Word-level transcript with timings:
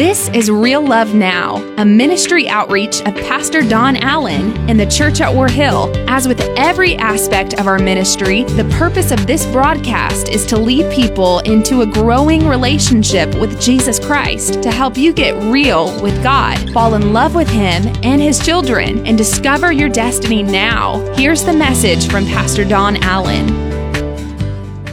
This 0.00 0.30
is 0.30 0.50
Real 0.50 0.80
Love 0.80 1.14
Now, 1.14 1.56
a 1.76 1.84
ministry 1.84 2.48
outreach 2.48 3.02
of 3.02 3.14
Pastor 3.16 3.60
Don 3.60 3.96
Allen 3.96 4.56
in 4.66 4.78
the 4.78 4.86
church 4.86 5.20
at 5.20 5.34
War 5.34 5.46
Hill. 5.46 5.92
As 6.08 6.26
with 6.26 6.40
every 6.56 6.96
aspect 6.96 7.60
of 7.60 7.66
our 7.66 7.78
ministry, 7.78 8.44
the 8.44 8.64
purpose 8.78 9.10
of 9.10 9.26
this 9.26 9.44
broadcast 9.44 10.30
is 10.30 10.46
to 10.46 10.56
lead 10.56 10.90
people 10.90 11.40
into 11.40 11.82
a 11.82 11.86
growing 11.86 12.48
relationship 12.48 13.28
with 13.34 13.60
Jesus 13.60 13.98
Christ 13.98 14.62
to 14.62 14.70
help 14.70 14.96
you 14.96 15.12
get 15.12 15.34
real 15.52 15.92
with 16.02 16.22
God, 16.22 16.56
fall 16.72 16.94
in 16.94 17.12
love 17.12 17.34
with 17.34 17.50
Him 17.50 17.86
and 18.02 18.22
His 18.22 18.42
children, 18.42 19.06
and 19.06 19.18
discover 19.18 19.70
your 19.70 19.90
destiny 19.90 20.42
now. 20.42 20.96
Here's 21.14 21.44
the 21.44 21.52
message 21.52 22.10
from 22.10 22.24
Pastor 22.24 22.64
Don 22.64 22.96
Allen. 23.02 23.50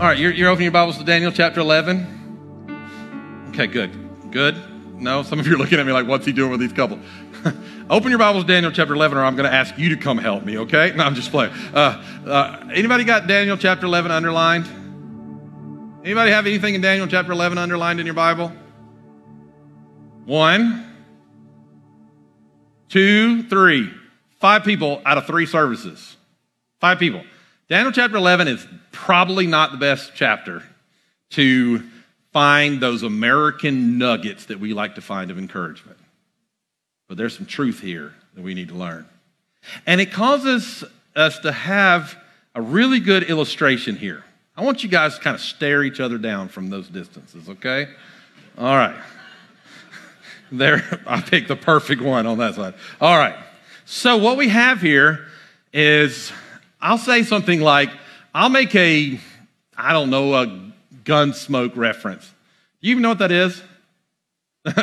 All 0.01 0.07
right, 0.09 0.17
you're, 0.17 0.33
you're 0.33 0.49
opening 0.49 0.65
your 0.65 0.73
Bibles 0.73 0.97
to 0.97 1.05
Daniel 1.05 1.31
chapter 1.31 1.61
11. 1.61 3.45
Okay, 3.53 3.67
good. 3.67 4.31
Good. 4.31 4.76
No, 4.99 5.21
some 5.21 5.39
of 5.39 5.45
you 5.45 5.53
are 5.53 5.57
looking 5.57 5.79
at 5.79 5.85
me 5.85 5.91
like, 5.91 6.07
what's 6.07 6.25
he 6.25 6.31
doing 6.31 6.49
with 6.49 6.59
these 6.59 6.73
couple? 6.73 6.97
Open 7.89 8.09
your 8.09 8.17
Bibles, 8.17 8.45
Daniel 8.45 8.71
chapter 8.71 8.95
11, 8.95 9.15
or 9.15 9.23
I'm 9.23 9.35
going 9.35 9.47
to 9.47 9.55
ask 9.55 9.77
you 9.77 9.89
to 9.89 9.97
come 9.97 10.17
help 10.17 10.43
me, 10.43 10.57
okay? 10.57 10.91
No, 10.95 11.03
I'm 11.03 11.13
just 11.13 11.29
playing. 11.29 11.53
Uh, 11.71 12.03
uh, 12.25 12.69
anybody 12.73 13.03
got 13.03 13.27
Daniel 13.27 13.57
chapter 13.57 13.85
11 13.85 14.09
underlined? 14.09 14.65
Anybody 16.03 16.31
have 16.31 16.47
anything 16.47 16.73
in 16.73 16.81
Daniel 16.81 17.05
chapter 17.05 17.31
11 17.31 17.59
underlined 17.59 17.99
in 17.99 18.07
your 18.07 18.15
Bible? 18.15 18.51
One, 20.25 20.95
two, 22.89 23.43
three. 23.43 23.93
Five 24.39 24.63
people 24.63 25.01
out 25.05 25.19
of 25.19 25.27
three 25.27 25.45
services. 25.45 26.17
Five 26.79 26.97
people. 26.97 27.23
Daniel 27.69 27.91
chapter 27.91 28.17
11 28.17 28.47
is 28.47 28.65
probably 28.91 29.45
not 29.45 29.71
the 29.71 29.77
best 29.77 30.13
chapter 30.15 30.63
to 31.31 31.83
find 32.33 32.81
those 32.81 33.03
American 33.03 33.97
nuggets 33.97 34.45
that 34.45 34.59
we 34.59 34.73
like 34.73 34.95
to 34.95 35.01
find 35.01 35.31
of 35.31 35.37
encouragement. 35.37 35.97
But 37.07 37.17
there's 37.17 37.35
some 37.35 37.45
truth 37.45 37.79
here 37.79 38.13
that 38.35 38.41
we 38.41 38.53
need 38.53 38.69
to 38.69 38.75
learn. 38.75 39.07
And 39.85 40.01
it 40.01 40.11
causes 40.11 40.83
us 41.15 41.39
to 41.39 41.51
have 41.51 42.15
a 42.53 42.61
really 42.61 42.99
good 42.99 43.23
illustration 43.23 43.95
here. 43.95 44.23
I 44.55 44.63
want 44.63 44.83
you 44.83 44.89
guys 44.89 45.15
to 45.15 45.21
kind 45.21 45.35
of 45.35 45.41
stare 45.41 45.83
each 45.83 45.99
other 45.99 46.17
down 46.17 46.49
from 46.49 46.69
those 46.69 46.87
distances, 46.89 47.47
okay? 47.49 47.87
All 48.57 48.75
right. 48.75 48.95
There, 50.49 51.01
I 51.05 51.19
picked 51.19 51.49
the 51.49 51.57
perfect 51.57 52.01
one 52.01 52.25
on 52.25 52.37
that 52.37 52.55
side. 52.55 52.75
All 53.01 53.17
right. 53.17 53.35
So, 53.83 54.15
what 54.15 54.37
we 54.37 54.47
have 54.47 54.79
here 54.79 55.27
is 55.73 56.31
I'll 56.79 56.97
say 56.97 57.23
something 57.23 57.59
like, 57.59 57.89
I'll 58.33 58.47
make 58.47 58.73
a, 58.73 59.19
I 59.75 59.91
don't 59.91 60.09
know, 60.09 60.35
a 60.35 60.66
Gunsmoke 61.07 61.75
reference. 61.77 62.25
Do 62.81 62.87
you 62.89 62.91
even 62.91 63.01
know 63.01 63.09
what 63.09 63.19
that 63.19 63.31
is? 63.31 63.61
they 64.65 64.73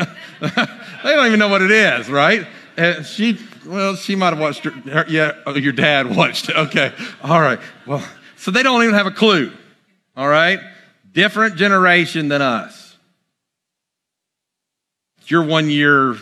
don't 1.04 1.26
even 1.26 1.38
know 1.38 1.48
what 1.48 1.60
it 1.62 1.70
is, 1.70 2.08
right? 2.08 2.46
And 2.76 3.04
she, 3.04 3.38
well, 3.66 3.94
she 3.94 4.16
might 4.16 4.30
have 4.30 4.40
watched 4.40 4.64
her, 4.64 5.04
yeah, 5.06 5.32
oh, 5.46 5.54
your 5.54 5.74
dad 5.74 6.16
watched 6.16 6.48
it. 6.48 6.56
Okay, 6.56 6.92
all 7.22 7.40
right. 7.40 7.60
Well, 7.86 8.02
so 8.36 8.50
they 8.50 8.62
don't 8.62 8.82
even 8.82 8.94
have 8.94 9.06
a 9.06 9.12
clue, 9.12 9.52
all 10.16 10.26
right? 10.26 10.60
Different 11.12 11.56
generation 11.56 12.28
than 12.28 12.40
us. 12.42 12.96
You're 15.26 15.44
one 15.44 15.70
year, 15.70 16.16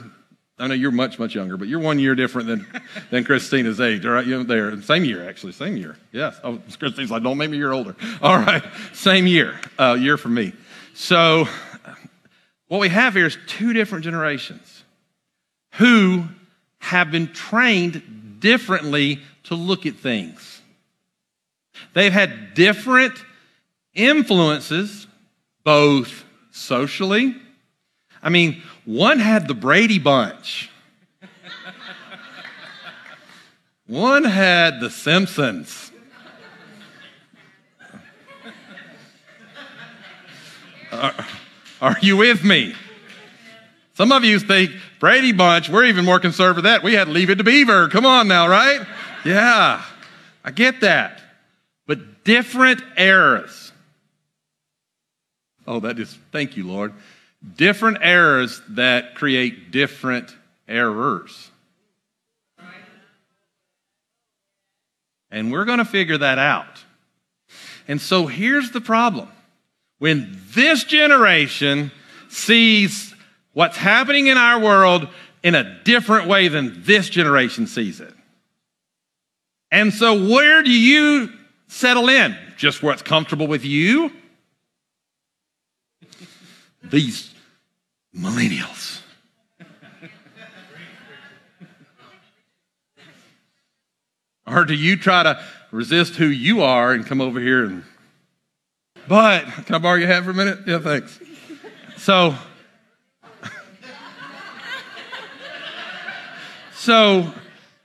I 0.62 0.68
know 0.68 0.74
you're 0.74 0.92
much, 0.92 1.18
much 1.18 1.34
younger, 1.34 1.56
but 1.56 1.66
you're 1.66 1.80
one 1.80 1.98
year 1.98 2.14
different 2.14 2.46
than, 2.46 2.66
than 3.10 3.24
Christina's 3.24 3.80
age, 3.80 4.06
all 4.06 4.12
right? 4.12 4.24
You're 4.24 4.44
there, 4.44 4.80
same 4.82 5.04
year, 5.04 5.28
actually, 5.28 5.50
same 5.50 5.76
year. 5.76 5.96
Yes. 6.12 6.38
Oh, 6.44 6.60
Christina's 6.78 7.10
like, 7.10 7.24
don't 7.24 7.36
make 7.36 7.50
me 7.50 7.56
a 7.56 7.58
year 7.58 7.72
older. 7.72 7.96
All 8.22 8.38
right, 8.38 8.62
same 8.92 9.26
year, 9.26 9.58
uh, 9.76 9.96
year 9.98 10.16
for 10.16 10.28
me. 10.28 10.52
So, 10.94 11.48
what 12.68 12.80
we 12.80 12.88
have 12.90 13.14
here 13.14 13.26
is 13.26 13.36
two 13.48 13.72
different 13.72 14.04
generations 14.04 14.84
who 15.72 16.26
have 16.78 17.10
been 17.10 17.32
trained 17.32 18.38
differently 18.38 19.20
to 19.44 19.56
look 19.56 19.84
at 19.84 19.96
things. 19.96 20.62
They've 21.92 22.12
had 22.12 22.54
different 22.54 23.14
influences, 23.94 25.08
both 25.64 26.24
socially. 26.52 27.34
I 28.22 28.28
mean, 28.28 28.62
one 28.84 29.18
had 29.18 29.48
the 29.48 29.54
Brady 29.54 29.98
Bunch. 29.98 30.70
One 33.86 34.24
had 34.24 34.80
the 34.80 34.88
Simpsons. 34.88 35.90
Are, 40.90 41.14
are, 41.80 41.96
you 42.00 42.16
with 42.16 42.44
me? 42.44 42.74
Some 43.94 44.12
of 44.12 44.24
you 44.24 44.38
think 44.38 44.72
Brady 45.00 45.32
Bunch, 45.32 45.68
we're 45.68 45.84
even 45.84 46.04
more 46.04 46.20
conservative 46.20 46.64
than 46.64 46.72
that. 46.72 46.82
We 46.82 46.94
had 46.94 47.08
Leave 47.08 47.30
It 47.30 47.36
to 47.36 47.44
Beaver. 47.44 47.88
Come 47.88 48.06
on 48.06 48.28
now, 48.28 48.46
right? 48.46 48.80
Yeah, 49.24 49.82
I 50.44 50.50
get 50.50 50.80
that. 50.80 51.20
But 51.86 52.24
different 52.24 52.82
eras. 52.96 53.72
Oh, 55.66 55.80
that 55.80 55.98
is, 55.98 56.16
thank 56.30 56.56
you, 56.56 56.66
Lord. 56.66 56.92
Different 57.56 57.98
errors 58.00 58.62
that 58.70 59.14
create 59.14 59.70
different 59.70 60.34
errors. 60.68 61.50
And 65.30 65.50
we're 65.50 65.64
going 65.64 65.78
to 65.78 65.84
figure 65.84 66.18
that 66.18 66.38
out. 66.38 66.84
And 67.88 68.00
so 68.00 68.26
here's 68.26 68.70
the 68.70 68.80
problem 68.80 69.28
when 69.98 70.38
this 70.54 70.84
generation 70.84 71.90
sees 72.28 73.14
what's 73.52 73.76
happening 73.76 74.26
in 74.28 74.36
our 74.36 74.60
world 74.60 75.08
in 75.42 75.54
a 75.54 75.82
different 75.84 76.28
way 76.28 76.48
than 76.48 76.82
this 76.84 77.08
generation 77.08 77.66
sees 77.66 78.00
it. 78.00 78.14
And 79.70 79.92
so, 79.92 80.28
where 80.28 80.62
do 80.62 80.70
you 80.70 81.32
settle 81.66 82.08
in? 82.08 82.36
Just 82.56 82.82
where 82.82 82.92
it's 82.92 83.02
comfortable 83.02 83.46
with 83.46 83.64
you? 83.64 84.12
These 86.84 87.31
millennials. 88.16 89.00
or 94.46 94.64
do 94.64 94.74
you 94.74 94.96
try 94.96 95.22
to 95.22 95.42
resist 95.70 96.16
who 96.16 96.26
you 96.26 96.62
are 96.62 96.92
and 96.92 97.06
come 97.06 97.20
over 97.20 97.40
here 97.40 97.64
and 97.64 97.84
but, 99.08 99.44
can 99.66 99.74
I 99.74 99.78
borrow 99.78 99.96
your 99.96 100.06
hat 100.06 100.24
for 100.24 100.30
a 100.30 100.34
minute? 100.34 100.60
Yeah, 100.66 100.78
thanks. 100.78 101.18
So, 101.96 102.36
so, 106.74 107.32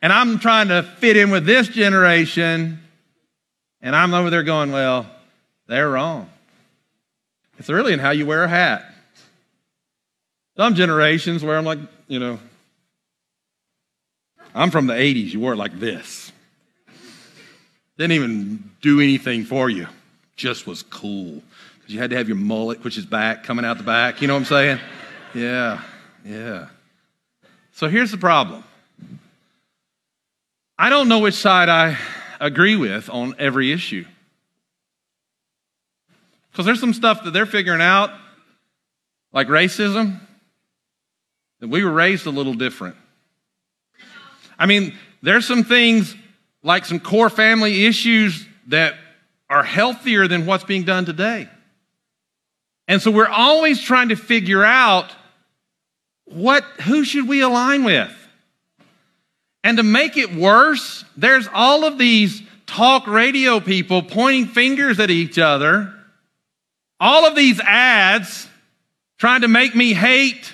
and 0.02 0.14
I'm 0.14 0.38
trying 0.40 0.68
to 0.68 0.84
fit 0.84 1.18
in 1.18 1.32
with 1.32 1.46
this 1.46 1.68
generation, 1.68 2.80
and 3.82 3.96
I'm 3.96 4.14
over 4.14 4.30
there 4.30 4.44
going, 4.44 4.72
well, 4.72 5.10
they're 5.68 5.90
wrong. 5.90 6.30
It's 7.58 7.70
really 7.70 7.94
in 7.94 8.00
how 8.00 8.12
you 8.12 8.28
wear 8.28 8.44
a 8.44 8.48
hat. 8.48 8.86
Some 10.58 10.76
generations 10.76 11.44
where 11.44 11.58
I'm 11.58 11.66
like, 11.66 11.80
you 12.08 12.20
know, 12.20 12.40
I'm 14.54 14.72
from 14.72 14.88
the 14.88 14.94
80s, 14.94 15.32
you 15.32 15.40
wore 15.40 15.54
it 15.54 15.58
like 15.58 15.80
this. 15.80 16.32
Didn't 17.98 18.14
even 18.14 18.72
do 18.82 19.00
anything 19.00 19.46
for 19.46 19.70
you 19.70 19.88
just 20.38 20.68
was 20.68 20.84
cool. 20.84 21.42
Because 21.80 21.94
you 21.94 22.00
had 22.00 22.12
to 22.12 22.16
have 22.16 22.30
your 22.30 22.38
mullet, 22.38 22.84
which 22.84 22.98
is 22.98 23.06
back, 23.06 23.44
coming 23.44 23.66
out 23.66 23.78
the 23.78 23.84
back. 23.84 24.22
You 24.22 24.28
know 24.28 24.36
what 24.36 24.42
I'm 24.42 24.46
saying? 24.46 24.80
Yeah, 25.34 25.82
yeah. 26.24 26.68
So 27.74 27.90
here's 27.90 28.12
the 28.12 28.18
problem 28.18 28.64
I 30.78 30.90
don't 30.90 31.10
know 31.10 31.20
which 31.20 31.34
side 31.34 31.70
I 31.70 31.98
agree 32.40 32.76
with 32.76 33.10
on 33.10 33.36
every 33.40 33.72
issue. 33.72 34.06
Because 36.52 36.66
there's 36.66 36.80
some 36.80 36.94
stuff 36.94 37.24
that 37.24 37.32
they're 37.32 37.46
figuring 37.46 37.82
out, 37.82 38.12
like 39.34 39.48
racism, 39.48 40.20
that 41.60 41.68
we 41.68 41.84
were 41.84 41.92
raised 41.92 42.26
a 42.26 42.32
little 42.32 42.54
different. 42.54 42.96
I 44.60 44.66
mean, 44.66 44.94
there's 45.22 45.46
some 45.46 45.64
things 45.64 46.16
like 46.64 46.86
some 46.86 47.00
core 47.00 47.30
family 47.30 47.86
issues 47.86 48.46
that 48.68 48.96
are 49.50 49.64
healthier 49.64 50.28
than 50.28 50.46
what's 50.46 50.64
being 50.64 50.84
done 50.84 51.06
today. 51.06 51.48
And 52.88 53.02
so 53.02 53.12
we're 53.12 53.28
always 53.28 53.82
trying 53.82 54.10
to 54.10 54.16
figure 54.16 54.64
out 54.64 55.12
what 56.26 56.64
who 56.82 57.04
should 57.04 57.28
we 57.28 57.42
align 57.42 57.84
with? 57.84 58.14
And 59.64 59.78
to 59.78 59.84
make 59.84 60.18
it 60.18 60.34
worse, 60.34 61.04
there's 61.16 61.48
all 61.54 61.86
of 61.86 61.98
these 61.98 62.42
talk 62.66 63.08
radio 63.08 63.60
people 63.60 64.04
pointing 64.04 64.48
fingers 64.48 65.00
at 65.00 65.10
each 65.10 65.40
other. 65.40 65.94
All 67.00 67.26
of 67.26 67.36
these 67.36 67.60
ads 67.60 68.48
trying 69.18 69.42
to 69.42 69.48
make 69.48 69.76
me 69.76 69.94
hate 69.94 70.54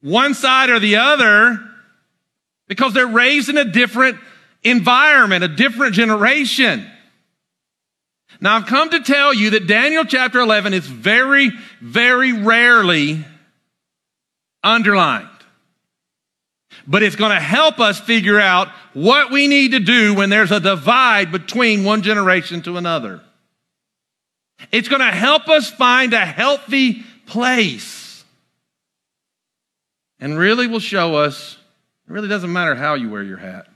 one 0.00 0.34
side 0.34 0.70
or 0.70 0.78
the 0.78 0.96
other 0.96 1.58
because 2.68 2.94
they're 2.94 3.06
raised 3.06 3.48
in 3.48 3.56
a 3.56 3.64
different 3.64 4.18
environment, 4.62 5.44
a 5.44 5.48
different 5.48 5.94
generation. 5.94 6.88
Now, 8.40 8.56
I've 8.56 8.66
come 8.66 8.90
to 8.90 9.00
tell 9.00 9.34
you 9.34 9.50
that 9.50 9.66
Daniel 9.66 10.04
chapter 10.04 10.38
11 10.38 10.74
is 10.74 10.86
very, 10.86 11.50
very 11.80 12.32
rarely 12.32 13.24
underlined. 14.62 15.28
But 16.86 17.02
it's 17.02 17.16
going 17.16 17.32
to 17.32 17.40
help 17.40 17.80
us 17.80 18.00
figure 18.00 18.38
out 18.38 18.68
what 18.94 19.30
we 19.30 19.46
need 19.46 19.72
to 19.72 19.80
do 19.80 20.14
when 20.14 20.30
there's 20.30 20.52
a 20.52 20.60
divide 20.60 21.32
between 21.32 21.84
one 21.84 22.02
generation 22.02 22.62
to 22.62 22.76
another. 22.76 23.20
It's 24.72 24.88
going 24.88 25.00
to 25.00 25.06
help 25.06 25.48
us 25.48 25.70
find 25.70 26.12
a 26.12 26.24
healthy 26.24 27.02
place. 27.26 27.97
And 30.20 30.38
really 30.38 30.66
will 30.66 30.80
show 30.80 31.16
us 31.16 31.58
it 32.08 32.12
really 32.12 32.28
doesn't 32.28 32.52
matter 32.52 32.74
how 32.74 32.94
you 32.94 33.10
wear 33.10 33.22
your 33.22 33.36
hat. 33.36 33.66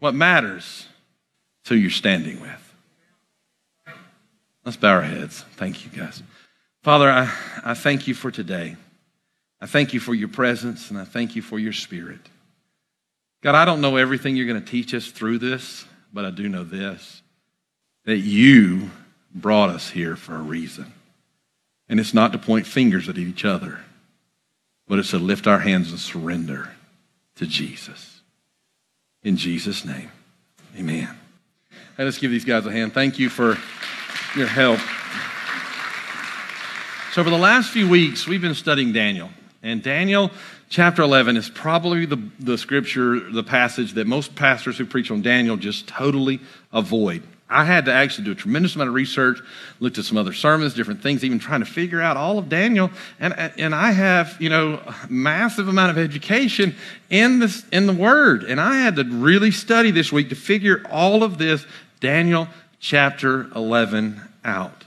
What 0.00 0.14
matters 0.14 0.86
is 1.64 1.68
who 1.68 1.76
you're 1.76 1.90
standing 1.90 2.40
with. 2.40 2.74
Let's 4.64 4.76
bow 4.76 4.94
our 4.94 5.02
heads. 5.02 5.44
Thank 5.56 5.84
you, 5.84 5.90
guys. 5.90 6.22
Father, 6.82 7.08
I, 7.08 7.32
I 7.64 7.74
thank 7.74 8.06
you 8.06 8.14
for 8.14 8.30
today. 8.30 8.76
I 9.60 9.66
thank 9.66 9.94
you 9.94 10.00
for 10.00 10.14
your 10.14 10.28
presence 10.28 10.90
and 10.90 10.98
I 10.98 11.04
thank 11.04 11.36
you 11.36 11.42
for 11.42 11.58
your 11.58 11.72
spirit. 11.72 12.20
God, 13.40 13.54
I 13.54 13.64
don't 13.64 13.80
know 13.80 13.96
everything 13.96 14.36
you're 14.36 14.46
going 14.46 14.62
to 14.62 14.70
teach 14.70 14.94
us 14.94 15.10
through 15.10 15.38
this, 15.38 15.84
but 16.12 16.24
I 16.24 16.30
do 16.30 16.48
know 16.48 16.64
this 16.64 17.22
that 18.04 18.18
you 18.18 18.90
brought 19.34 19.68
us 19.68 19.90
here 19.90 20.16
for 20.16 20.34
a 20.34 20.42
reason. 20.42 20.92
And 21.88 21.98
it's 21.98 22.12
not 22.12 22.32
to 22.32 22.38
point 22.38 22.66
fingers 22.66 23.08
at 23.08 23.16
each 23.16 23.44
other, 23.44 23.80
but 24.86 24.98
it's 24.98 25.10
to 25.10 25.18
lift 25.18 25.46
our 25.46 25.60
hands 25.60 25.90
and 25.90 25.98
surrender 25.98 26.70
to 27.36 27.46
Jesus. 27.46 28.20
In 29.22 29.36
Jesus' 29.36 29.84
name, 29.84 30.10
amen. 30.76 31.08
Hey, 31.96 32.04
let's 32.04 32.18
give 32.18 32.30
these 32.30 32.44
guys 32.44 32.66
a 32.66 32.72
hand. 32.72 32.92
Thank 32.92 33.18
you 33.18 33.28
for 33.28 33.58
your 34.36 34.46
help. 34.46 34.78
So, 37.12 37.24
for 37.24 37.30
the 37.30 37.38
last 37.38 37.70
few 37.70 37.88
weeks, 37.88 38.28
we've 38.28 38.40
been 38.40 38.54
studying 38.54 38.92
Daniel. 38.92 39.30
And 39.62 39.82
Daniel 39.82 40.30
chapter 40.68 41.02
11 41.02 41.36
is 41.36 41.48
probably 41.48 42.06
the, 42.06 42.22
the 42.38 42.56
scripture, 42.56 43.18
the 43.18 43.42
passage 43.42 43.94
that 43.94 44.06
most 44.06 44.34
pastors 44.34 44.78
who 44.78 44.86
preach 44.86 45.10
on 45.10 45.22
Daniel 45.22 45.56
just 45.56 45.88
totally 45.88 46.40
avoid. 46.72 47.22
I 47.50 47.64
had 47.64 47.86
to 47.86 47.92
actually 47.92 48.24
do 48.24 48.32
a 48.32 48.34
tremendous 48.34 48.74
amount 48.74 48.88
of 48.88 48.94
research, 48.94 49.40
looked 49.80 49.96
at 49.96 50.04
some 50.04 50.18
other 50.18 50.34
sermons, 50.34 50.74
different 50.74 51.02
things, 51.02 51.24
even 51.24 51.38
trying 51.38 51.60
to 51.60 51.66
figure 51.66 52.00
out 52.00 52.16
all 52.16 52.38
of 52.38 52.48
Daniel. 52.50 52.90
And, 53.18 53.32
and 53.32 53.74
I 53.74 53.92
have, 53.92 54.36
you 54.38 54.50
know, 54.50 54.80
massive 55.08 55.66
amount 55.66 55.90
of 55.90 55.98
education 55.98 56.76
in 57.08 57.38
this 57.38 57.64
in 57.72 57.86
the 57.86 57.94
Word. 57.94 58.44
And 58.44 58.60
I 58.60 58.76
had 58.76 58.96
to 58.96 59.04
really 59.04 59.50
study 59.50 59.90
this 59.90 60.12
week 60.12 60.28
to 60.28 60.34
figure 60.34 60.82
all 60.90 61.22
of 61.22 61.38
this 61.38 61.64
Daniel 62.00 62.48
chapter 62.80 63.48
11 63.54 64.20
out. 64.44 64.84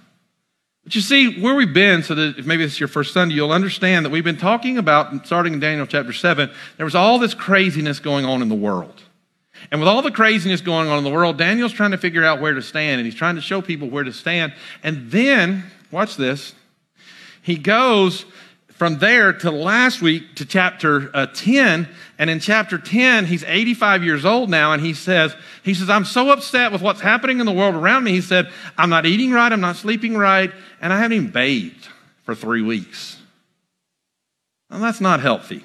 But 0.83 0.95
you 0.95 1.01
see, 1.01 1.41
where 1.41 1.55
we've 1.55 1.73
been, 1.73 2.03
so 2.03 2.15
that 2.15 2.39
if 2.39 2.45
maybe 2.45 2.63
this 2.63 2.73
is 2.73 2.79
your 2.79 2.89
first 2.89 3.13
Sunday, 3.13 3.35
you'll 3.35 3.51
understand 3.51 4.05
that 4.05 4.09
we've 4.11 4.23
been 4.23 4.37
talking 4.37 4.77
about, 4.77 5.25
starting 5.25 5.53
in 5.53 5.59
Daniel 5.59 5.85
chapter 5.85 6.13
7, 6.13 6.49
there 6.77 6.85
was 6.85 6.95
all 6.95 7.19
this 7.19 7.33
craziness 7.33 7.99
going 7.99 8.25
on 8.25 8.41
in 8.41 8.49
the 8.49 8.55
world. 8.55 9.01
And 9.69 9.79
with 9.79 9.87
all 9.87 10.01
the 10.01 10.11
craziness 10.11 10.61
going 10.61 10.89
on 10.89 10.97
in 10.97 11.03
the 11.03 11.09
world, 11.09 11.37
Daniel's 11.37 11.73
trying 11.73 11.91
to 11.91 11.97
figure 11.97 12.23
out 12.23 12.41
where 12.41 12.53
to 12.53 12.61
stand, 12.61 12.99
and 12.99 13.05
he's 13.05 13.15
trying 13.15 13.35
to 13.35 13.41
show 13.41 13.61
people 13.61 13.89
where 13.89 14.03
to 14.03 14.13
stand. 14.13 14.53
And 14.83 15.11
then, 15.11 15.65
watch 15.91 16.15
this, 16.15 16.55
he 17.41 17.57
goes 17.57 18.25
from 18.81 18.97
there 18.97 19.31
to 19.31 19.51
last 19.51 20.01
week 20.01 20.35
to 20.35 20.43
chapter 20.43 21.11
uh, 21.13 21.27
10 21.27 21.87
and 22.17 22.29
in 22.31 22.39
chapter 22.39 22.79
10 22.79 23.25
he's 23.27 23.43
85 23.43 24.03
years 24.03 24.25
old 24.25 24.49
now 24.49 24.73
and 24.73 24.81
he 24.81 24.95
says 24.95 25.35
he 25.61 25.75
says 25.75 25.87
i'm 25.87 26.03
so 26.03 26.31
upset 26.31 26.71
with 26.71 26.81
what's 26.81 26.99
happening 26.99 27.39
in 27.39 27.45
the 27.45 27.51
world 27.51 27.75
around 27.75 28.03
me. 28.03 28.11
He 28.11 28.21
said 28.21 28.49
i'm 28.79 28.89
not 28.89 29.05
eating 29.05 29.31
right 29.31 29.51
i'm 29.51 29.61
not 29.61 29.75
sleeping 29.75 30.17
right 30.17 30.51
and 30.81 30.91
i 30.91 30.97
haven't 30.97 31.13
even 31.13 31.29
bathed 31.29 31.89
for 32.23 32.33
three 32.33 32.63
weeks. 32.63 33.17
Well, 34.71 34.79
that's 34.79 35.01
not 35.01 35.19
healthy. 35.19 35.63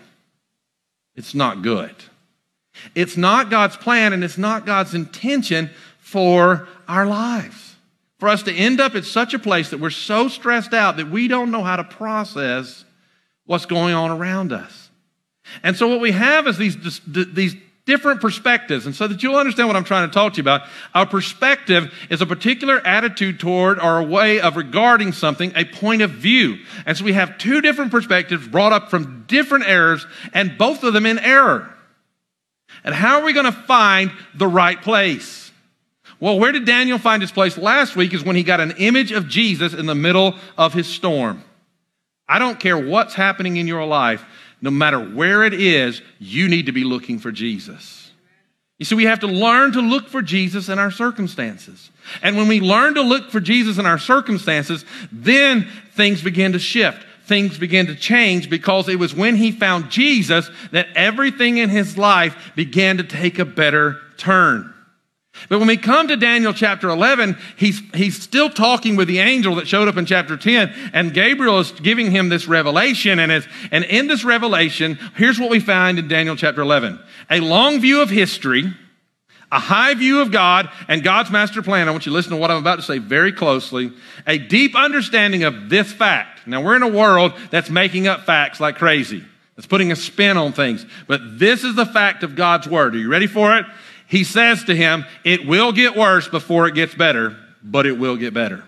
It's 1.15 1.35
not 1.35 1.63
good 1.63 1.95
it's 2.94 3.17
not 3.17 3.50
god's 3.50 3.76
plan 3.76 4.12
and 4.12 4.23
it's 4.23 4.38
not 4.38 4.67
god's 4.67 4.94
intention 4.94 5.70
for 5.99 6.69
our 6.88 7.06
lives 7.06 7.67
for 8.19 8.28
us 8.28 8.43
to 8.44 8.52
end 8.52 8.81
up 8.81 8.94
at 8.94 9.05
such 9.05 9.34
a 9.34 9.38
place 9.38 9.70
that 9.70 9.81
we're 9.81 9.90
so 9.90 10.28
stressed 10.28 10.73
out 10.73 10.96
that 10.96 11.11
we 11.11 11.28
don't 11.28 11.50
know 11.50 11.62
how 11.62 11.76
to 11.76 11.84
process 11.84 12.84
what's 13.44 13.67
going 13.67 13.94
on 13.94 14.11
around 14.11 14.52
us. 14.52 14.90
And 15.62 15.76
so 15.76 15.87
what 15.88 16.00
we 16.00 16.12
have 16.12 16.46
is 16.46 16.56
these, 16.56 16.76
these 17.06 17.55
different 17.84 18.20
perspectives. 18.20 18.87
And 18.87 18.96
so 18.96 19.06
that 19.06 19.23
you'll 19.23 19.37
understand 19.37 19.69
what 19.69 19.76
I'm 19.76 19.84
trying 19.84 20.08
to 20.08 20.14
talk 20.14 20.32
to 20.32 20.37
you 20.38 20.43
about, 20.43 20.62
our 20.94 21.06
perspective 21.06 21.93
is 22.11 22.20
a 22.20 22.26
particular 22.26 22.84
attitude 22.84 23.38
toward 23.38 23.78
or 23.78 23.99
a 23.99 24.02
way 24.02 24.40
of 24.40 24.56
regarding 24.56 25.12
something, 25.12 25.52
a 25.55 25.64
point 25.64 26.02
of 26.02 26.11
view. 26.11 26.58
And 26.84 26.96
so 26.96 27.05
we 27.05 27.12
have 27.12 27.38
two 27.38 27.61
different 27.61 27.93
perspectives 27.93 28.49
brought 28.49 28.73
up 28.73 28.90
from 28.90 29.25
different 29.28 29.69
errors 29.69 30.05
and 30.32 30.58
both 30.58 30.82
of 30.82 30.94
them 30.94 31.06
in 31.06 31.19
error. 31.19 31.73
And 32.87 32.94
how 32.94 33.19
are 33.19 33.25
we 33.25 33.33
going 33.33 33.47
to 33.47 33.53
find 33.53 34.12
the 34.35 34.47
right 34.47 34.81
place? 34.81 35.50
Well, 36.21 36.38
where 36.38 36.53
did 36.53 36.65
Daniel 36.65 36.99
find 36.99 37.21
his 37.21 37.33
place 37.33 37.59
last 37.59 37.97
week 37.97 38.15
is 38.15 38.25
when 38.25 38.37
he 38.37 38.43
got 38.43 38.61
an 38.61 38.71
image 38.79 39.12
of 39.12 39.29
Jesus 39.29 39.75
in 39.75 39.87
the 39.87 39.94
middle 39.94 40.37
of 40.56 40.73
his 40.73 40.87
storm. 40.87 41.44
I 42.29 42.38
don't 42.38 42.59
care 42.59 42.79
what's 42.79 43.15
happening 43.15 43.56
in 43.56 43.67
your 43.67 43.85
life, 43.85 44.25
no 44.62 44.71
matter 44.71 44.99
where 44.99 45.44
it 45.44 45.53
is, 45.53 46.00
you 46.19 46.49
need 46.49 46.67
to 46.67 46.73
be 46.73 46.85
looking 46.85 47.19
for 47.19 47.31
Jesus. 47.31 48.11
You 48.79 48.85
see, 48.85 48.94
we 48.94 49.05
have 49.05 49.21
to 49.21 49.27
learn 49.27 49.73
to 49.73 49.81
look 49.81 50.09
for 50.09 50.23
Jesus 50.23 50.69
in 50.69 50.79
our 50.79 50.91
circumstances. 50.91 51.91
And 52.23 52.37
when 52.37 52.47
we 52.47 52.61
learn 52.61 52.94
to 52.94 53.03
look 53.03 53.31
for 53.31 53.41
Jesus 53.41 53.79
in 53.79 53.87
our 53.87 53.99
circumstances, 53.99 54.85
then 55.11 55.69
things 55.94 56.23
begin 56.23 56.53
to 56.53 56.59
shift. 56.59 57.05
Things 57.26 57.58
began 57.58 57.87
to 57.87 57.94
change 57.94 58.49
because 58.49 58.88
it 58.88 58.99
was 58.99 59.14
when 59.14 59.37
he 59.37 59.50
found 59.50 59.90
Jesus 59.90 60.49
that 60.70 60.88
everything 60.94 61.58
in 61.58 61.69
his 61.69 61.99
life 61.99 62.52
began 62.55 62.99
to 62.99 63.05
take 63.05 63.38
a 63.38 63.44
better 63.44 63.99
turn. 64.17 64.73
But 65.49 65.58
when 65.58 65.69
we 65.69 65.76
come 65.76 66.08
to 66.08 66.17
Daniel 66.17 66.52
chapter 66.52 66.88
11, 66.88 67.37
he's, 67.56 67.81
he's 67.94 68.20
still 68.23 68.49
talking 68.49 68.96
with 68.96 69.08
the 69.08 69.19
angel 69.19 69.56
that 69.56 69.69
showed 69.69 69.88
up 69.88 69.96
in 69.96 70.06
chapter 70.06 70.37
10, 70.37 70.73
and 70.93 71.12
Gabriel 71.12 71.58
is 71.61 71.73
giving 71.73 72.11
him 72.11 72.28
this 72.28 72.49
revelation. 72.49 73.19
And, 73.19 73.46
and 73.70 73.84
in 73.84 74.06
this 74.06 74.25
revelation, 74.25 74.99
here's 75.17 75.38
what 75.38 75.50
we 75.50 75.61
find 75.61 75.99
in 75.99 76.08
Daniel 76.08 76.37
chapter 76.37 76.62
11 76.62 76.99
a 77.28 77.40
long 77.40 77.81
view 77.81 78.02
of 78.02 78.08
history, 78.08 78.73
a 79.53 79.59
high 79.59 79.95
view 79.95 80.21
of 80.21 80.33
God 80.33 80.69
and 80.89 81.03
God's 81.03 81.31
master 81.31 81.63
plan. 81.63 81.89
I 81.89 81.93
want 81.93 82.07
you 82.07 82.11
to 82.11 82.17
listen 82.17 82.33
to 82.33 82.37
what 82.37 82.51
I'm 82.51 82.59
about 82.59 82.77
to 82.77 82.83
say 82.83 82.99
very 82.99 83.33
closely. 83.33 83.93
A 84.26 84.38
deep 84.38 84.75
understanding 84.75 85.45
of 85.45 85.69
this 85.69 85.93
fact. 85.93 86.47
Now, 86.47 86.62
we're 86.62 86.76
in 86.76 86.83
a 86.83 86.88
world 86.88 87.33
that's 87.50 87.71
making 87.71 88.07
up 88.07 88.25
facts 88.25 88.61
like 88.61 88.76
crazy. 88.76 89.25
It's 89.57 89.67
putting 89.67 89.93
a 89.93 89.97
spin 89.97 90.37
on 90.37 90.53
things. 90.53 90.85
But 91.07 91.38
this 91.38 91.65
is 91.65 91.75
the 91.75 91.87
fact 91.87 92.23
of 92.23 92.37
God's 92.37 92.69
word. 92.69 92.95
Are 92.95 92.99
you 92.99 93.09
ready 93.09 93.26
for 93.26 93.57
it? 93.57 93.67
he 94.09 94.25
says 94.25 94.65
to 94.65 94.75
him, 94.75 95.05
It 95.25 95.47
will 95.47 95.73
get 95.73 95.97
worse 95.97 96.29
before 96.29 96.67
it 96.69 96.75
gets 96.75 96.95
better, 96.95 97.37
but 97.62 97.87
it 97.87 97.99
will 97.99 98.17
get 98.17 98.35
better. 98.35 98.65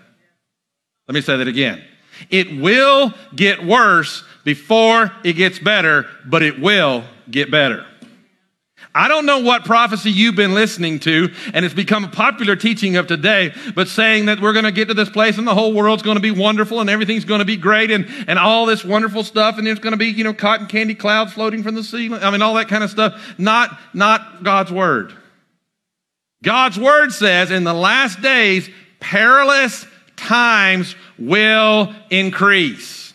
Let 1.07 1.15
me 1.15 1.21
say 1.21 1.37
that 1.37 1.47
again. 1.47 1.83
It 2.29 2.59
will 2.59 3.13
get 3.35 3.65
worse 3.65 4.23
before 4.43 5.11
it 5.23 5.33
gets 5.33 5.57
better, 5.59 6.07
but 6.25 6.43
it 6.43 6.59
will 6.59 7.03
get 7.29 7.49
better. 7.49 7.85
I 8.93 9.07
don't 9.07 9.27
know 9.27 9.39
what 9.39 9.65
prophecy 9.65 10.09
you've 10.09 10.35
been 10.35 10.55
listening 10.55 10.99
to, 11.01 11.31
and 11.53 11.63
it's 11.63 11.75
become 11.75 12.05
a 12.05 12.07
popular 12.07 12.55
teaching 12.55 12.95
of 12.95 13.05
today, 13.05 13.53
but 13.75 13.87
saying 13.87 14.25
that 14.25 14.39
we're 14.39 14.53
going 14.53 14.65
to 14.65 14.71
get 14.71 14.87
to 14.87 14.95
this 14.95 15.09
place 15.09 15.37
and 15.37 15.45
the 15.45 15.53
whole 15.53 15.73
world's 15.73 16.01
going 16.01 16.17
to 16.17 16.21
be 16.21 16.31
wonderful 16.31 16.81
and 16.81 16.89
everything's 16.89 17.23
going 17.23 17.39
to 17.39 17.45
be 17.45 17.55
great 17.55 17.91
and, 17.91 18.07
and 18.27 18.39
all 18.39 18.65
this 18.65 18.83
wonderful 18.83 19.23
stuff, 19.23 19.59
and 19.59 19.67
there's 19.67 19.79
going 19.79 19.91
to 19.91 19.97
be, 19.97 20.07
you 20.07 20.23
know, 20.23 20.33
cotton 20.33 20.65
candy 20.65 20.95
clouds 20.95 21.33
floating 21.33 21.61
from 21.61 21.75
the 21.75 21.83
ceiling. 21.83 22.23
I 22.23 22.31
mean, 22.31 22.41
all 22.41 22.55
that 22.55 22.67
kind 22.67 22.83
of 22.83 22.89
stuff. 22.89 23.35
Not, 23.37 23.77
not 23.93 24.43
God's 24.43 24.71
word. 24.71 25.13
God's 26.41 26.79
word 26.79 27.11
says 27.11 27.51
in 27.51 27.65
the 27.65 27.73
last 27.73 28.21
days, 28.21 28.69
perilous 28.99 29.85
times 30.15 30.95
will 31.17 31.93
increase. 32.09 33.08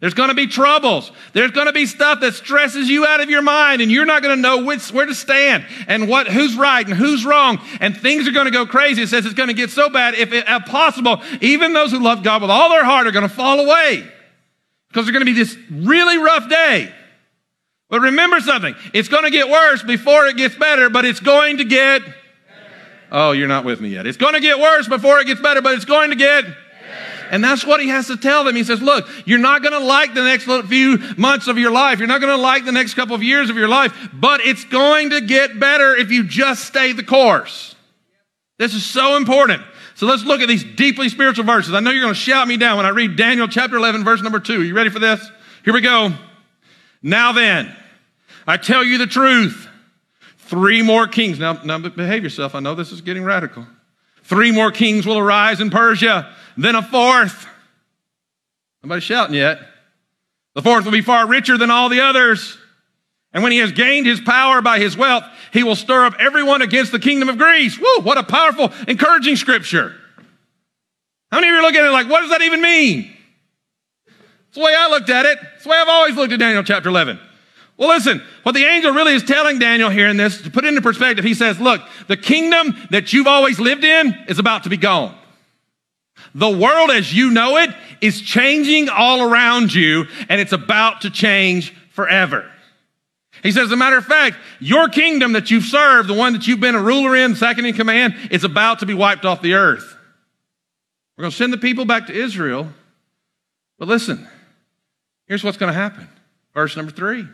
There's 0.00 0.14
going 0.14 0.30
to 0.30 0.34
be 0.34 0.46
troubles. 0.46 1.12
There's 1.34 1.50
going 1.50 1.66
to 1.66 1.74
be 1.74 1.84
stuff 1.84 2.20
that 2.20 2.32
stresses 2.32 2.88
you 2.88 3.06
out 3.06 3.20
of 3.20 3.28
your 3.28 3.42
mind 3.42 3.82
and 3.82 3.92
you're 3.92 4.06
not 4.06 4.22
going 4.22 4.34
to 4.34 4.40
know 4.40 4.64
which, 4.64 4.90
where 4.90 5.04
to 5.04 5.14
stand 5.14 5.66
and 5.86 6.08
what, 6.08 6.26
who's 6.26 6.56
right 6.56 6.86
and 6.86 6.96
who's 6.96 7.24
wrong. 7.26 7.60
And 7.80 7.94
things 7.94 8.26
are 8.26 8.32
going 8.32 8.46
to 8.46 8.50
go 8.50 8.64
crazy. 8.64 9.02
It 9.02 9.10
says 9.10 9.26
it's 9.26 9.34
going 9.34 9.48
to 9.48 9.54
get 9.54 9.68
so 9.68 9.90
bad, 9.90 10.14
if, 10.14 10.32
it, 10.32 10.44
if 10.48 10.64
possible, 10.64 11.22
even 11.42 11.74
those 11.74 11.90
who 11.90 11.98
love 11.98 12.22
God 12.22 12.40
with 12.40 12.50
all 12.50 12.70
their 12.70 12.84
heart 12.84 13.06
are 13.06 13.12
going 13.12 13.28
to 13.28 13.34
fall 13.34 13.60
away 13.60 14.10
because 14.88 15.04
there's 15.04 15.12
going 15.12 15.26
to 15.26 15.32
be 15.32 15.34
this 15.34 15.56
really 15.70 16.16
rough 16.16 16.48
day. 16.48 16.92
But 17.90 18.00
remember 18.00 18.40
something. 18.40 18.74
It's 18.94 19.08
going 19.08 19.24
to 19.24 19.30
get 19.30 19.50
worse 19.50 19.82
before 19.82 20.26
it 20.28 20.36
gets 20.38 20.56
better, 20.56 20.88
but 20.88 21.04
it's 21.04 21.20
going 21.20 21.58
to 21.58 21.64
get 21.64 22.02
Oh, 23.12 23.32
you're 23.32 23.48
not 23.48 23.64
with 23.64 23.80
me 23.80 23.88
yet. 23.88 24.06
It's 24.06 24.16
going 24.16 24.34
to 24.34 24.40
get 24.40 24.58
worse 24.58 24.86
before 24.86 25.18
it 25.18 25.26
gets 25.26 25.40
better, 25.40 25.60
but 25.60 25.74
it's 25.74 25.84
going 25.84 26.10
to 26.10 26.16
get. 26.16 26.44
And 27.30 27.42
that's 27.44 27.64
what 27.64 27.80
he 27.80 27.88
has 27.88 28.08
to 28.08 28.16
tell 28.16 28.42
them. 28.42 28.56
He 28.56 28.64
says, 28.64 28.82
look, 28.82 29.08
you're 29.24 29.38
not 29.38 29.62
going 29.62 29.72
to 29.72 29.86
like 29.86 30.14
the 30.14 30.24
next 30.24 30.44
few 30.68 30.98
months 31.16 31.46
of 31.46 31.58
your 31.58 31.70
life. 31.70 32.00
You're 32.00 32.08
not 32.08 32.20
going 32.20 32.36
to 32.36 32.42
like 32.42 32.64
the 32.64 32.72
next 32.72 32.94
couple 32.94 33.14
of 33.14 33.22
years 33.22 33.48
of 33.48 33.56
your 33.56 33.68
life, 33.68 33.96
but 34.12 34.40
it's 34.40 34.64
going 34.64 35.10
to 35.10 35.20
get 35.20 35.60
better 35.60 35.94
if 35.94 36.10
you 36.10 36.24
just 36.24 36.64
stay 36.64 36.92
the 36.92 37.04
course. 37.04 37.76
This 38.58 38.74
is 38.74 38.84
so 38.84 39.16
important. 39.16 39.62
So 39.94 40.06
let's 40.06 40.24
look 40.24 40.40
at 40.40 40.48
these 40.48 40.64
deeply 40.64 41.08
spiritual 41.08 41.44
verses. 41.44 41.72
I 41.72 41.80
know 41.80 41.92
you're 41.92 42.02
going 42.02 42.14
to 42.14 42.18
shout 42.18 42.48
me 42.48 42.56
down 42.56 42.78
when 42.78 42.86
I 42.86 42.90
read 42.90 43.16
Daniel 43.16 43.46
chapter 43.46 43.76
11, 43.76 44.02
verse 44.04 44.22
number 44.22 44.40
2. 44.40 44.60
Are 44.60 44.64
you 44.64 44.74
ready 44.74 44.90
for 44.90 44.98
this? 44.98 45.24
Here 45.64 45.72
we 45.72 45.82
go. 45.82 46.12
Now 47.00 47.30
then, 47.32 47.74
I 48.46 48.56
tell 48.56 48.82
you 48.84 48.98
the 48.98 49.06
truth. 49.06 49.68
Three 50.38 50.82
more 50.82 51.06
kings. 51.06 51.38
Now, 51.38 51.62
now 51.64 51.78
behave 51.78 52.24
yourself. 52.24 52.56
I 52.56 52.60
know 52.60 52.74
this 52.74 52.90
is 52.90 53.02
getting 53.02 53.22
radical. 53.22 53.66
Three 54.30 54.52
more 54.52 54.70
kings 54.70 55.06
will 55.06 55.18
arise 55.18 55.60
in 55.60 55.70
Persia, 55.70 56.32
then 56.56 56.76
a 56.76 56.82
fourth. 56.82 57.48
Nobody 58.80 59.00
shouting 59.00 59.34
yet. 59.34 59.58
The 60.54 60.62
fourth 60.62 60.84
will 60.84 60.92
be 60.92 61.00
far 61.00 61.26
richer 61.26 61.58
than 61.58 61.72
all 61.72 61.88
the 61.88 62.00
others. 62.00 62.56
And 63.32 63.42
when 63.42 63.50
he 63.50 63.58
has 63.58 63.72
gained 63.72 64.06
his 64.06 64.20
power 64.20 64.62
by 64.62 64.78
his 64.78 64.96
wealth, 64.96 65.24
he 65.52 65.64
will 65.64 65.74
stir 65.74 66.04
up 66.04 66.14
everyone 66.20 66.62
against 66.62 66.92
the 66.92 67.00
kingdom 67.00 67.28
of 67.28 67.38
Greece. 67.38 67.76
Woo, 67.76 68.02
what 68.02 68.18
a 68.18 68.22
powerful, 68.22 68.72
encouraging 68.86 69.34
scripture. 69.34 69.96
How 71.32 71.40
many 71.40 71.48
of 71.48 71.54
you 71.54 71.58
are 71.58 71.62
looking 71.62 71.80
at 71.80 71.86
it 71.86 71.90
like, 71.90 72.08
what 72.08 72.20
does 72.20 72.30
that 72.30 72.42
even 72.42 72.62
mean? 72.62 73.12
It's 74.46 74.58
the 74.58 74.62
way 74.62 74.76
I 74.78 74.88
looked 74.90 75.10
at 75.10 75.26
it. 75.26 75.40
It's 75.56 75.64
the 75.64 75.70
way 75.70 75.76
I've 75.76 75.88
always 75.88 76.14
looked 76.14 76.32
at 76.32 76.38
Daniel 76.38 76.62
chapter 76.62 76.88
11. 76.88 77.18
Well, 77.80 77.88
listen, 77.88 78.22
what 78.42 78.54
the 78.54 78.66
angel 78.66 78.92
really 78.92 79.14
is 79.14 79.22
telling 79.22 79.58
Daniel 79.58 79.88
here 79.88 80.06
in 80.06 80.18
this, 80.18 80.42
to 80.42 80.50
put 80.50 80.66
it 80.66 80.68
into 80.68 80.82
perspective, 80.82 81.24
he 81.24 81.32
says, 81.32 81.58
look, 81.58 81.80
the 82.08 82.16
kingdom 82.16 82.76
that 82.90 83.14
you've 83.14 83.26
always 83.26 83.58
lived 83.58 83.84
in 83.84 84.14
is 84.28 84.38
about 84.38 84.64
to 84.64 84.68
be 84.68 84.76
gone. 84.76 85.16
The 86.34 86.50
world 86.50 86.90
as 86.90 87.14
you 87.14 87.30
know 87.30 87.56
it 87.56 87.70
is 88.02 88.20
changing 88.20 88.90
all 88.90 89.22
around 89.22 89.72
you, 89.72 90.04
and 90.28 90.38
it's 90.42 90.52
about 90.52 91.00
to 91.00 91.10
change 91.10 91.74
forever. 91.92 92.50
He 93.42 93.50
says, 93.50 93.64
as 93.64 93.72
a 93.72 93.76
matter 93.76 93.96
of 93.96 94.04
fact, 94.04 94.36
your 94.58 94.90
kingdom 94.90 95.32
that 95.32 95.50
you've 95.50 95.64
served, 95.64 96.06
the 96.06 96.14
one 96.14 96.34
that 96.34 96.46
you've 96.46 96.60
been 96.60 96.74
a 96.74 96.82
ruler 96.82 97.16
in, 97.16 97.34
second 97.34 97.64
in 97.64 97.72
command, 97.72 98.14
is 98.30 98.44
about 98.44 98.80
to 98.80 98.86
be 98.86 98.92
wiped 98.92 99.24
off 99.24 99.40
the 99.40 99.54
earth. 99.54 99.96
We're 101.16 101.22
going 101.22 101.30
to 101.30 101.36
send 101.36 101.50
the 101.50 101.58
people 101.58 101.86
back 101.86 102.08
to 102.08 102.12
Israel. 102.12 102.68
But 103.78 103.88
listen, 103.88 104.28
here's 105.26 105.42
what's 105.42 105.56
going 105.56 105.72
to 105.72 105.78
happen. 105.78 106.06
Verse 106.52 106.76
number 106.76 106.92
three. 106.92 107.26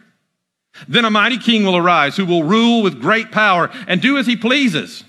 Then 0.89 1.05
a 1.05 1.11
mighty 1.11 1.39
king 1.39 1.65
will 1.65 1.77
arise 1.77 2.17
who 2.17 2.27
will 2.27 2.45
rule 2.45 2.83
with 2.83 3.01
great 3.01 3.33
power 3.33 3.71
and 3.87 4.01
do 4.01 4.19
as 4.19 4.27
he 4.27 4.37
pleases. 4.37 5.05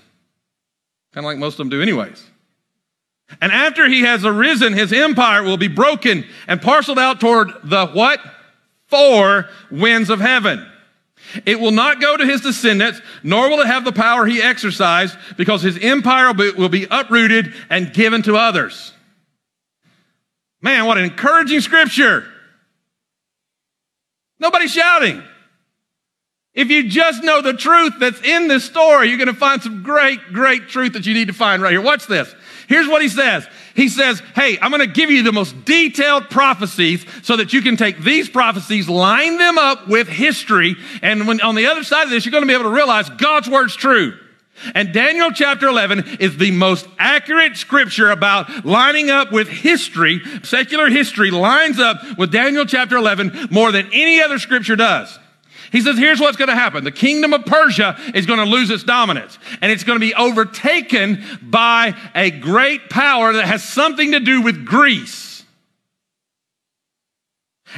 Kind 1.12 1.24
of 1.24 1.28
like 1.28 1.38
most 1.38 1.54
of 1.54 1.58
them 1.58 1.68
do, 1.68 1.82
anyways. 1.82 2.24
And 3.40 3.52
after 3.52 3.88
he 3.88 4.02
has 4.02 4.24
arisen, 4.24 4.72
his 4.72 4.92
empire 4.92 5.42
will 5.42 5.56
be 5.56 5.68
broken 5.68 6.24
and 6.46 6.62
parceled 6.62 6.98
out 6.98 7.20
toward 7.20 7.52
the 7.64 7.86
what? 7.88 8.20
Four 8.86 9.48
winds 9.70 10.08
of 10.08 10.20
heaven. 10.20 10.66
It 11.44 11.60
will 11.60 11.72
not 11.72 12.00
go 12.00 12.16
to 12.16 12.24
his 12.24 12.40
descendants, 12.40 13.02
nor 13.22 13.50
will 13.50 13.60
it 13.60 13.66
have 13.66 13.84
the 13.84 13.92
power 13.92 14.24
he 14.24 14.40
exercised, 14.40 15.16
because 15.36 15.60
his 15.60 15.76
empire 15.78 16.32
will 16.32 16.70
be 16.70 16.86
uprooted 16.90 17.52
and 17.68 17.92
given 17.92 18.22
to 18.22 18.36
others. 18.36 18.94
Man, 20.62 20.86
what 20.86 20.96
an 20.96 21.04
encouraging 21.04 21.60
scripture. 21.60 22.26
Nobody's 24.38 24.72
shouting. 24.72 25.22
If 26.54 26.70
you 26.70 26.88
just 26.88 27.22
know 27.22 27.40
the 27.40 27.52
truth 27.52 27.94
that's 28.00 28.20
in 28.22 28.48
this 28.48 28.64
story, 28.64 29.08
you're 29.08 29.18
going 29.18 29.28
to 29.28 29.34
find 29.34 29.62
some 29.62 29.82
great, 29.82 30.32
great 30.32 30.68
truth 30.68 30.94
that 30.94 31.06
you 31.06 31.14
need 31.14 31.28
to 31.28 31.34
find 31.34 31.62
right 31.62 31.70
here. 31.70 31.80
Watch 31.80 32.06
this. 32.06 32.34
Here's 32.68 32.88
what 32.88 33.00
he 33.00 33.08
says. 33.08 33.46
He 33.74 33.88
says, 33.88 34.20
Hey, 34.34 34.58
I'm 34.60 34.70
going 34.70 34.80
to 34.80 34.92
give 34.92 35.10
you 35.10 35.22
the 35.22 35.32
most 35.32 35.64
detailed 35.64 36.30
prophecies 36.30 37.06
so 37.22 37.36
that 37.36 37.52
you 37.52 37.62
can 37.62 37.76
take 37.76 38.00
these 38.00 38.28
prophecies, 38.28 38.88
line 38.88 39.38
them 39.38 39.56
up 39.56 39.88
with 39.88 40.08
history. 40.08 40.76
And 41.00 41.28
when 41.28 41.40
on 41.40 41.54
the 41.54 41.66
other 41.66 41.84
side 41.84 42.04
of 42.04 42.10
this, 42.10 42.24
you're 42.24 42.32
going 42.32 42.42
to 42.42 42.48
be 42.48 42.54
able 42.54 42.64
to 42.64 42.76
realize 42.76 43.08
God's 43.08 43.48
word's 43.48 43.76
true. 43.76 44.18
And 44.74 44.92
Daniel 44.92 45.30
chapter 45.30 45.68
11 45.68 46.18
is 46.18 46.36
the 46.36 46.50
most 46.50 46.88
accurate 46.98 47.56
scripture 47.56 48.10
about 48.10 48.66
lining 48.66 49.10
up 49.10 49.30
with 49.30 49.48
history. 49.48 50.20
Secular 50.42 50.90
history 50.90 51.30
lines 51.30 51.78
up 51.78 52.18
with 52.18 52.32
Daniel 52.32 52.66
chapter 52.66 52.96
11 52.96 53.48
more 53.50 53.70
than 53.70 53.88
any 53.92 54.20
other 54.20 54.38
scripture 54.38 54.74
does. 54.74 55.16
He 55.70 55.80
says, 55.80 55.98
here's 55.98 56.20
what's 56.20 56.36
going 56.36 56.48
to 56.48 56.54
happen. 56.54 56.84
The 56.84 56.92
kingdom 56.92 57.32
of 57.32 57.44
Persia 57.44 57.96
is 58.14 58.26
going 58.26 58.38
to 58.38 58.44
lose 58.44 58.70
its 58.70 58.84
dominance 58.84 59.38
and 59.60 59.70
it's 59.70 59.84
going 59.84 59.98
to 59.98 60.04
be 60.04 60.14
overtaken 60.14 61.24
by 61.42 61.94
a 62.14 62.30
great 62.30 62.88
power 62.90 63.32
that 63.32 63.46
has 63.46 63.62
something 63.62 64.12
to 64.12 64.20
do 64.20 64.42
with 64.42 64.64
Greece. 64.64 65.26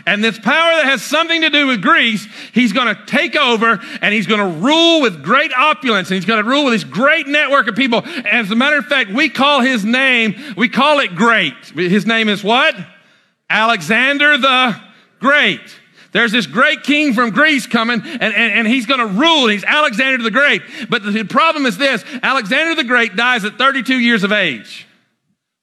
And 0.07 0.23
this 0.23 0.39
power 0.39 0.77
that 0.77 0.85
has 0.85 1.03
something 1.03 1.41
to 1.41 1.51
do 1.51 1.67
with 1.67 1.83
Greece, 1.83 2.27
he's 2.53 2.73
going 2.73 2.95
to 2.95 3.05
take 3.07 3.35
over 3.35 3.81
and 4.01 4.15
he's 4.15 4.29
going 4.29 4.41
to 4.41 4.61
rule 4.61 5.01
with 5.01 5.23
great 5.25 5.53
opulence 5.53 6.11
and 6.11 6.15
he's 6.15 6.25
going 6.25 6.43
to 6.43 6.49
rule 6.49 6.65
with 6.65 6.75
this 6.75 6.85
great 6.85 7.27
network 7.27 7.67
of 7.67 7.75
people. 7.75 8.03
And 8.05 8.27
as 8.27 8.51
a 8.53 8.55
matter 8.55 8.79
of 8.79 8.87
fact, 8.87 9.11
we 9.11 9.29
call 9.29 9.63
his 9.63 9.85
name, 9.85 10.37
we 10.57 10.69
call 10.69 11.01
it 11.01 11.17
great. 11.17 11.55
His 11.75 12.07
name 12.07 12.29
is 12.29 12.45
what? 12.45 12.77
Alexander 13.49 14.39
the 14.39 14.81
Great. 15.21 15.61
There's 16.13 16.33
this 16.33 16.47
great 16.47 16.83
king 16.83 17.15
from 17.15 17.31
Greece 17.31 17.67
coming, 17.67 18.01
and, 18.01 18.23
and, 18.23 18.35
and 18.35 18.67
he's 18.67 18.87
going 18.87 19.01
to 19.01 19.07
rule. 19.07 19.47
He's 19.47 19.65
Alexander 19.65 20.23
the 20.23 20.31
Great. 20.31 20.63
But 20.89 21.03
the 21.05 21.25
problem 21.25 21.67
is 21.67 21.79
this 21.79 22.05
Alexander 22.23 22.75
the 22.75 22.85
Great 22.85 23.17
dies 23.17 23.45
at 23.45 23.59
32 23.59 23.99
years 23.99 24.25
of 24.25 24.33
age 24.33 24.87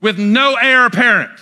with 0.01 0.17
no 0.17 0.55
heir 0.55 0.85
apparent. 0.85 1.39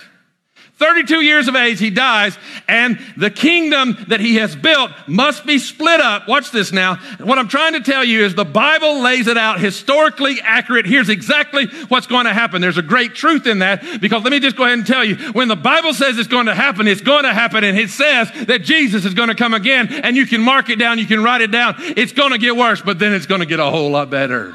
32 0.78 1.22
years 1.22 1.48
of 1.48 1.56
age, 1.56 1.78
he 1.78 1.88
dies, 1.88 2.36
and 2.68 2.98
the 3.16 3.30
kingdom 3.30 3.96
that 4.08 4.20
he 4.20 4.34
has 4.34 4.54
built 4.54 4.90
must 5.06 5.46
be 5.46 5.58
split 5.58 6.00
up. 6.00 6.28
Watch 6.28 6.50
this 6.50 6.70
now. 6.70 6.96
What 7.18 7.38
I'm 7.38 7.48
trying 7.48 7.72
to 7.72 7.80
tell 7.80 8.04
you 8.04 8.22
is 8.24 8.34
the 8.34 8.44
Bible 8.44 9.00
lays 9.00 9.26
it 9.26 9.38
out 9.38 9.58
historically 9.58 10.38
accurate. 10.42 10.84
Here's 10.84 11.08
exactly 11.08 11.66
what's 11.88 12.06
going 12.06 12.26
to 12.26 12.34
happen. 12.34 12.60
There's 12.60 12.76
a 12.76 12.82
great 12.82 13.14
truth 13.14 13.46
in 13.46 13.60
that 13.60 14.02
because 14.02 14.22
let 14.22 14.30
me 14.30 14.38
just 14.38 14.56
go 14.56 14.64
ahead 14.64 14.76
and 14.76 14.86
tell 14.86 15.02
you 15.02 15.16
when 15.32 15.48
the 15.48 15.56
Bible 15.56 15.94
says 15.94 16.18
it's 16.18 16.28
going 16.28 16.46
to 16.46 16.54
happen, 16.54 16.86
it's 16.86 17.00
going 17.00 17.24
to 17.24 17.32
happen, 17.32 17.64
and 17.64 17.78
it 17.78 17.88
says 17.88 18.30
that 18.46 18.62
Jesus 18.62 19.06
is 19.06 19.14
going 19.14 19.28
to 19.30 19.34
come 19.34 19.54
again, 19.54 19.88
and 19.88 20.14
you 20.14 20.26
can 20.26 20.42
mark 20.42 20.68
it 20.68 20.76
down, 20.76 20.98
you 20.98 21.06
can 21.06 21.22
write 21.22 21.40
it 21.40 21.50
down. 21.50 21.76
It's 21.78 22.12
going 22.12 22.32
to 22.32 22.38
get 22.38 22.54
worse, 22.54 22.82
but 22.82 22.98
then 22.98 23.14
it's 23.14 23.26
going 23.26 23.40
to 23.40 23.46
get 23.46 23.60
a 23.60 23.70
whole 23.70 23.90
lot 23.90 24.10
better. 24.10 24.54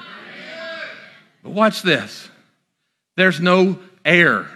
But 1.41 1.53
watch 1.53 1.81
this 1.81 2.29
there's 3.17 3.39
no 3.39 3.79
heir 4.05 4.47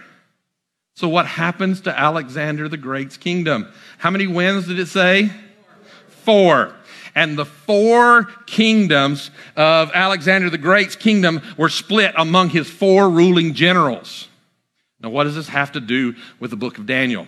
so, 0.96 1.08
what 1.08 1.26
happens 1.26 1.82
to 1.82 1.96
Alexander 1.96 2.70
the 2.70 2.78
Great's 2.78 3.18
kingdom? 3.18 3.70
How 3.98 4.10
many 4.10 4.26
winds 4.26 4.66
did 4.66 4.78
it 4.78 4.88
say? 4.88 5.30
Four. 6.08 6.74
And 7.14 7.38
the 7.38 7.44
four 7.44 8.24
kingdoms 8.46 9.30
of 9.56 9.90
Alexander 9.92 10.48
the 10.48 10.56
Great's 10.56 10.96
kingdom 10.96 11.42
were 11.58 11.68
split 11.68 12.14
among 12.16 12.48
his 12.48 12.70
four 12.70 13.10
ruling 13.10 13.52
generals. 13.52 14.28
Now, 15.02 15.10
what 15.10 15.24
does 15.24 15.34
this 15.34 15.48
have 15.48 15.72
to 15.72 15.80
do 15.80 16.14
with 16.40 16.50
the 16.50 16.56
book 16.56 16.78
of 16.78 16.86
Daniel? 16.86 17.26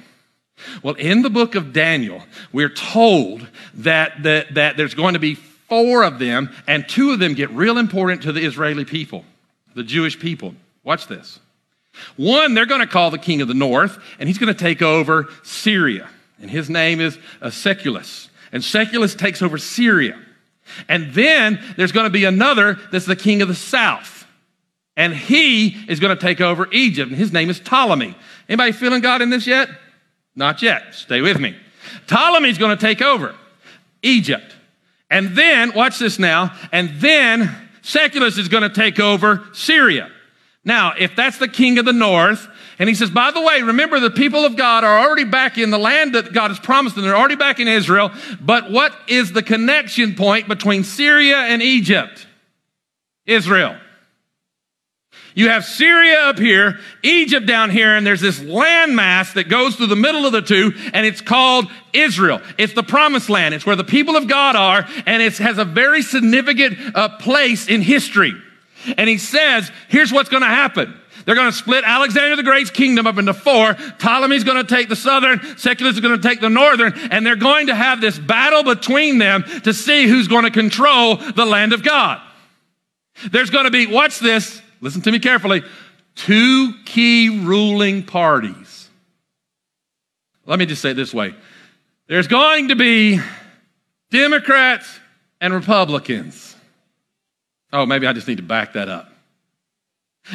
Well, 0.82 0.94
in 0.94 1.20
the 1.20 1.30
book 1.30 1.54
of 1.54 1.74
Daniel, 1.74 2.22
we're 2.54 2.70
told 2.70 3.46
that, 3.74 4.22
that, 4.22 4.54
that 4.54 4.78
there's 4.78 4.94
going 4.94 5.12
to 5.12 5.20
be 5.20 5.34
four 5.34 6.04
of 6.04 6.18
them, 6.18 6.50
and 6.66 6.88
two 6.88 7.10
of 7.10 7.18
them 7.18 7.34
get 7.34 7.50
real 7.50 7.76
important 7.76 8.22
to 8.22 8.32
the 8.32 8.46
Israeli 8.46 8.86
people, 8.86 9.26
the 9.74 9.84
Jewish 9.84 10.18
people. 10.18 10.54
Watch 10.84 11.06
this. 11.06 11.38
One, 12.16 12.54
they're 12.54 12.66
going 12.66 12.80
to 12.80 12.86
call 12.86 13.10
the 13.10 13.18
king 13.18 13.40
of 13.40 13.48
the 13.48 13.54
north, 13.54 13.98
and 14.18 14.28
he's 14.28 14.38
going 14.38 14.52
to 14.52 14.58
take 14.58 14.82
over 14.82 15.28
Syria. 15.42 16.08
And 16.40 16.50
his 16.50 16.70
name 16.70 17.00
is 17.00 17.18
Seleucus. 17.50 18.28
And 18.52 18.62
Seleucus 18.62 19.14
takes 19.14 19.42
over 19.42 19.58
Syria. 19.58 20.18
And 20.88 21.12
then 21.12 21.62
there's 21.76 21.92
going 21.92 22.04
to 22.04 22.10
be 22.10 22.24
another 22.24 22.78
that's 22.92 23.06
the 23.06 23.16
king 23.16 23.42
of 23.42 23.48
the 23.48 23.54
south. 23.54 24.26
And 24.96 25.14
he 25.14 25.68
is 25.88 26.00
going 26.00 26.16
to 26.16 26.20
take 26.20 26.40
over 26.40 26.68
Egypt. 26.72 27.10
And 27.10 27.18
his 27.18 27.32
name 27.32 27.50
is 27.50 27.60
Ptolemy. 27.60 28.16
Anybody 28.48 28.72
feeling 28.72 29.00
God 29.00 29.22
in 29.22 29.30
this 29.30 29.46
yet? 29.46 29.68
Not 30.34 30.62
yet. 30.62 30.94
Stay 30.94 31.20
with 31.20 31.38
me. 31.38 31.56
Ptolemy's 32.06 32.58
going 32.58 32.76
to 32.76 32.80
take 32.80 33.02
over 33.02 33.34
Egypt. 34.02 34.54
And 35.10 35.36
then, 35.36 35.72
watch 35.74 35.98
this 35.98 36.18
now, 36.18 36.54
and 36.70 36.90
then 37.00 37.54
Seleucus 37.82 38.36
is 38.36 38.48
going 38.48 38.62
to 38.62 38.68
take 38.68 39.00
over 39.00 39.48
Syria. 39.54 40.10
Now, 40.64 40.94
if 40.98 41.16
that's 41.16 41.38
the 41.38 41.48
king 41.48 41.78
of 41.78 41.84
the 41.84 41.92
north, 41.92 42.46
and 42.78 42.88
he 42.88 42.94
says, 42.94 43.10
by 43.10 43.30
the 43.30 43.40
way, 43.40 43.62
remember 43.62 44.00
the 44.00 44.10
people 44.10 44.44
of 44.44 44.56
God 44.56 44.84
are 44.84 44.98
already 44.98 45.24
back 45.24 45.56
in 45.56 45.70
the 45.70 45.78
land 45.78 46.14
that 46.14 46.32
God 46.32 46.50
has 46.50 46.60
promised 46.60 46.94
them. 46.94 47.04
They're 47.04 47.16
already 47.16 47.36
back 47.36 47.58
in 47.58 47.68
Israel. 47.68 48.10
But 48.40 48.70
what 48.70 48.94
is 49.08 49.32
the 49.32 49.42
connection 49.42 50.14
point 50.14 50.46
between 50.46 50.84
Syria 50.84 51.38
and 51.38 51.62
Egypt? 51.62 52.26
Israel. 53.26 53.76
You 55.34 55.50
have 55.50 55.64
Syria 55.64 56.22
up 56.22 56.38
here, 56.38 56.80
Egypt 57.04 57.46
down 57.46 57.70
here, 57.70 57.94
and 57.94 58.04
there's 58.04 58.20
this 58.20 58.40
landmass 58.40 59.34
that 59.34 59.48
goes 59.48 59.76
through 59.76 59.86
the 59.86 59.94
middle 59.94 60.26
of 60.26 60.32
the 60.32 60.42
two, 60.42 60.72
and 60.92 61.06
it's 61.06 61.20
called 61.20 61.70
Israel. 61.92 62.40
It's 62.58 62.72
the 62.72 62.82
promised 62.82 63.30
land. 63.30 63.54
It's 63.54 63.64
where 63.64 63.76
the 63.76 63.84
people 63.84 64.16
of 64.16 64.26
God 64.26 64.56
are, 64.56 64.84
and 65.06 65.22
it 65.22 65.38
has 65.38 65.58
a 65.58 65.64
very 65.64 66.02
significant 66.02 66.76
uh, 66.96 67.10
place 67.18 67.68
in 67.68 67.82
history. 67.82 68.32
And 68.96 69.08
he 69.08 69.18
says, 69.18 69.70
here's 69.88 70.12
what's 70.12 70.28
going 70.28 70.42
to 70.42 70.48
happen. 70.48 70.98
They're 71.24 71.34
going 71.34 71.50
to 71.50 71.56
split 71.56 71.84
Alexander 71.84 72.36
the 72.36 72.42
Great's 72.42 72.70
kingdom 72.70 73.06
up 73.06 73.18
into 73.18 73.34
four. 73.34 73.74
Ptolemy's 73.74 74.44
going 74.44 74.64
to 74.64 74.74
take 74.74 74.88
the 74.88 74.96
southern, 74.96 75.40
Seleucus 75.58 75.94
is 75.94 76.00
going 76.00 76.18
to 76.18 76.26
take 76.26 76.40
the 76.40 76.48
northern, 76.48 76.94
and 77.10 77.26
they're 77.26 77.36
going 77.36 77.66
to 77.66 77.74
have 77.74 78.00
this 78.00 78.18
battle 78.18 78.62
between 78.62 79.18
them 79.18 79.44
to 79.64 79.74
see 79.74 80.06
who's 80.06 80.28
going 80.28 80.44
to 80.44 80.50
control 80.50 81.16
the 81.16 81.44
land 81.44 81.72
of 81.72 81.82
God. 81.82 82.22
There's 83.30 83.50
going 83.50 83.64
to 83.64 83.70
be, 83.70 83.86
watch 83.86 84.20
this, 84.20 84.62
listen 84.80 85.02
to 85.02 85.12
me 85.12 85.18
carefully, 85.18 85.62
two 86.14 86.72
key 86.84 87.40
ruling 87.44 88.04
parties. 88.04 88.88
Let 90.46 90.58
me 90.58 90.66
just 90.66 90.80
say 90.80 90.92
it 90.92 90.94
this 90.94 91.12
way 91.12 91.34
there's 92.06 92.26
going 92.26 92.68
to 92.68 92.76
be 92.76 93.20
Democrats 94.10 94.98
and 95.42 95.52
Republicans. 95.52 96.47
Oh, 97.72 97.86
maybe 97.86 98.06
I 98.06 98.12
just 98.12 98.28
need 98.28 98.38
to 98.38 98.42
back 98.42 98.74
that 98.74 98.88
up. 98.88 99.10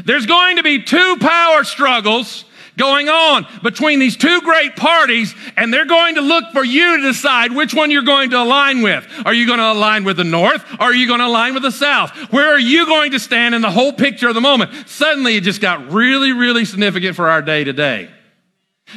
There's 0.06 0.26
going 0.26 0.58
to 0.58 0.64
be 0.64 0.82
two 0.84 1.18
power 1.20 1.64
struggles 1.64 2.46
going 2.78 3.10
on 3.10 3.46
between 3.62 4.00
these 4.00 4.18
two 4.18 4.42
great 4.42 4.76
parties, 4.76 5.36
and 5.56 5.72
they're 5.72 5.86
going 5.86 6.16
to 6.16 6.22
look 6.22 6.52
for 6.52 6.64
you 6.64 6.98
to 6.98 7.04
decide 7.04 7.52
which 7.52 7.74
one 7.74 7.92
you're 7.92 8.02
going 8.02 8.32
to 8.32 8.42
align 8.42 8.82
with. 8.82 9.08
Are 9.26 9.34
you 9.34 9.46
going 9.46 9.60
to 9.60 9.72
align 9.72 10.04
with 10.04 10.18
the 10.18 10.24
North? 10.24 10.64
Or 10.80 10.86
are 10.86 10.94
you 10.94 11.08
going 11.08 11.20
to 11.20 11.28
align 11.28 11.54
with 11.54 11.64
the 11.64 11.72
South? 11.72 12.12
Where 12.32 12.52
are 12.52 12.60
you 12.60 12.86
going 12.86 13.12
to 13.12 13.20
stand 13.20 13.54
in 13.54 13.62
the 13.62 13.72
whole 13.72 13.94
picture 13.94 14.28
of 14.28 14.36
the 14.36 14.42
moment? 14.42 14.90
Suddenly, 14.90 15.38
it 15.38 15.42
just 15.42 15.62
got 15.62 15.92
really, 15.92 16.32
really 16.32 16.66
significant 16.66 17.16
for 17.16 17.30
our 17.30 17.42
day 17.42 17.64
today. 17.64 18.10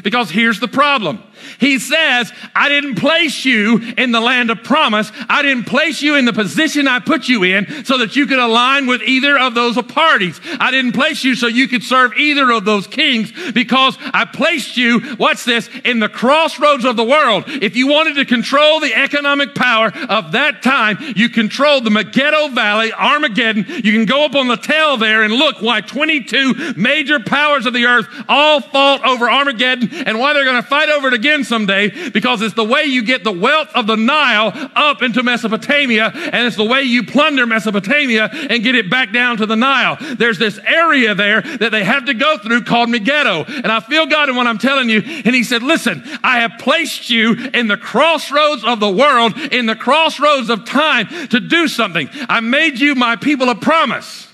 Because 0.02 0.30
here's 0.30 0.60
the 0.60 0.68
problem. 0.68 1.22
He 1.58 1.78
says, 1.78 2.32
I 2.54 2.68
didn't 2.68 2.96
place 2.96 3.44
you 3.44 3.80
in 3.96 4.12
the 4.12 4.20
land 4.20 4.50
of 4.50 4.62
promise. 4.62 5.10
I 5.28 5.42
didn't 5.42 5.64
place 5.64 6.02
you 6.02 6.16
in 6.16 6.24
the 6.24 6.32
position 6.32 6.88
I 6.88 7.00
put 7.00 7.28
you 7.28 7.44
in 7.44 7.84
so 7.84 7.98
that 7.98 8.16
you 8.16 8.26
could 8.26 8.38
align 8.38 8.86
with 8.86 9.02
either 9.02 9.38
of 9.38 9.54
those 9.54 9.80
parties. 9.82 10.40
I 10.60 10.70
didn't 10.70 10.92
place 10.92 11.24
you 11.24 11.34
so 11.34 11.46
you 11.46 11.68
could 11.68 11.82
serve 11.82 12.16
either 12.16 12.50
of 12.50 12.64
those 12.64 12.86
kings 12.86 13.32
because 13.52 13.96
I 14.00 14.24
placed 14.24 14.76
you, 14.76 15.00
what's 15.16 15.44
this, 15.44 15.68
in 15.84 16.00
the 16.00 16.08
crossroads 16.08 16.84
of 16.84 16.96
the 16.96 17.04
world. 17.04 17.44
If 17.46 17.76
you 17.76 17.88
wanted 17.88 18.16
to 18.16 18.24
control 18.24 18.80
the 18.80 18.94
economic 18.94 19.54
power 19.54 19.92
of 20.08 20.32
that 20.32 20.62
time, 20.62 20.98
you 21.14 21.28
controlled 21.28 21.84
the 21.84 21.90
Megiddo 21.90 22.48
Valley, 22.48 22.92
Armageddon. 22.92 23.66
You 23.68 23.92
can 23.92 24.04
go 24.04 24.24
up 24.24 24.34
on 24.34 24.48
the 24.48 24.56
tail 24.56 24.96
there 24.96 25.22
and 25.22 25.32
look 25.32 25.62
why 25.62 25.80
22 25.80 26.74
major 26.76 27.20
powers 27.20 27.66
of 27.66 27.72
the 27.72 27.86
earth 27.86 28.06
all 28.28 28.60
fought 28.60 29.04
over 29.04 29.30
Armageddon 29.30 29.92
and 29.92 30.18
why 30.18 30.32
they're 30.32 30.44
going 30.44 30.62
to 30.62 30.68
fight 30.68 30.88
over 30.88 31.08
it 31.08 31.14
again 31.14 31.35
someday 31.44 32.10
because 32.10 32.42
it's 32.42 32.54
the 32.54 32.64
way 32.64 32.84
you 32.84 33.02
get 33.02 33.24
the 33.24 33.32
wealth 33.32 33.68
of 33.74 33.86
the 33.86 33.96
Nile 33.96 34.52
up 34.74 35.02
into 35.02 35.22
Mesopotamia 35.22 36.10
and 36.14 36.46
it's 36.46 36.56
the 36.56 36.64
way 36.64 36.82
you 36.82 37.04
plunder 37.04 37.46
Mesopotamia 37.46 38.28
and 38.32 38.62
get 38.62 38.74
it 38.74 38.90
back 38.90 39.12
down 39.12 39.36
to 39.38 39.46
the 39.46 39.56
Nile. 39.56 39.96
There's 40.16 40.38
this 40.38 40.58
area 40.58 41.14
there 41.14 41.42
that 41.42 41.70
they 41.70 41.84
have 41.84 42.06
to 42.06 42.14
go 42.14 42.38
through 42.38 42.64
called 42.64 42.90
Megiddo. 42.90 43.44
And 43.44 43.66
I 43.66 43.80
feel 43.80 44.06
God 44.06 44.28
in 44.28 44.36
what 44.36 44.46
I'm 44.46 44.58
telling 44.58 44.88
you. 44.88 45.02
And 45.04 45.34
he 45.34 45.44
said, 45.44 45.62
listen, 45.62 46.02
I 46.22 46.40
have 46.40 46.52
placed 46.58 47.10
you 47.10 47.34
in 47.54 47.68
the 47.68 47.76
crossroads 47.76 48.64
of 48.64 48.80
the 48.80 48.90
world, 48.90 49.36
in 49.52 49.66
the 49.66 49.76
crossroads 49.76 50.50
of 50.50 50.64
time 50.64 51.08
to 51.28 51.40
do 51.40 51.68
something. 51.68 52.08
I 52.28 52.40
made 52.40 52.78
you 52.80 52.94
my 52.94 53.16
people 53.16 53.48
of 53.48 53.60
promise. 53.60 54.28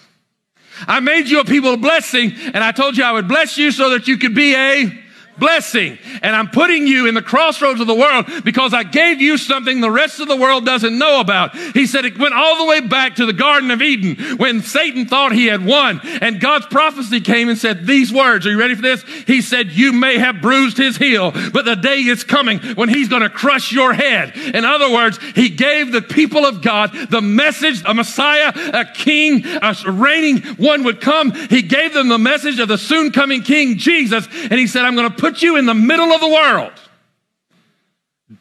I 0.86 1.00
made 1.00 1.28
you 1.28 1.40
a 1.40 1.44
people 1.44 1.74
of 1.74 1.80
blessing, 1.80 2.32
and 2.36 2.58
I 2.58 2.72
told 2.72 2.96
you 2.96 3.04
I 3.04 3.12
would 3.12 3.28
bless 3.28 3.56
you 3.56 3.70
so 3.70 3.90
that 3.90 4.08
you 4.08 4.16
could 4.16 4.34
be 4.34 4.54
a 4.54 5.02
blessing. 5.38 5.98
And 6.22 6.34
I'm 6.36 6.48
putting 6.48 6.86
you 6.86 7.06
in 7.06 7.14
the 7.14 7.22
crossroads 7.22 7.80
of 7.80 7.86
the 7.86 7.94
world 7.94 8.26
because 8.44 8.74
I 8.74 8.82
gave 8.82 9.20
you 9.20 9.38
something 9.38 9.80
the 9.80 9.90
rest 9.90 10.20
of 10.20 10.28
the 10.28 10.36
world 10.36 10.64
doesn't 10.64 10.96
know 10.96 11.20
about. 11.20 11.54
He 11.56 11.86
said 11.86 12.04
it 12.04 12.18
went 12.18 12.34
all 12.34 12.58
the 12.58 12.66
way 12.66 12.80
back 12.80 13.16
to 13.16 13.26
the 13.26 13.32
Garden 13.32 13.70
of 13.70 13.82
Eden 13.82 14.36
when 14.38 14.62
Satan 14.62 15.06
thought 15.06 15.32
he 15.32 15.46
had 15.46 15.64
won. 15.64 16.00
And 16.20 16.40
God's 16.40 16.66
prophecy 16.66 17.20
came 17.20 17.48
and 17.48 17.58
said 17.58 17.86
these 17.86 18.12
words. 18.12 18.46
Are 18.46 18.50
you 18.50 18.58
ready 18.58 18.74
for 18.74 18.82
this? 18.82 19.02
He 19.26 19.40
said, 19.40 19.72
You 19.72 19.92
may 19.92 20.18
have 20.18 20.40
bruised 20.40 20.76
his 20.76 20.96
heel, 20.96 21.32
but 21.52 21.64
the 21.64 21.76
day 21.76 22.00
is 22.00 22.24
coming 22.24 22.58
when 22.74 22.88
he's 22.88 23.08
going 23.08 23.22
to 23.22 23.30
crush 23.30 23.72
your 23.72 23.92
head. 23.92 24.36
In 24.36 24.64
other 24.64 24.92
words, 24.92 25.18
he 25.34 25.48
gave 25.48 25.92
the 25.92 26.02
people 26.02 26.44
of 26.44 26.62
God 26.62 26.92
the 27.10 27.20
message, 27.20 27.82
a 27.84 27.94
Messiah, 27.94 28.52
a 28.54 28.84
king, 28.84 29.44
a 29.44 29.74
reigning 29.86 30.42
one 30.56 30.84
would 30.84 31.00
come. 31.00 31.32
He 31.32 31.62
gave 31.62 31.94
them 31.94 32.08
the 32.08 32.18
message 32.18 32.58
of 32.58 32.68
the 32.68 32.78
soon 32.78 33.12
coming 33.12 33.42
king, 33.42 33.78
Jesus. 33.78 34.26
And 34.32 34.54
he 34.54 34.66
said, 34.66 34.84
I'm 34.84 34.94
going 34.94 35.10
to 35.10 35.21
put 35.22 35.40
you 35.40 35.56
in 35.56 35.66
the 35.66 35.74
middle 35.74 36.10
of 36.12 36.20
the 36.20 36.28
world. 36.28 36.72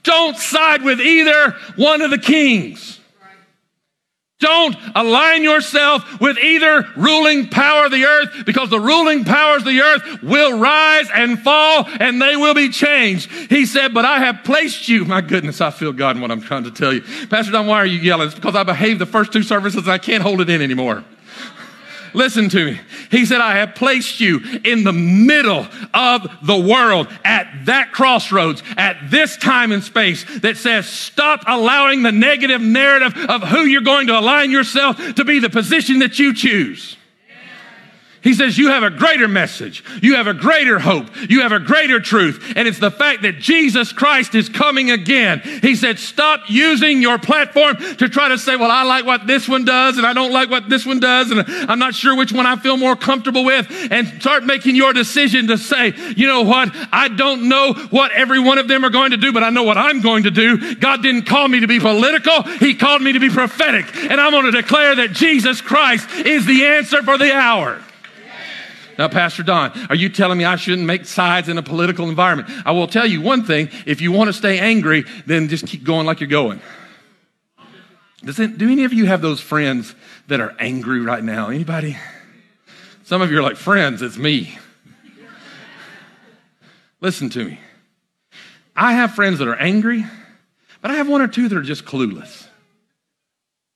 Don't 0.01 0.35
side 0.35 0.81
with 0.81 0.99
either 0.99 1.51
one 1.75 2.01
of 2.01 2.09
the 2.09 2.17
kings. 2.17 2.99
Don't 4.39 4.75
align 4.95 5.43
yourself 5.43 6.19
with 6.19 6.39
either 6.39 6.87
ruling 6.97 7.49
power 7.49 7.85
of 7.85 7.91
the 7.91 8.05
earth 8.05 8.47
because 8.47 8.71
the 8.71 8.79
ruling 8.79 9.23
powers 9.23 9.61
of 9.61 9.67
the 9.67 9.79
earth 9.79 10.23
will 10.23 10.57
rise 10.57 11.07
and 11.13 11.39
fall 11.39 11.87
and 11.99 12.19
they 12.19 12.35
will 12.35 12.55
be 12.55 12.69
changed. 12.69 13.29
He 13.51 13.67
said, 13.67 13.93
but 13.93 14.03
I 14.03 14.17
have 14.17 14.43
placed 14.43 14.89
you. 14.89 15.05
My 15.05 15.21
goodness, 15.21 15.61
I 15.61 15.69
feel 15.69 15.93
God 15.93 16.15
in 16.15 16.21
what 16.23 16.31
I'm 16.31 16.41
trying 16.41 16.63
to 16.63 16.71
tell 16.71 16.91
you. 16.91 17.01
Pastor 17.27 17.51
Don, 17.51 17.67
why 17.67 17.77
are 17.77 17.85
you 17.85 17.99
yelling? 17.99 18.25
It's 18.25 18.33
because 18.33 18.55
I 18.55 18.63
behaved 18.63 18.97
the 18.97 19.05
first 19.05 19.31
two 19.31 19.43
services 19.43 19.83
and 19.83 19.91
I 19.91 19.99
can't 19.99 20.23
hold 20.23 20.41
it 20.41 20.49
in 20.49 20.63
anymore. 20.63 21.05
Listen 22.13 22.49
to 22.49 22.71
me. 22.71 22.79
He 23.09 23.25
said, 23.25 23.41
I 23.41 23.57
have 23.57 23.75
placed 23.75 24.19
you 24.19 24.41
in 24.63 24.83
the 24.83 24.93
middle 24.93 25.67
of 25.93 26.29
the 26.41 26.59
world 26.59 27.07
at 27.23 27.65
that 27.65 27.91
crossroads, 27.91 28.63
at 28.77 28.97
this 29.09 29.37
time 29.37 29.71
and 29.71 29.83
space 29.83 30.25
that 30.39 30.57
says, 30.57 30.87
stop 30.87 31.43
allowing 31.47 32.03
the 32.03 32.11
negative 32.11 32.61
narrative 32.61 33.13
of 33.29 33.43
who 33.43 33.61
you're 33.61 33.81
going 33.81 34.07
to 34.07 34.17
align 34.17 34.51
yourself 34.51 34.97
to 35.15 35.25
be 35.25 35.39
the 35.39 35.49
position 35.49 35.99
that 35.99 36.19
you 36.19 36.33
choose. 36.33 36.97
He 38.23 38.35
says, 38.35 38.57
You 38.57 38.69
have 38.69 38.83
a 38.83 38.89
greater 38.89 39.27
message. 39.27 39.83
You 40.01 40.15
have 40.15 40.27
a 40.27 40.33
greater 40.33 40.79
hope. 40.79 41.07
You 41.29 41.41
have 41.41 41.51
a 41.51 41.59
greater 41.59 41.99
truth. 41.99 42.53
And 42.55 42.67
it's 42.67 42.79
the 42.79 42.91
fact 42.91 43.23
that 43.23 43.39
Jesus 43.39 43.91
Christ 43.91 44.35
is 44.35 44.47
coming 44.47 44.91
again. 44.91 45.39
He 45.39 45.75
said, 45.75 45.97
Stop 45.97 46.41
using 46.47 47.01
your 47.01 47.17
platform 47.17 47.77
to 47.97 48.09
try 48.09 48.29
to 48.29 48.37
say, 48.37 48.55
Well, 48.55 48.69
I 48.69 48.83
like 48.83 49.05
what 49.05 49.25
this 49.25 49.49
one 49.49 49.65
does, 49.65 49.97
and 49.97 50.05
I 50.05 50.13
don't 50.13 50.31
like 50.31 50.51
what 50.51 50.69
this 50.69 50.85
one 50.85 50.99
does, 50.99 51.31
and 51.31 51.43
I'm 51.47 51.79
not 51.79 51.95
sure 51.95 52.15
which 52.15 52.31
one 52.31 52.45
I 52.45 52.55
feel 52.57 52.77
more 52.77 52.95
comfortable 52.95 53.43
with. 53.43 53.67
And 53.91 54.07
start 54.21 54.43
making 54.43 54.75
your 54.75 54.93
decision 54.93 55.47
to 55.47 55.57
say, 55.57 55.93
You 56.15 56.27
know 56.27 56.43
what? 56.43 56.69
I 56.91 57.07
don't 57.07 57.49
know 57.49 57.73
what 57.89 58.11
every 58.11 58.39
one 58.39 58.59
of 58.59 58.67
them 58.67 58.85
are 58.85 58.91
going 58.91 59.11
to 59.11 59.17
do, 59.17 59.33
but 59.33 59.43
I 59.43 59.49
know 59.49 59.63
what 59.63 59.79
I'm 59.79 60.01
going 60.01 60.23
to 60.23 60.31
do. 60.31 60.75
God 60.75 61.01
didn't 61.01 61.23
call 61.23 61.47
me 61.47 61.61
to 61.61 61.67
be 61.67 61.79
political, 61.79 62.43
He 62.43 62.75
called 62.75 63.01
me 63.01 63.13
to 63.13 63.19
be 63.19 63.29
prophetic. 63.29 63.95
And 63.95 64.21
I'm 64.21 64.31
going 64.31 64.45
to 64.45 64.51
declare 64.51 64.95
that 64.95 65.13
Jesus 65.13 65.59
Christ 65.59 66.07
is 66.11 66.45
the 66.45 66.65
answer 66.65 67.01
for 67.01 67.17
the 67.17 67.33
hour. 67.33 67.81
Now, 69.01 69.07
Pastor 69.07 69.41
Don, 69.41 69.71
are 69.89 69.95
you 69.95 70.09
telling 70.09 70.37
me 70.37 70.45
I 70.45 70.57
shouldn't 70.57 70.85
make 70.85 71.05
sides 71.05 71.49
in 71.49 71.57
a 71.57 71.63
political 71.63 72.07
environment? 72.07 72.49
I 72.67 72.71
will 72.71 72.85
tell 72.85 73.07
you 73.07 73.19
one 73.19 73.43
thing. 73.43 73.69
If 73.87 73.99
you 73.99 74.11
want 74.11 74.27
to 74.27 74.33
stay 74.33 74.59
angry, 74.59 75.05
then 75.25 75.47
just 75.47 75.65
keep 75.65 75.83
going 75.83 76.05
like 76.05 76.19
you're 76.19 76.29
going. 76.29 76.61
Does 78.23 78.39
it, 78.39 78.59
do 78.59 78.69
any 78.69 78.83
of 78.83 78.93
you 78.93 79.07
have 79.07 79.23
those 79.23 79.41
friends 79.41 79.95
that 80.27 80.39
are 80.39 80.55
angry 80.59 81.01
right 81.01 81.23
now? 81.23 81.49
Anybody? 81.49 81.97
Some 83.03 83.23
of 83.23 83.31
you 83.31 83.39
are 83.39 83.41
like, 83.41 83.55
friends, 83.55 84.03
it's 84.03 84.17
me. 84.17 84.59
Listen 86.99 87.31
to 87.31 87.43
me. 87.43 87.59
I 88.75 88.93
have 88.93 89.15
friends 89.15 89.39
that 89.39 89.47
are 89.47 89.55
angry, 89.55 90.05
but 90.79 90.91
I 90.91 90.93
have 90.97 91.09
one 91.09 91.23
or 91.23 91.27
two 91.27 91.49
that 91.49 91.57
are 91.57 91.63
just 91.63 91.85
clueless. 91.85 92.45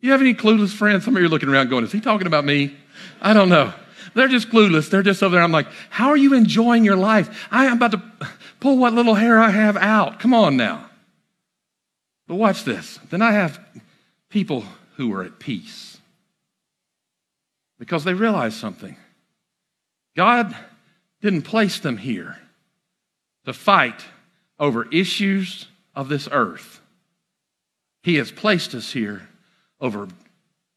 You 0.01 0.11
have 0.11 0.21
any 0.21 0.35
clueless 0.35 0.69
friends? 0.69 1.03
Some 1.03 1.15
of 1.15 1.19
you 1.19 1.25
are 1.25 1.31
looking 1.31 1.49
around 1.49 1.71
going, 1.71 1.83
is 1.83 1.91
he 1.91 1.99
talking 1.99 2.27
about 2.27 2.45
me? 2.45 2.77
I 3.23 3.33
don't 3.33 3.49
know. 3.49 3.73
They're 4.15 4.29
just 4.29 4.49
clueless. 4.49 4.89
They're 4.89 5.03
just 5.03 5.21
over 5.21 5.35
there. 5.35 5.43
I'm 5.43 5.51
like, 5.51 5.67
how 5.89 6.07
are 6.07 6.17
you 6.17 6.33
enjoying 6.33 6.85
your 6.85 6.95
life? 6.95 7.47
I 7.51 7.65
am 7.65 7.77
about 7.77 7.91
to 7.91 8.01
pull 8.59 8.77
what 8.77 8.93
little 8.93 9.15
hair 9.15 9.37
I 9.37 9.51
have 9.51 9.77
out. 9.77 10.19
Come 10.19 10.33
on 10.33 10.57
now. 10.57 10.89
But 12.27 12.35
watch 12.35 12.63
this. 12.63 12.97
Then 13.09 13.21
I 13.21 13.33
have 13.33 13.59
people 14.29 14.65
who 14.95 15.13
are 15.13 15.23
at 15.23 15.37
peace 15.37 15.97
because 17.77 18.05
they 18.05 18.13
realize 18.13 18.55
something. 18.55 18.95
God 20.15 20.55
didn't 21.21 21.41
place 21.41 21.79
them 21.79 21.97
here 21.97 22.37
to 23.45 23.53
fight 23.53 24.05
over 24.57 24.89
issues 24.89 25.67
of 25.93 26.07
this 26.07 26.29
earth. 26.31 26.79
He 28.01 28.15
has 28.15 28.31
placed 28.31 28.73
us 28.73 28.93
here 28.93 29.27
over 29.81 30.07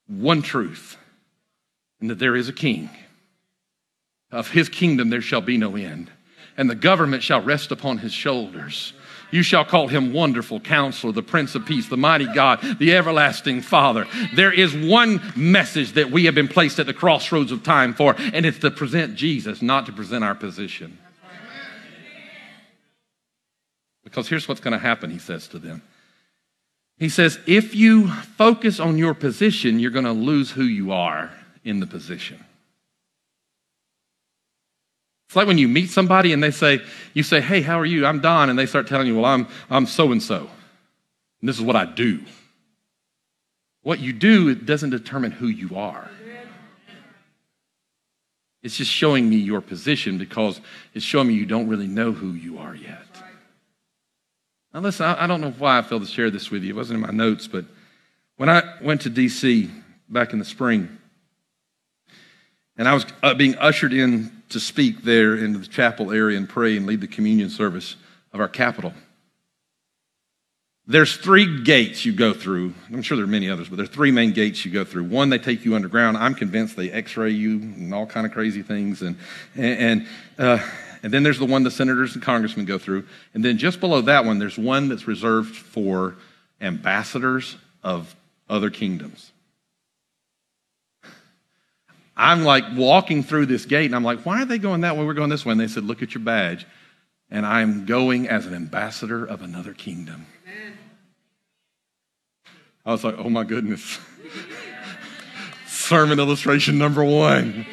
one 0.09 0.43
truth, 0.43 0.97
and 2.01 2.11
that 2.11 2.19
there 2.19 2.35
is 2.35 2.49
a 2.49 2.53
king. 2.53 2.91
Of 4.31 4.51
his 4.51 4.69
kingdom 4.69 5.11
there 5.11 5.23
shall 5.23 5.41
be 5.41 5.57
no 5.57 5.77
end, 5.77 6.11
and 6.57 6.69
the 6.69 6.75
government 6.75 7.23
shall 7.23 7.41
rest 7.41 7.73
upon 7.73 7.99
his 7.99 8.13
shoulders. 8.13 8.93
You 9.31 9.43
shall 9.43 9.65
call 9.65 9.89
him 9.89 10.13
Wonderful 10.13 10.61
Counselor, 10.61 11.13
the 11.13 11.23
Prince 11.23 11.55
of 11.55 11.67
Peace, 11.67 11.89
the 11.89 11.97
Mighty 11.97 12.27
God, 12.27 12.61
the 12.79 12.95
Everlasting 12.95 13.61
Father. 13.61 14.07
There 14.35 14.53
is 14.53 14.75
one 14.75 15.21
message 15.37 15.93
that 15.93 16.11
we 16.11 16.25
have 16.25 16.35
been 16.35 16.49
placed 16.49 16.79
at 16.79 16.87
the 16.87 16.95
crossroads 16.95 17.53
of 17.53 17.63
time 17.63 17.93
for, 17.93 18.15
and 18.19 18.47
it's 18.47 18.59
to 18.61 18.71
present 18.71 19.17
Jesus, 19.17 19.61
not 19.61 19.87
to 19.87 19.93
present 19.93 20.25
our 20.25 20.35
position. 20.35 20.99
Because 24.03 24.29
here's 24.29 24.49
what's 24.49 24.61
going 24.61 24.73
to 24.73 24.79
happen, 24.79 25.11
he 25.11 25.19
says 25.19 25.49
to 25.49 25.59
them. 25.59 25.83
He 26.99 27.11
says, 27.11 27.39
if 27.47 27.75
you 27.75 28.09
focus 28.09 28.81
on 28.81 28.97
your 28.97 29.13
position, 29.13 29.79
you're 29.79 29.91
going 29.91 30.07
to 30.07 30.13
lose 30.13 30.51
who 30.51 30.65
you 30.65 30.91
are 30.93 31.31
in 31.65 31.81
the 31.81 31.87
position. 31.87 32.43
It's 35.29 35.37
like 35.37 35.47
when 35.47 35.59
you 35.59 35.69
meet 35.69 35.91
somebody 35.91 36.33
and 36.33 36.43
they 36.43 36.51
say, 36.51 36.81
you 37.13 37.23
say, 37.23 37.43
hey, 37.43 37.61
how 37.61 37.79
are 37.79 37.85
you? 37.85 38.07
I'm 38.07 38.21
Don. 38.21 38.49
And 38.49 38.59
they 38.59 38.65
start 38.65 38.87
telling 38.87 39.07
you, 39.07 39.17
well, 39.17 39.27
I'm, 39.27 39.47
I'm 39.69 39.85
so 39.85 40.11
and 40.11 40.23
so. 40.23 40.49
And 41.41 41.49
this 41.49 41.57
is 41.59 41.63
what 41.63 41.77
I 41.77 41.85
do. 41.85 42.25
What 43.83 43.99
you 44.01 44.15
do, 44.15 44.49
it 44.49 44.65
doesn't 44.65 44.89
determine 44.89 45.33
who 45.33 45.49
you 45.49 45.77
are. 45.77 46.11
It's 48.63 48.77
just 48.77 48.91
showing 48.91 49.29
me 49.29 49.37
your 49.37 49.61
position 49.61 50.17
because 50.17 50.63
it's 50.95 51.05
showing 51.05 51.29
me 51.29 51.35
you 51.35 51.47
don't 51.47 51.69
really 51.69 51.87
know 51.87 52.11
who 52.11 52.33
you 52.33 52.57
are 52.59 52.75
yet. 52.75 53.07
Now, 54.73 54.81
listen, 54.81 55.05
I, 55.05 55.25
I 55.25 55.27
don't 55.27 55.43
know 55.43 55.51
why 55.53 55.79
I 55.79 55.83
felt 55.83 56.03
to 56.03 56.09
share 56.09 56.31
this 56.31 56.51
with 56.51 56.65
you. 56.65 56.71
It 56.71 56.77
wasn't 56.77 56.97
in 56.97 57.07
my 57.07 57.13
notes, 57.13 57.47
but 57.47 57.67
when 58.37 58.49
I 58.49 58.63
went 58.83 59.03
to 59.03 59.11
D.C. 59.11 59.71
back 60.09 60.33
in 60.33 60.39
the 60.39 60.45
spring, 60.45 60.99
and 62.79 62.89
I 62.89 62.95
was 62.95 63.05
uh, 63.23 63.35
being 63.35 63.57
ushered 63.59 63.93
in 63.93 64.38
to 64.51 64.61
speak 64.61 65.03
there 65.03 65.35
in 65.37 65.53
the 65.53 65.67
chapel 65.67 66.13
area 66.13 66.37
and 66.37 66.49
pray 66.49 66.77
and 66.77 66.87
lead 66.87 67.01
the 67.01 67.07
communion 67.07 67.51
service 67.51 67.97
of 68.33 68.41
our 68.41 68.49
capital. 68.49 68.93
There's 70.87 71.19
three 71.19 71.63
gates 71.65 72.07
you 72.07 72.15
go 72.15 72.33
through. 72.33 72.73
I'm 72.91 73.03
sure 73.03 73.19
there 73.19 73.25
are 73.25 73.29
many 73.29 73.51
others, 73.51 73.69
but 73.69 73.77
there 73.77 73.85
are 73.85 73.89
three 73.89 74.11
main 74.11 74.33
gates 74.33 74.65
you 74.65 74.71
go 74.71 74.85
through. 74.85 75.05
One, 75.05 75.29
they 75.29 75.39
take 75.39 75.67
you 75.67 75.75
underground. 75.75 76.17
I'm 76.17 76.35
convinced 76.35 76.77
they 76.77 76.91
X-ray 76.91 77.31
you 77.31 77.59
and 77.59 77.93
all 77.93 78.07
kind 78.07 78.27
of 78.27 78.33
crazy 78.33 78.63
things, 78.63 79.03
and 79.03 79.19
and 79.55 80.07
uh, 80.39 80.59
and 81.03 81.13
then 81.13 81.23
there's 81.23 81.39
the 81.39 81.45
one 81.45 81.63
the 81.63 81.71
senators 81.71 82.15
and 82.15 82.23
congressmen 82.25 82.65
go 82.65 82.79
through, 82.79 83.07
and 83.35 83.45
then 83.45 83.59
just 83.59 83.81
below 83.81 84.01
that 84.01 84.25
one, 84.25 84.39
there's 84.39 84.57
one 84.57 84.89
that's 84.89 85.07
reserved 85.07 85.55
for 85.55 86.17
ambassadors 86.59 87.59
of 87.83 88.17
other 88.49 88.71
kingdoms. 88.71 89.31
I'm 92.19 92.43
like 92.43 92.65
walking 92.75 93.23
through 93.23 93.47
this 93.47 93.65
gate, 93.65 93.87
and 93.87 93.95
I'm 93.95 94.03
like, 94.03 94.27
why 94.27 94.43
are 94.43 94.45
they 94.45 94.59
going 94.59 94.81
that 94.81 94.97
way? 94.97 95.05
We're 95.05 95.15
going 95.15 95.31
this 95.31 95.47
way. 95.47 95.53
And 95.53 95.61
they 95.61 95.69
said, 95.69 95.85
look 95.85 96.03
at 96.03 96.15
your 96.15 96.25
badge. 96.25 96.67
And 97.31 97.47
I'm 97.47 97.87
going 97.87 98.29
as 98.29 98.45
an 98.47 98.55
ambassador 98.55 99.25
of 99.25 99.43
another 99.43 99.73
kingdom. 99.73 100.27
I 102.85 102.93
was 102.93 103.05
like, 103.05 103.17
oh 103.19 103.31
my 103.31 103.45
goodness. 103.45 104.01
Sermon 105.67 106.19
illustration 106.19 106.79
number 106.79 107.05
one. 107.05 107.67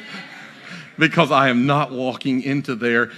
Because 0.99 1.31
I 1.31 1.49
am 1.49 1.65
not 1.65 1.91
walking 1.91 2.43
into 2.43 2.75
there 2.75 3.11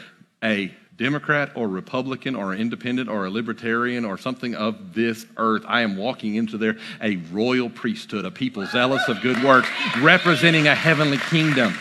a 0.44 0.74
Democrat 0.98 1.52
or 1.56 1.68
Republican 1.68 2.36
or 2.36 2.56
independent 2.56 3.08
or 3.08 3.26
a 3.26 3.30
libertarian 3.30 4.04
or 4.04 4.18
something 4.18 4.56
of 4.56 4.94
this 4.94 5.26
earth. 5.38 5.64
I 5.68 5.82
am 5.82 5.96
walking 5.96 6.36
into 6.36 6.58
there 6.58 6.78
a 7.02 7.18
royal 7.32 7.70
priesthood, 7.70 8.26
a 8.26 8.32
people 8.32 8.66
zealous 8.66 9.08
of 9.08 9.22
good 9.22 9.44
works, 9.44 9.70
representing 10.00 10.68
a 10.68 10.74
heavenly 10.74 11.18
kingdom. 11.18 11.74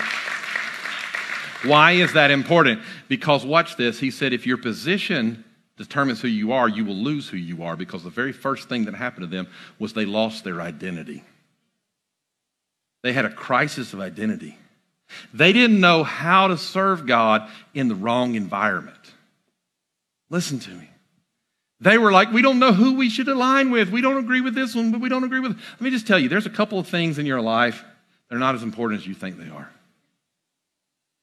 Why 1.64 1.92
is 1.92 2.12
that 2.12 2.31
important? 2.31 2.83
Because 3.09 3.44
watch 3.44 3.76
this. 3.76 3.98
He 3.98 4.11
said, 4.11 4.33
if 4.33 4.46
your 4.46 4.59
position 4.59 5.44
determines 5.79 6.20
who 6.20 6.29
you 6.29 6.52
are, 6.52 6.68
you 6.68 6.85
will 6.85 6.94
lose 6.94 7.29
who 7.29 7.38
you 7.38 7.62
are 7.64 7.76
because 7.76 8.05
the 8.05 8.11
very 8.11 8.33
first 8.33 8.68
thing 8.68 8.85
that 8.85 8.94
happened 8.94 9.22
to 9.22 9.35
them 9.35 9.48
was 9.79 9.94
they 9.94 10.05
lost 10.05 10.44
their 10.44 10.61
identity. 10.61 11.24
They 13.02 13.12
had 13.12 13.24
a 13.24 13.31
crisis 13.31 13.92
of 13.92 14.00
identity. 14.00 14.59
They 15.33 15.52
didn't 15.52 15.81
know 15.81 16.02
how 16.02 16.48
to 16.48 16.59
serve 16.59 17.07
God 17.07 17.48
in 17.74 17.88
the 17.88 17.94
wrong 17.94 18.35
environment. 18.35 18.95
Listen 20.30 20.58
to 20.60 20.70
me. 20.70 20.88
They 21.80 21.98
were 21.98 22.10
like, 22.10 22.32
we 22.32 22.42
don't 22.42 22.58
know 22.58 22.72
who 22.72 22.96
we 22.96 23.10
should 23.10 23.28
align 23.28 23.70
with. 23.70 23.90
We 23.90 24.00
don't 24.00 24.16
agree 24.16 24.40
with 24.40 24.54
this 24.54 24.74
one, 24.74 24.92
but 24.92 25.00
we 25.00 25.08
don't 25.08 25.24
agree 25.24 25.40
with. 25.40 25.52
Let 25.52 25.80
me 25.80 25.90
just 25.90 26.06
tell 26.06 26.18
you, 26.18 26.28
there's 26.28 26.46
a 26.46 26.50
couple 26.50 26.78
of 26.78 26.88
things 26.88 27.18
in 27.18 27.26
your 27.26 27.40
life 27.40 27.84
that 28.28 28.36
are 28.36 28.40
not 28.40 28.54
as 28.54 28.62
important 28.62 29.00
as 29.00 29.06
you 29.06 29.14
think 29.14 29.38
they 29.38 29.50
are. 29.50 29.70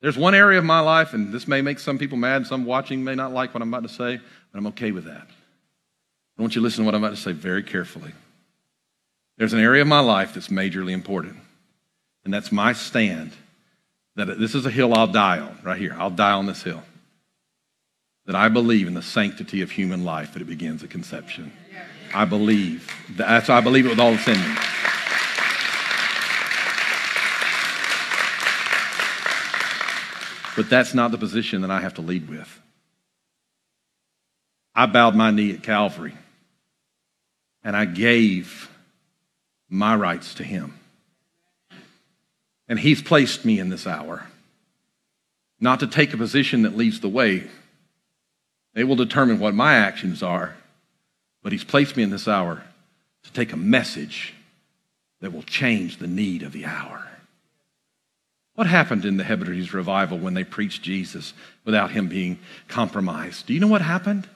There's 0.02 0.18
one 0.18 0.36
area 0.36 0.60
of 0.60 0.66
my 0.66 0.82
life, 0.82 1.14
and 1.14 1.34
this 1.34 1.48
may 1.48 1.62
make 1.62 1.80
some 1.80 1.98
people 1.98 2.18
mad, 2.18 2.46
some 2.46 2.66
watching 2.66 3.04
may 3.04 3.16
not 3.16 3.32
like 3.32 3.54
what 3.54 3.64
I'm 3.64 3.74
about 3.74 3.88
to 3.88 3.94
say, 3.94 4.18
but 4.52 4.58
I'm 4.58 4.68
okay 4.68 4.92
with 4.92 5.06
that. 5.06 5.28
I 6.38 6.42
want 6.42 6.56
you 6.56 6.62
to 6.62 6.64
listen 6.64 6.84
to 6.84 6.86
what 6.86 6.94
I'm 6.94 7.04
about 7.04 7.16
to 7.16 7.22
say 7.22 7.32
very 7.32 7.64
carefully. 7.64 8.12
There's 9.38 9.54
an 9.54 9.60
area 9.60 9.82
of 9.82 9.88
my 9.88 10.02
life 10.02 10.34
that's 10.34 10.50
majorly 10.50 10.92
important, 10.92 11.38
and 12.26 12.34
that's 12.34 12.52
my 12.52 12.74
stand 12.74 13.32
that 14.16 14.38
this 14.40 14.54
is 14.54 14.66
a 14.66 14.70
hill 14.70 14.94
I'll 14.94 15.08
die 15.08 15.40
on, 15.40 15.58
right 15.64 15.80
here. 15.80 15.96
I'll 15.98 16.12
die 16.12 16.34
on 16.34 16.46
this 16.46 16.62
hill. 16.62 16.84
That 18.26 18.36
I 18.36 18.50
believe 18.50 18.88
in 18.88 18.94
the 18.94 19.02
sanctity 19.02 19.62
of 19.62 19.72
human 19.72 20.06
life, 20.06 20.34
that 20.34 20.42
it 20.42 20.46
begins 20.46 20.84
at 20.84 20.90
conception. 20.90 21.52
I 22.14 22.26
believe. 22.26 22.90
That's, 23.10 23.50
I 23.50 23.60
believe 23.62 23.86
it 23.86 23.90
with 23.90 24.00
all 24.00 24.12
that's 24.12 24.28
in 24.28 24.40
me. 24.40 24.56
But 30.56 30.70
that's 30.70 30.94
not 30.94 31.12
the 31.12 31.18
position 31.18 31.62
that 31.62 31.72
I 31.72 31.82
have 31.82 31.96
to 31.96 32.02
lead 32.02 32.30
with. 32.30 32.62
I 34.76 34.86
bowed 34.86 35.16
my 35.16 35.32
knee 35.32 35.52
at 35.54 35.64
Calvary 35.64 36.14
and 37.64 37.76
I 37.76 37.86
gave 37.86 38.70
my 39.70 39.96
rights 39.96 40.36
to 40.36 40.44
Him. 40.44 40.80
And 42.68 42.80
He's 42.80 43.02
placed 43.02 43.46
me 43.46 43.60
in 43.60 43.70
this 43.70 43.88
hour 43.88 44.28
not 45.60 45.80
to 45.80 45.88
take 45.88 46.14
a 46.14 46.18
position 46.18 46.64
that 46.64 46.76
leads 46.76 47.00
the 47.00 47.10
way. 47.10 47.44
It 48.76 48.86
will 48.86 48.96
determine 48.96 49.40
what 49.40 49.54
my 49.54 49.76
actions 49.76 50.24
are, 50.24 50.56
but 51.42 51.52
He's 51.52 51.64
placed 51.64 51.96
me 51.96 52.04
in 52.04 52.10
this 52.10 52.28
hour 52.28 52.64
to 53.24 53.32
take 53.34 53.54
a 53.54 53.58
message 53.58 54.34
that 55.22 55.34
will 55.34 55.44
change 55.44 55.98
the 55.98 56.08
need 56.08 56.44
of 56.44 56.52
the 56.52 56.66
hour. 56.66 57.08
What 58.56 58.68
happened 58.68 59.06
in 59.06 59.18
the 59.18 59.24
Hebrides 59.24 59.74
revival 59.74 60.20
when 60.20 60.36
they 60.36 60.44
preached 60.44 60.84
Jesus 60.84 61.34
without 61.66 61.92
him 61.92 62.08
being 62.08 62.38
compromised? 62.68 63.48
Do 63.48 63.54
you 63.54 63.60
know 63.60 63.68
what 63.68 63.82
happened? 63.82 64.28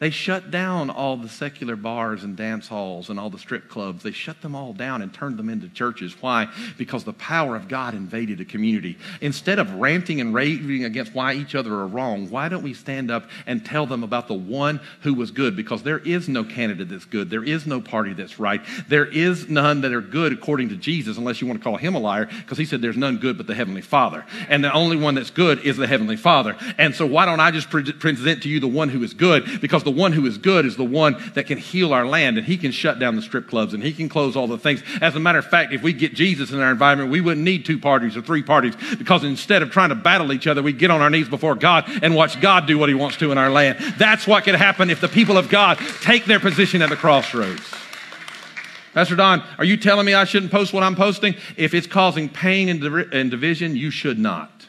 They 0.00 0.10
shut 0.10 0.52
down 0.52 0.90
all 0.90 1.16
the 1.16 1.28
secular 1.28 1.74
bars 1.74 2.22
and 2.22 2.36
dance 2.36 2.68
halls 2.68 3.10
and 3.10 3.18
all 3.18 3.30
the 3.30 3.38
strip 3.38 3.68
clubs. 3.68 4.04
They 4.04 4.12
shut 4.12 4.40
them 4.42 4.54
all 4.54 4.72
down 4.72 5.02
and 5.02 5.12
turned 5.12 5.36
them 5.36 5.48
into 5.48 5.68
churches. 5.68 6.14
Why? 6.20 6.46
Because 6.76 7.02
the 7.02 7.12
power 7.12 7.56
of 7.56 7.66
God 7.66 7.94
invaded 7.94 8.40
a 8.40 8.44
community. 8.44 8.96
Instead 9.20 9.58
of 9.58 9.74
ranting 9.74 10.20
and 10.20 10.32
raving 10.32 10.84
against 10.84 11.14
why 11.14 11.32
each 11.32 11.56
other 11.56 11.74
are 11.74 11.86
wrong, 11.88 12.30
why 12.30 12.48
don't 12.48 12.62
we 12.62 12.74
stand 12.74 13.10
up 13.10 13.28
and 13.44 13.64
tell 13.64 13.86
them 13.86 14.04
about 14.04 14.28
the 14.28 14.34
one 14.34 14.80
who 15.00 15.14
was 15.14 15.32
good? 15.32 15.56
Because 15.56 15.82
there 15.82 15.98
is 15.98 16.28
no 16.28 16.44
candidate 16.44 16.90
that's 16.90 17.04
good. 17.04 17.28
There 17.28 17.42
is 17.42 17.66
no 17.66 17.80
party 17.80 18.12
that's 18.12 18.38
right. 18.38 18.60
There 18.86 19.06
is 19.06 19.48
none 19.48 19.80
that 19.80 19.92
are 19.92 20.00
good 20.00 20.32
according 20.32 20.68
to 20.68 20.76
Jesus, 20.76 21.18
unless 21.18 21.40
you 21.40 21.48
want 21.48 21.58
to 21.58 21.64
call 21.64 21.76
him 21.76 21.96
a 21.96 21.98
liar, 21.98 22.26
because 22.26 22.56
he 22.56 22.66
said 22.66 22.80
there's 22.80 22.96
none 22.96 23.18
good 23.18 23.36
but 23.36 23.48
the 23.48 23.54
Heavenly 23.54 23.82
Father. 23.82 24.24
And 24.48 24.62
the 24.62 24.72
only 24.72 24.96
one 24.96 25.16
that's 25.16 25.30
good 25.30 25.58
is 25.66 25.76
the 25.76 25.88
Heavenly 25.88 26.16
Father. 26.16 26.56
And 26.78 26.94
so 26.94 27.04
why 27.04 27.24
don't 27.24 27.40
I 27.40 27.50
just 27.50 27.68
pre- 27.68 27.92
present 27.92 28.44
to 28.44 28.48
you 28.48 28.60
the 28.60 28.68
one 28.68 28.90
who 28.90 29.02
is 29.02 29.12
good? 29.12 29.60
Because 29.60 29.82
the 29.88 29.92
one 29.92 30.12
who 30.12 30.26
is 30.26 30.36
good 30.36 30.66
is 30.66 30.76
the 30.76 30.84
one 30.84 31.16
that 31.32 31.46
can 31.46 31.56
heal 31.56 31.94
our 31.94 32.04
land 32.04 32.36
and 32.36 32.46
he 32.46 32.58
can 32.58 32.72
shut 32.72 32.98
down 32.98 33.16
the 33.16 33.22
strip 33.22 33.48
clubs 33.48 33.72
and 33.72 33.82
he 33.82 33.90
can 33.90 34.06
close 34.06 34.36
all 34.36 34.46
the 34.46 34.58
things. 34.58 34.82
As 35.00 35.16
a 35.16 35.18
matter 35.18 35.38
of 35.38 35.46
fact, 35.46 35.72
if 35.72 35.82
we 35.82 35.94
get 35.94 36.12
Jesus 36.12 36.50
in 36.50 36.60
our 36.60 36.70
environment, 36.70 37.10
we 37.10 37.22
wouldn't 37.22 37.42
need 37.42 37.64
two 37.64 37.78
parties 37.78 38.14
or 38.14 38.20
three 38.20 38.42
parties 38.42 38.74
because 38.98 39.24
instead 39.24 39.62
of 39.62 39.70
trying 39.70 39.88
to 39.88 39.94
battle 39.94 40.30
each 40.30 40.46
other, 40.46 40.62
we 40.62 40.74
get 40.74 40.90
on 40.90 41.00
our 41.00 41.08
knees 41.08 41.26
before 41.26 41.54
God 41.54 41.88
and 42.02 42.14
watch 42.14 42.38
God 42.38 42.66
do 42.66 42.76
what 42.76 42.90
he 42.90 42.94
wants 42.94 43.16
to 43.16 43.32
in 43.32 43.38
our 43.38 43.48
land. 43.48 43.78
That's 43.96 44.26
what 44.26 44.44
could 44.44 44.56
happen 44.56 44.90
if 44.90 45.00
the 45.00 45.08
people 45.08 45.38
of 45.38 45.48
God 45.48 45.78
take 46.02 46.26
their 46.26 46.38
position 46.38 46.82
at 46.82 46.90
the 46.90 46.96
crossroads. 46.96 47.62
Pastor 48.92 49.16
Don, 49.16 49.42
are 49.56 49.64
you 49.64 49.78
telling 49.78 50.04
me 50.04 50.12
I 50.12 50.24
shouldn't 50.24 50.52
post 50.52 50.74
what 50.74 50.82
I'm 50.82 50.96
posting? 50.96 51.34
If 51.56 51.72
it's 51.72 51.86
causing 51.86 52.28
pain 52.28 52.68
and, 52.68 53.30
division, 53.30 53.74
you 53.74 53.90
should 53.90 54.18
not. 54.18 54.66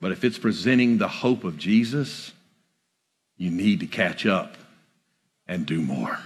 But 0.00 0.12
if 0.12 0.24
it's 0.24 0.38
presenting 0.38 0.96
the 0.96 1.08
hope 1.08 1.44
of 1.44 1.58
Jesus, 1.58 2.32
you 3.38 3.50
need 3.50 3.80
to 3.80 3.86
catch 3.86 4.26
up 4.26 4.56
and 5.46 5.64
do 5.64 5.80
more. 5.80 6.18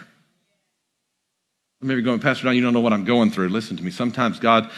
Maybe 1.81 2.03
going, 2.03 2.21
Pastor 2.21 2.45
Don, 2.45 2.57
you 2.57 2.63
don't 2.63 2.73
know 2.73 2.81
what 2.81 2.93
I'm 2.93 3.05
going 3.05 3.31
through. 3.31 3.49
Listen 3.49 3.77
to 3.77 3.83
me. 3.83 3.91
Sometimes 3.91 4.39
God, 4.39 4.71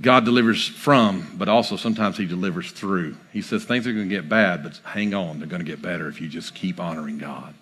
God 0.00 0.24
delivers 0.24 0.66
from, 0.66 1.34
but 1.36 1.48
also 1.48 1.76
sometimes 1.76 2.16
He 2.16 2.26
delivers 2.26 2.70
through. 2.70 3.16
He 3.32 3.42
says 3.42 3.64
things 3.64 3.86
are 3.86 3.92
going 3.92 4.08
to 4.08 4.14
get 4.14 4.28
bad, 4.28 4.62
but 4.62 4.80
hang 4.84 5.12
on, 5.12 5.38
they're 5.38 5.48
going 5.48 5.64
to 5.64 5.70
get 5.70 5.82
better 5.82 6.08
if 6.08 6.20
you 6.20 6.28
just 6.28 6.54
keep 6.54 6.80
honoring 6.80 7.18
God. 7.18 7.54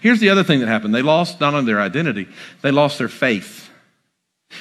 Here's 0.00 0.20
the 0.20 0.30
other 0.30 0.44
thing 0.44 0.60
that 0.60 0.68
happened 0.68 0.94
they 0.94 1.02
lost 1.02 1.40
not 1.40 1.54
only 1.54 1.66
their 1.66 1.80
identity, 1.80 2.28
they 2.62 2.70
lost 2.70 2.98
their 2.98 3.08
faith. 3.08 3.69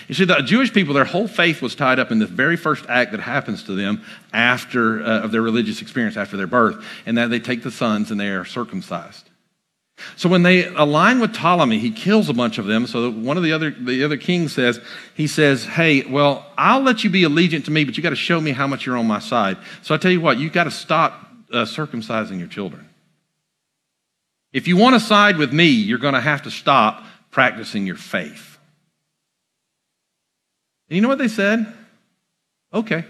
You 0.07 0.15
see, 0.15 0.25
the 0.25 0.41
Jewish 0.41 0.71
people, 0.71 0.93
their 0.93 1.05
whole 1.05 1.27
faith 1.27 1.61
was 1.61 1.75
tied 1.75 1.99
up 1.99 2.11
in 2.11 2.19
this 2.19 2.29
very 2.29 2.57
first 2.57 2.85
act 2.87 3.11
that 3.11 3.19
happens 3.19 3.63
to 3.63 3.73
them 3.73 4.03
after 4.33 5.03
uh, 5.03 5.21
of 5.21 5.31
their 5.31 5.41
religious 5.41 5.81
experience, 5.81 6.15
after 6.15 6.37
their 6.37 6.47
birth, 6.47 6.83
and 7.05 7.17
that 7.17 7.29
they 7.29 7.39
take 7.39 7.63
the 7.63 7.71
sons 7.71 8.11
and 8.11 8.19
they 8.19 8.29
are 8.29 8.45
circumcised. 8.45 9.29
So 10.15 10.29
when 10.29 10.43
they 10.43 10.65
align 10.65 11.19
with 11.19 11.33
Ptolemy, 11.33 11.79
he 11.79 11.91
kills 11.91 12.29
a 12.29 12.33
bunch 12.33 12.57
of 12.57 12.65
them. 12.65 12.87
So 12.87 13.11
one 13.11 13.37
of 13.37 13.43
the 13.43 13.51
other 13.51 13.71
the 13.71 14.03
other 14.03 14.17
king 14.17 14.47
says, 14.47 14.79
he 15.13 15.27
says, 15.27 15.65
"Hey, 15.65 16.03
well, 16.03 16.45
I'll 16.57 16.81
let 16.81 17.03
you 17.03 17.09
be 17.09 17.23
allegiant 17.23 17.65
to 17.65 17.71
me, 17.71 17.83
but 17.83 17.97
you 17.97 18.03
got 18.03 18.11
to 18.11 18.15
show 18.15 18.39
me 18.39 18.51
how 18.51 18.67
much 18.67 18.85
you're 18.85 18.97
on 18.97 19.07
my 19.07 19.19
side." 19.19 19.57
So 19.81 19.93
I 19.93 19.97
tell 19.97 20.11
you 20.11 20.21
what, 20.21 20.37
you 20.37 20.49
got 20.49 20.65
to 20.65 20.71
stop 20.71 21.27
uh, 21.51 21.65
circumcising 21.65 22.39
your 22.39 22.47
children. 22.47 22.87
If 24.53 24.67
you 24.67 24.77
want 24.77 24.95
to 24.95 24.99
side 24.99 25.37
with 25.37 25.53
me, 25.53 25.67
you're 25.67 25.99
going 25.99 26.15
to 26.15 26.21
have 26.21 26.43
to 26.43 26.51
stop 26.51 27.03
practicing 27.29 27.85
your 27.85 27.97
faith. 27.97 28.48
And 30.89 30.95
you 30.95 31.01
know 31.01 31.07
what 31.07 31.17
they 31.17 31.27
said? 31.27 31.71
Okay. 32.73 33.05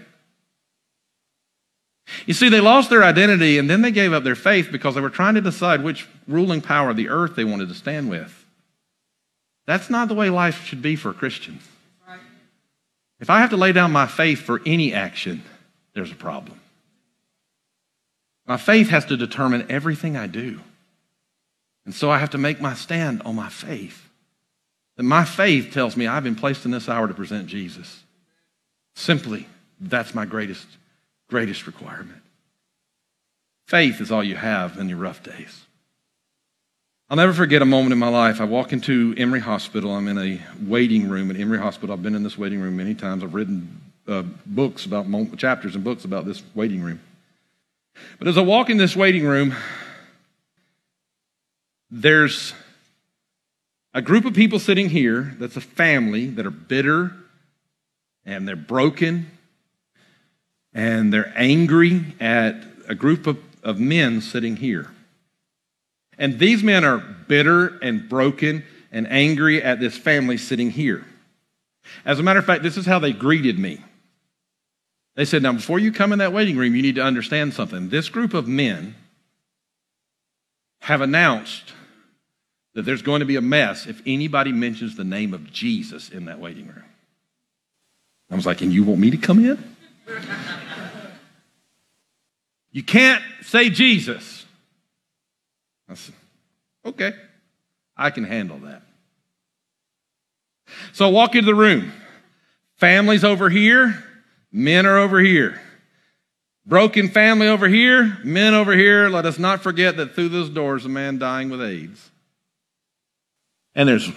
You 2.26 2.34
see, 2.34 2.48
they 2.48 2.60
lost 2.60 2.90
their 2.90 3.04
identity 3.04 3.58
and 3.58 3.70
then 3.70 3.82
they 3.82 3.92
gave 3.92 4.12
up 4.12 4.24
their 4.24 4.34
faith 4.34 4.70
because 4.70 4.94
they 4.94 5.00
were 5.00 5.10
trying 5.10 5.34
to 5.34 5.40
decide 5.40 5.82
which 5.82 6.08
ruling 6.26 6.60
power 6.60 6.90
of 6.90 6.96
the 6.96 7.08
earth 7.08 7.36
they 7.36 7.44
wanted 7.44 7.68
to 7.68 7.74
stand 7.74 8.10
with. 8.10 8.44
That's 9.66 9.88
not 9.88 10.08
the 10.08 10.14
way 10.14 10.30
life 10.30 10.64
should 10.64 10.82
be 10.82 10.96
for 10.96 11.10
a 11.10 11.14
Christian. 11.14 11.60
If 13.20 13.30
I 13.30 13.40
have 13.40 13.50
to 13.50 13.56
lay 13.56 13.72
down 13.72 13.92
my 13.92 14.06
faith 14.06 14.40
for 14.40 14.60
any 14.64 14.94
action, 14.94 15.42
there's 15.94 16.10
a 16.10 16.16
problem. 16.16 16.58
My 18.46 18.56
faith 18.56 18.88
has 18.88 19.04
to 19.06 19.16
determine 19.16 19.66
everything 19.70 20.16
I 20.16 20.26
do. 20.26 20.60
And 21.84 21.94
so 21.94 22.10
I 22.10 22.18
have 22.18 22.30
to 22.30 22.38
make 22.38 22.60
my 22.60 22.74
stand 22.74 23.22
on 23.22 23.36
my 23.36 23.48
faith. 23.48 24.09
That 24.96 25.02
my 25.04 25.24
faith 25.24 25.72
tells 25.72 25.96
me 25.96 26.06
I've 26.06 26.24
been 26.24 26.36
placed 26.36 26.64
in 26.64 26.70
this 26.70 26.88
hour 26.88 27.08
to 27.08 27.14
present 27.14 27.46
Jesus. 27.46 28.02
Simply, 28.94 29.46
that's 29.80 30.14
my 30.14 30.26
greatest, 30.26 30.66
greatest 31.28 31.66
requirement. 31.66 32.20
Faith 33.66 34.00
is 34.00 34.10
all 34.10 34.22
you 34.22 34.36
have 34.36 34.78
in 34.78 34.88
your 34.88 34.98
rough 34.98 35.22
days. 35.22 35.64
I'll 37.08 37.16
never 37.16 37.32
forget 37.32 37.62
a 37.62 37.66
moment 37.66 37.92
in 37.92 37.98
my 37.98 38.08
life. 38.08 38.40
I 38.40 38.44
walk 38.44 38.72
into 38.72 39.14
Emory 39.16 39.40
Hospital. 39.40 39.92
I'm 39.94 40.06
in 40.06 40.18
a 40.18 40.40
waiting 40.64 41.08
room 41.08 41.30
at 41.30 41.40
Emory 41.40 41.58
Hospital. 41.58 41.92
I've 41.92 42.02
been 42.02 42.14
in 42.14 42.22
this 42.22 42.38
waiting 42.38 42.60
room 42.60 42.76
many 42.76 42.94
times. 42.94 43.24
I've 43.24 43.34
written 43.34 43.80
uh, 44.06 44.22
books 44.46 44.86
about 44.86 45.06
chapters 45.36 45.74
and 45.74 45.82
books 45.82 46.04
about 46.04 46.24
this 46.24 46.42
waiting 46.54 46.82
room. 46.82 47.00
But 48.18 48.28
as 48.28 48.38
I 48.38 48.42
walk 48.42 48.70
in 48.70 48.76
this 48.76 48.94
waiting 48.94 49.24
room, 49.24 49.54
there's 51.90 52.54
a 53.92 54.02
group 54.02 54.24
of 54.24 54.34
people 54.34 54.58
sitting 54.58 54.88
here 54.88 55.34
that's 55.38 55.56
a 55.56 55.60
family 55.60 56.26
that 56.26 56.46
are 56.46 56.50
bitter 56.50 57.12
and 58.24 58.46
they're 58.46 58.56
broken 58.56 59.30
and 60.72 61.12
they're 61.12 61.32
angry 61.36 62.14
at 62.20 62.62
a 62.88 62.94
group 62.94 63.26
of, 63.26 63.38
of 63.62 63.80
men 63.80 64.20
sitting 64.20 64.56
here. 64.56 64.88
And 66.18 66.38
these 66.38 66.62
men 66.62 66.84
are 66.84 66.98
bitter 66.98 67.78
and 67.78 68.08
broken 68.08 68.64
and 68.92 69.10
angry 69.10 69.62
at 69.62 69.80
this 69.80 69.96
family 69.96 70.36
sitting 70.36 70.70
here. 70.70 71.04
As 72.04 72.18
a 72.18 72.22
matter 72.22 72.38
of 72.38 72.44
fact, 72.44 72.62
this 72.62 72.76
is 72.76 72.86
how 72.86 72.98
they 72.98 73.12
greeted 73.12 73.58
me. 73.58 73.82
They 75.16 75.24
said, 75.24 75.42
Now, 75.42 75.52
before 75.52 75.78
you 75.78 75.92
come 75.92 76.12
in 76.12 76.18
that 76.20 76.32
waiting 76.32 76.56
room, 76.56 76.76
you 76.76 76.82
need 76.82 76.94
to 76.94 77.02
understand 77.02 77.54
something. 77.54 77.88
This 77.88 78.08
group 78.08 78.34
of 78.34 78.46
men 78.46 78.94
have 80.82 81.00
announced 81.00 81.72
that 82.74 82.82
there's 82.82 83.02
going 83.02 83.20
to 83.20 83.26
be 83.26 83.36
a 83.36 83.40
mess 83.40 83.86
if 83.86 84.00
anybody 84.06 84.52
mentions 84.52 84.96
the 84.96 85.04
name 85.04 85.34
of 85.34 85.52
Jesus 85.52 86.08
in 86.08 86.26
that 86.26 86.38
waiting 86.38 86.68
room. 86.68 86.84
I 88.30 88.36
was 88.36 88.46
like, 88.46 88.60
and 88.60 88.72
you 88.72 88.84
want 88.84 89.00
me 89.00 89.10
to 89.10 89.16
come 89.16 89.44
in? 89.44 89.76
you 92.70 92.82
can't 92.82 93.22
say 93.42 93.70
Jesus. 93.70 94.46
I 95.88 95.94
said, 95.94 96.14
okay, 96.84 97.12
I 97.96 98.10
can 98.10 98.24
handle 98.24 98.58
that. 98.60 98.82
So 100.92 101.06
I 101.06 101.10
walk 101.10 101.34
into 101.34 101.46
the 101.46 101.54
room. 101.54 101.92
Families 102.76 103.24
over 103.24 103.50
here, 103.50 104.02
men 104.52 104.86
are 104.86 104.98
over 104.98 105.20
here. 105.20 105.60
Broken 106.64 107.08
family 107.08 107.48
over 107.48 107.68
here, 107.68 108.18
men 108.22 108.54
over 108.54 108.72
here. 108.72 109.08
Let 109.08 109.26
us 109.26 109.38
not 109.38 109.60
forget 109.60 109.96
that 109.96 110.14
through 110.14 110.28
those 110.28 110.48
doors, 110.48 110.86
a 110.86 110.88
man 110.88 111.18
dying 111.18 111.50
with 111.50 111.60
AIDS. 111.60 112.09
And 113.74 113.88
there's 113.88 114.10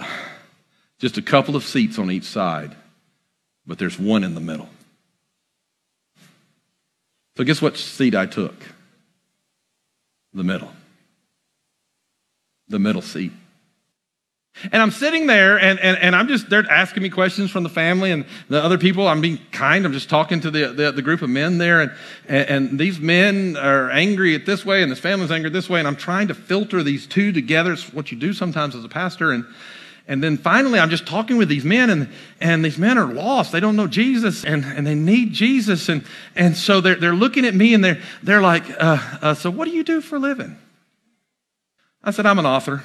just 0.99 1.17
a 1.17 1.21
couple 1.21 1.55
of 1.55 1.63
seats 1.63 1.99
on 1.99 2.11
each 2.11 2.23
side, 2.23 2.75
but 3.65 3.77
there's 3.77 3.99
one 3.99 4.23
in 4.23 4.35
the 4.35 4.41
middle. 4.41 4.69
So, 7.37 7.43
guess 7.43 7.61
what 7.61 7.77
seat 7.77 8.15
I 8.15 8.25
took? 8.25 8.55
The 10.33 10.43
middle. 10.43 10.71
The 12.67 12.79
middle 12.79 13.01
seat. 13.01 13.31
And 14.71 14.81
I'm 14.81 14.91
sitting 14.91 15.25
there 15.27 15.59
and, 15.59 15.79
and, 15.79 15.97
and 15.97 16.15
I'm 16.15 16.27
just, 16.27 16.49
they're 16.49 16.69
asking 16.69 17.03
me 17.03 17.09
questions 17.09 17.49
from 17.49 17.63
the 17.63 17.69
family 17.69 18.11
and 18.11 18.25
the 18.49 18.63
other 18.63 18.77
people. 18.77 19.07
I'm 19.07 19.19
being 19.19 19.39
kind. 19.51 19.83
I'm 19.83 19.93
just 19.93 20.09
talking 20.09 20.39
to 20.41 20.51
the, 20.51 20.67
the, 20.67 20.91
the 20.91 21.01
group 21.01 21.21
of 21.21 21.29
men 21.29 21.57
there. 21.57 21.81
And, 21.81 21.91
and, 22.27 22.49
and, 22.49 22.79
these 22.79 22.99
men 22.99 23.57
are 23.57 23.89
angry 23.89 24.35
at 24.35 24.45
this 24.45 24.63
way 24.63 24.83
and 24.83 24.91
this 24.91 24.99
family's 24.99 25.31
angry 25.31 25.49
this 25.49 25.69
way. 25.69 25.79
And 25.79 25.87
I'm 25.87 25.95
trying 25.95 26.27
to 26.27 26.35
filter 26.35 26.83
these 26.83 27.07
two 27.07 27.31
together. 27.31 27.73
It's 27.73 27.91
what 27.91 28.11
you 28.11 28.17
do 28.17 28.31
sometimes 28.31 28.75
as 28.75 28.85
a 28.85 28.89
pastor. 28.89 29.31
And, 29.31 29.45
and 30.07 30.21
then 30.23 30.37
finally, 30.37 30.79
I'm 30.79 30.89
just 30.89 31.07
talking 31.07 31.37
with 31.37 31.47
these 31.47 31.63
men, 31.63 31.89
and, 31.89 32.09
and 32.41 32.63
these 32.63 32.77
men 32.77 32.97
are 32.97 33.05
lost. 33.05 33.53
They 33.53 33.61
don't 33.61 33.77
know 33.77 33.87
Jesus, 33.87 34.43
and, 34.43 34.65
and 34.65 34.85
they 34.85 34.95
need 34.95 35.31
Jesus. 35.31 35.87
And, 35.87 36.03
and 36.35 36.57
so 36.57 36.81
they're, 36.81 36.95
they're 36.95 37.15
looking 37.15 37.45
at 37.45 37.55
me, 37.55 37.73
and 37.73 37.81
they're, 37.81 38.01
they're 38.21 38.41
like, 38.41 38.69
uh, 38.69 38.97
uh, 39.21 39.33
So, 39.33 39.49
what 39.49 39.63
do 39.65 39.71
you 39.71 39.83
do 39.83 40.01
for 40.01 40.17
a 40.17 40.19
living? 40.19 40.57
I 42.03 42.11
said, 42.11 42.25
I'm 42.25 42.37
an 42.37 42.45
author. 42.45 42.83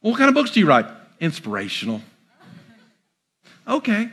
What 0.00 0.16
kind 0.16 0.28
of 0.28 0.34
books 0.34 0.50
do 0.50 0.60
you 0.60 0.66
write? 0.66 0.86
Inspirational. 1.20 2.00
Okay. 3.68 4.08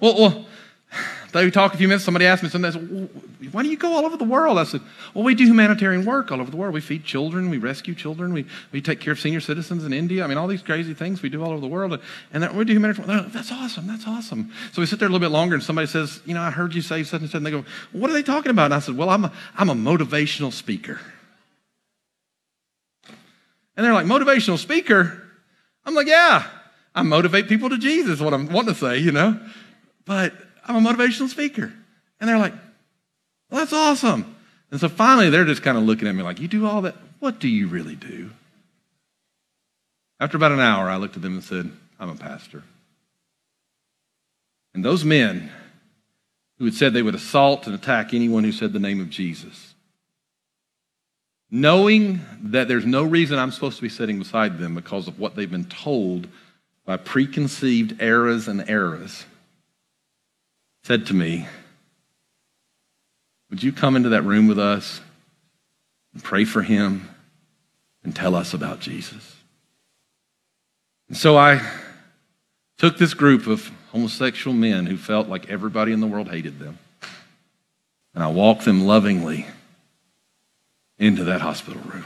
Well, 0.00 0.14
well 0.18 0.46
they 1.32 1.50
talk 1.50 1.74
a 1.74 1.76
few 1.76 1.88
minutes. 1.88 2.04
Somebody 2.04 2.26
asked 2.26 2.42
me 2.42 2.48
something. 2.50 2.68
I 2.68 2.72
said, 2.72 3.52
why 3.52 3.62
do 3.62 3.68
you 3.70 3.76
go 3.76 3.94
all 3.94 4.04
over 4.04 4.16
the 4.16 4.24
world? 4.24 4.58
I 4.58 4.64
said, 4.64 4.82
well, 5.14 5.24
we 5.24 5.34
do 5.34 5.44
humanitarian 5.44 6.04
work 6.04 6.30
all 6.30 6.40
over 6.40 6.50
the 6.50 6.56
world. 6.56 6.74
We 6.74 6.80
feed 6.80 7.04
children. 7.04 7.48
We 7.48 7.58
rescue 7.58 7.94
children. 7.94 8.32
We, 8.32 8.44
we 8.72 8.82
take 8.82 9.00
care 9.00 9.12
of 9.12 9.20
senior 9.20 9.40
citizens 9.40 9.84
in 9.84 9.92
India. 9.92 10.22
I 10.22 10.26
mean, 10.26 10.36
all 10.36 10.46
these 10.46 10.62
crazy 10.62 10.92
things 10.92 11.22
we 11.22 11.30
do 11.30 11.42
all 11.42 11.52
over 11.52 11.60
the 11.60 11.66
world. 11.66 11.98
And 12.32 12.56
we 12.56 12.64
do 12.64 12.74
humanitarian 12.74 13.24
work. 13.24 13.32
That's 13.32 13.52
awesome. 13.52 13.86
That's 13.86 14.06
awesome. 14.06 14.52
So 14.72 14.82
we 14.82 14.86
sit 14.86 14.98
there 14.98 15.08
a 15.08 15.10
little 15.10 15.26
bit 15.26 15.32
longer 15.32 15.54
and 15.54 15.64
somebody 15.64 15.86
says, 15.86 16.20
you 16.26 16.34
know, 16.34 16.42
I 16.42 16.50
heard 16.50 16.74
you 16.74 16.82
say 16.82 17.02
such 17.04 17.22
and 17.22 17.30
such. 17.30 17.38
And 17.38 17.46
they 17.46 17.50
go, 17.50 17.64
what 17.92 18.10
are 18.10 18.14
they 18.14 18.22
talking 18.22 18.50
about? 18.50 18.66
And 18.66 18.74
I 18.74 18.80
said, 18.80 18.96
well, 18.96 19.08
I'm 19.08 19.24
a, 19.24 19.32
I'm 19.56 19.70
a 19.70 19.74
motivational 19.74 20.52
speaker. 20.52 21.00
And 23.76 23.84
they're 23.84 23.92
like, 23.92 24.06
motivational 24.06 24.58
speaker? 24.58 25.22
I'm 25.84 25.94
like, 25.94 26.06
yeah, 26.06 26.46
I 26.94 27.02
motivate 27.02 27.48
people 27.48 27.68
to 27.70 27.78
Jesus, 27.78 28.20
what 28.20 28.32
I'm 28.32 28.48
wanting 28.48 28.74
to 28.74 28.80
say, 28.80 28.98
you 28.98 29.12
know. 29.12 29.38
But 30.04 30.32
I'm 30.64 30.84
a 30.84 30.88
motivational 30.88 31.28
speaker. 31.28 31.72
And 32.20 32.28
they're 32.28 32.38
like, 32.38 32.54
well, 33.50 33.60
that's 33.60 33.72
awesome. 33.72 34.34
And 34.70 34.80
so 34.80 34.88
finally, 34.88 35.30
they're 35.30 35.44
just 35.44 35.62
kind 35.62 35.76
of 35.76 35.84
looking 35.84 36.08
at 36.08 36.14
me 36.14 36.22
like, 36.22 36.40
you 36.40 36.48
do 36.48 36.66
all 36.66 36.82
that? 36.82 36.96
What 37.20 37.38
do 37.38 37.48
you 37.48 37.68
really 37.68 37.94
do? 37.94 38.30
After 40.18 40.36
about 40.36 40.52
an 40.52 40.60
hour, 40.60 40.88
I 40.88 40.96
looked 40.96 41.16
at 41.16 41.22
them 41.22 41.34
and 41.34 41.44
said, 41.44 41.70
I'm 42.00 42.10
a 42.10 42.16
pastor. 42.16 42.62
And 44.74 44.84
those 44.84 45.04
men 45.04 45.50
who 46.58 46.64
had 46.64 46.74
said 46.74 46.92
they 46.92 47.02
would 47.02 47.14
assault 47.14 47.66
and 47.66 47.74
attack 47.74 48.12
anyone 48.12 48.44
who 48.44 48.52
said 48.52 48.72
the 48.72 48.78
name 48.78 49.00
of 49.00 49.10
Jesus 49.10 49.74
knowing 51.50 52.20
that 52.42 52.68
there's 52.68 52.86
no 52.86 53.02
reason 53.02 53.38
I'm 53.38 53.52
supposed 53.52 53.76
to 53.76 53.82
be 53.82 53.88
sitting 53.88 54.18
beside 54.18 54.58
them 54.58 54.74
because 54.74 55.08
of 55.08 55.18
what 55.18 55.36
they've 55.36 55.50
been 55.50 55.66
told 55.66 56.28
by 56.84 56.96
preconceived 56.96 58.00
eras 58.00 58.48
and 58.48 58.68
eras, 58.68 59.24
said 60.84 61.06
to 61.06 61.14
me, 61.14 61.46
Would 63.50 63.62
you 63.62 63.72
come 63.72 63.96
into 63.96 64.10
that 64.10 64.22
room 64.22 64.46
with 64.46 64.58
us 64.58 65.00
and 66.14 66.22
pray 66.22 66.44
for 66.44 66.62
him 66.62 67.08
and 68.04 68.14
tell 68.14 68.34
us 68.34 68.54
about 68.54 68.80
Jesus? 68.80 69.36
And 71.08 71.16
so 71.16 71.36
I 71.36 71.60
took 72.78 72.98
this 72.98 73.14
group 73.14 73.46
of 73.46 73.70
homosexual 73.90 74.54
men 74.54 74.86
who 74.86 74.96
felt 74.96 75.28
like 75.28 75.48
everybody 75.48 75.92
in 75.92 76.00
the 76.00 76.06
world 76.06 76.28
hated 76.28 76.58
them, 76.58 76.78
and 78.14 78.22
I 78.22 78.28
walked 78.28 78.64
them 78.64 78.86
lovingly 78.86 79.46
into 80.98 81.24
that 81.24 81.40
hospital 81.40 81.80
room. 81.82 82.04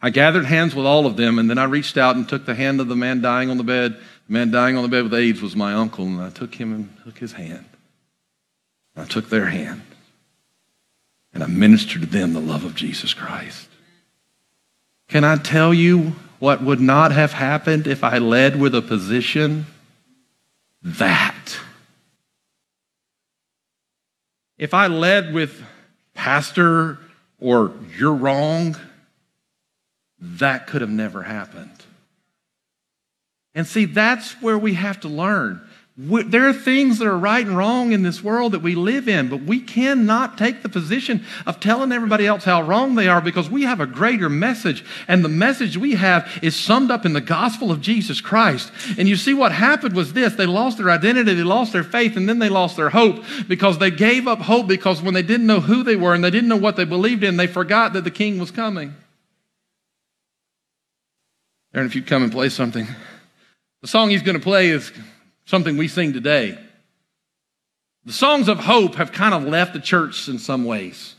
I 0.00 0.10
gathered 0.10 0.44
hands 0.44 0.74
with 0.74 0.84
all 0.84 1.06
of 1.06 1.16
them, 1.16 1.38
and 1.38 1.48
then 1.48 1.56
I 1.56 1.64
reached 1.64 1.96
out 1.96 2.14
and 2.14 2.28
took 2.28 2.44
the 2.44 2.54
hand 2.54 2.80
of 2.80 2.88
the 2.88 2.96
man 2.96 3.22
dying 3.22 3.48
on 3.48 3.56
the 3.56 3.64
bed. 3.64 3.96
The 4.26 4.32
man 4.32 4.50
dying 4.50 4.76
on 4.76 4.82
the 4.82 4.88
bed 4.88 5.04
with 5.04 5.14
AIDS 5.14 5.40
was 5.40 5.56
my 5.56 5.72
uncle, 5.72 6.04
and 6.04 6.20
I 6.20 6.28
took 6.28 6.54
him 6.54 6.74
and 6.74 6.94
took 7.04 7.18
his 7.18 7.32
hand. 7.32 7.64
I 8.96 9.04
took 9.04 9.30
their 9.30 9.46
hand, 9.46 9.82
and 11.32 11.42
I 11.42 11.46
ministered 11.46 12.02
to 12.02 12.06
them 12.06 12.34
the 12.34 12.40
love 12.40 12.64
of 12.64 12.74
Jesus 12.74 13.14
Christ. 13.14 13.68
Can 15.08 15.24
I 15.24 15.36
tell 15.36 15.72
you 15.72 16.16
what 16.38 16.62
would 16.62 16.80
not 16.80 17.12
have 17.12 17.32
happened 17.32 17.86
if 17.86 18.04
I 18.04 18.18
led 18.18 18.60
with 18.60 18.74
a 18.74 18.82
position? 18.82 19.66
That. 20.82 21.58
If 24.58 24.74
I 24.74 24.86
led 24.86 25.32
with, 25.32 25.62
Pastor, 26.12 26.98
or 27.44 27.74
you're 27.98 28.14
wrong, 28.14 28.74
that 30.18 30.66
could 30.66 30.80
have 30.80 30.88
never 30.88 31.22
happened. 31.22 31.84
And 33.54 33.66
see, 33.66 33.84
that's 33.84 34.40
where 34.40 34.56
we 34.56 34.72
have 34.72 35.00
to 35.00 35.08
learn. 35.08 35.60
There 35.96 36.48
are 36.48 36.52
things 36.52 36.98
that 36.98 37.06
are 37.06 37.16
right 37.16 37.46
and 37.46 37.56
wrong 37.56 37.92
in 37.92 38.02
this 38.02 38.20
world 38.20 38.50
that 38.50 38.62
we 38.62 38.74
live 38.74 39.08
in, 39.08 39.28
but 39.28 39.42
we 39.42 39.60
cannot 39.60 40.36
take 40.36 40.60
the 40.60 40.68
position 40.68 41.24
of 41.46 41.60
telling 41.60 41.92
everybody 41.92 42.26
else 42.26 42.42
how 42.42 42.62
wrong 42.62 42.96
they 42.96 43.06
are 43.06 43.20
because 43.20 43.48
we 43.48 43.62
have 43.62 43.78
a 43.78 43.86
greater 43.86 44.28
message. 44.28 44.84
And 45.06 45.24
the 45.24 45.28
message 45.28 45.76
we 45.76 45.92
have 45.92 46.28
is 46.42 46.56
summed 46.56 46.90
up 46.90 47.06
in 47.06 47.12
the 47.12 47.20
gospel 47.20 47.70
of 47.70 47.80
Jesus 47.80 48.20
Christ. 48.20 48.72
And 48.98 49.08
you 49.08 49.14
see, 49.14 49.34
what 49.34 49.52
happened 49.52 49.94
was 49.94 50.14
this 50.14 50.34
they 50.34 50.46
lost 50.46 50.78
their 50.78 50.90
identity, 50.90 51.32
they 51.32 51.44
lost 51.44 51.72
their 51.72 51.84
faith, 51.84 52.16
and 52.16 52.28
then 52.28 52.40
they 52.40 52.48
lost 52.48 52.76
their 52.76 52.90
hope 52.90 53.22
because 53.46 53.78
they 53.78 53.92
gave 53.92 54.26
up 54.26 54.40
hope 54.40 54.66
because 54.66 55.00
when 55.00 55.14
they 55.14 55.22
didn't 55.22 55.46
know 55.46 55.60
who 55.60 55.84
they 55.84 55.94
were 55.94 56.12
and 56.12 56.24
they 56.24 56.30
didn't 56.30 56.48
know 56.48 56.56
what 56.56 56.74
they 56.74 56.84
believed 56.84 57.22
in, 57.22 57.36
they 57.36 57.46
forgot 57.46 57.92
that 57.92 58.02
the 58.02 58.10
king 58.10 58.40
was 58.40 58.50
coming. 58.50 58.96
Aaron, 61.72 61.86
if 61.86 61.94
you'd 61.94 62.08
come 62.08 62.24
and 62.24 62.32
play 62.32 62.48
something. 62.48 62.88
The 63.82 63.88
song 63.88 64.10
he's 64.10 64.22
going 64.22 64.36
to 64.36 64.42
play 64.42 64.70
is 64.70 64.90
something 65.44 65.76
we 65.76 65.88
sing 65.88 66.12
today. 66.12 66.58
The 68.04 68.12
songs 68.12 68.48
of 68.48 68.58
hope 68.58 68.96
have 68.96 69.12
kind 69.12 69.34
of 69.34 69.44
left 69.44 69.72
the 69.72 69.80
church 69.80 70.28
in 70.28 70.38
some 70.38 70.64
ways. 70.64 71.14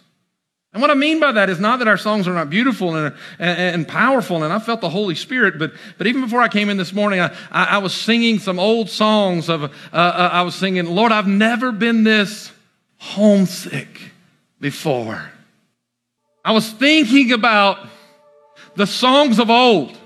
And 0.75 0.81
what 0.81 0.91
I 0.91 0.93
mean 0.93 1.21
by 1.21 1.31
that 1.31 1.49
is 1.49 1.57
not 1.57 1.79
that 1.79 1.87
our 1.87 1.97
songs 1.97 2.27
are 2.27 2.33
not 2.33 2.49
beautiful 2.49 2.95
and, 2.95 3.15
and, 3.39 3.75
and 3.75 3.87
powerful, 3.87 4.43
and 4.43 4.51
I 4.51 4.59
felt 4.59 4.81
the 4.81 4.89
Holy 4.89 5.15
Spirit, 5.15 5.57
but, 5.57 5.71
but 5.97 6.05
even 6.05 6.21
before 6.21 6.41
I 6.41 6.49
came 6.49 6.69
in 6.69 6.75
this 6.75 6.91
morning, 6.91 7.21
I, 7.21 7.33
I, 7.49 7.63
I 7.63 7.77
was 7.77 7.93
singing 7.93 8.39
some 8.39 8.59
old 8.59 8.89
songs 8.89 9.47
of, 9.47 9.63
uh, 9.63 9.67
uh, 9.93 10.29
I 10.33 10.41
was 10.41 10.53
singing, 10.53 10.85
Lord, 10.85 11.13
I've 11.13 11.27
never 11.27 11.71
been 11.71 12.03
this 12.03 12.51
homesick 12.97 14.01
before. 14.59 15.31
I 16.43 16.51
was 16.51 16.69
thinking 16.69 17.31
about 17.31 17.79
the 18.75 18.85
songs 18.85 19.39
of 19.39 19.49
old. 19.49 19.97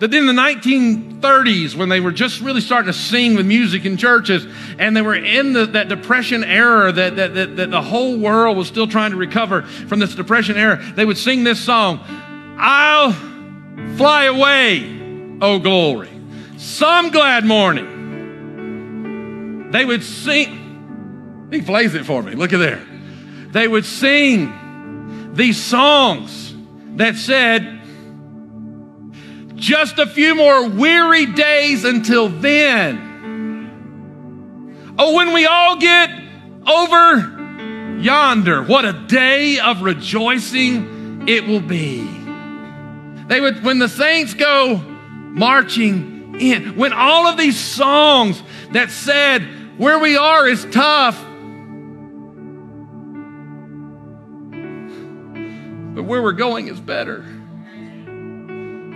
That 0.00 0.12
in 0.12 0.26
the 0.26 0.32
1930s, 0.32 1.76
when 1.76 1.88
they 1.88 2.00
were 2.00 2.10
just 2.10 2.40
really 2.40 2.60
starting 2.60 2.92
to 2.92 2.98
sing 2.98 3.36
with 3.36 3.46
music 3.46 3.84
in 3.84 3.96
churches, 3.96 4.44
and 4.78 4.96
they 4.96 5.02
were 5.02 5.14
in 5.14 5.52
the, 5.52 5.66
that 5.66 5.88
depression 5.88 6.42
era 6.42 6.90
that, 6.90 7.14
that, 7.16 7.34
that, 7.34 7.56
that 7.56 7.70
the 7.70 7.80
whole 7.82 8.18
world 8.18 8.56
was 8.56 8.66
still 8.66 8.88
trying 8.88 9.12
to 9.12 9.16
recover 9.16 9.62
from 9.62 10.00
this 10.00 10.16
depression 10.16 10.56
era, 10.56 10.82
they 10.96 11.04
would 11.04 11.18
sing 11.18 11.44
this 11.44 11.60
song 11.60 12.00
I'll 12.56 13.12
fly 13.96 14.24
away, 14.24 15.38
oh 15.40 15.58
glory. 15.58 16.10
Some 16.56 17.10
glad 17.10 17.44
morning. 17.44 17.90
They 19.70 19.84
would 19.84 20.02
sing, 20.02 21.48
he 21.50 21.62
plays 21.62 21.94
it 21.94 22.06
for 22.06 22.22
me, 22.22 22.34
look 22.34 22.52
at 22.52 22.58
there. 22.58 22.84
They 23.50 23.68
would 23.68 23.84
sing 23.84 25.34
these 25.34 25.62
songs 25.62 26.54
that 26.96 27.16
said, 27.16 27.80
just 29.54 29.98
a 29.98 30.06
few 30.06 30.34
more 30.34 30.68
weary 30.68 31.26
days 31.26 31.84
until 31.84 32.28
then. 32.28 33.12
Oh, 34.98 35.14
when 35.14 35.32
we 35.32 35.46
all 35.46 35.76
get 35.76 36.10
over 36.66 37.98
yonder, 38.00 38.62
what 38.62 38.84
a 38.84 38.92
day 38.92 39.58
of 39.58 39.82
rejoicing 39.82 41.26
it 41.28 41.46
will 41.46 41.60
be. 41.60 42.02
They 43.26 43.40
would, 43.40 43.64
when 43.64 43.78
the 43.78 43.88
saints 43.88 44.34
go 44.34 44.76
marching 44.76 46.36
in, 46.40 46.76
when 46.76 46.92
all 46.92 47.26
of 47.26 47.36
these 47.36 47.58
songs 47.58 48.42
that 48.72 48.90
said, 48.90 49.42
where 49.78 49.98
we 49.98 50.16
are 50.16 50.46
is 50.46 50.64
tough, 50.70 51.16
but 55.94 56.04
where 56.04 56.22
we're 56.22 56.32
going 56.32 56.68
is 56.68 56.80
better. 56.80 57.24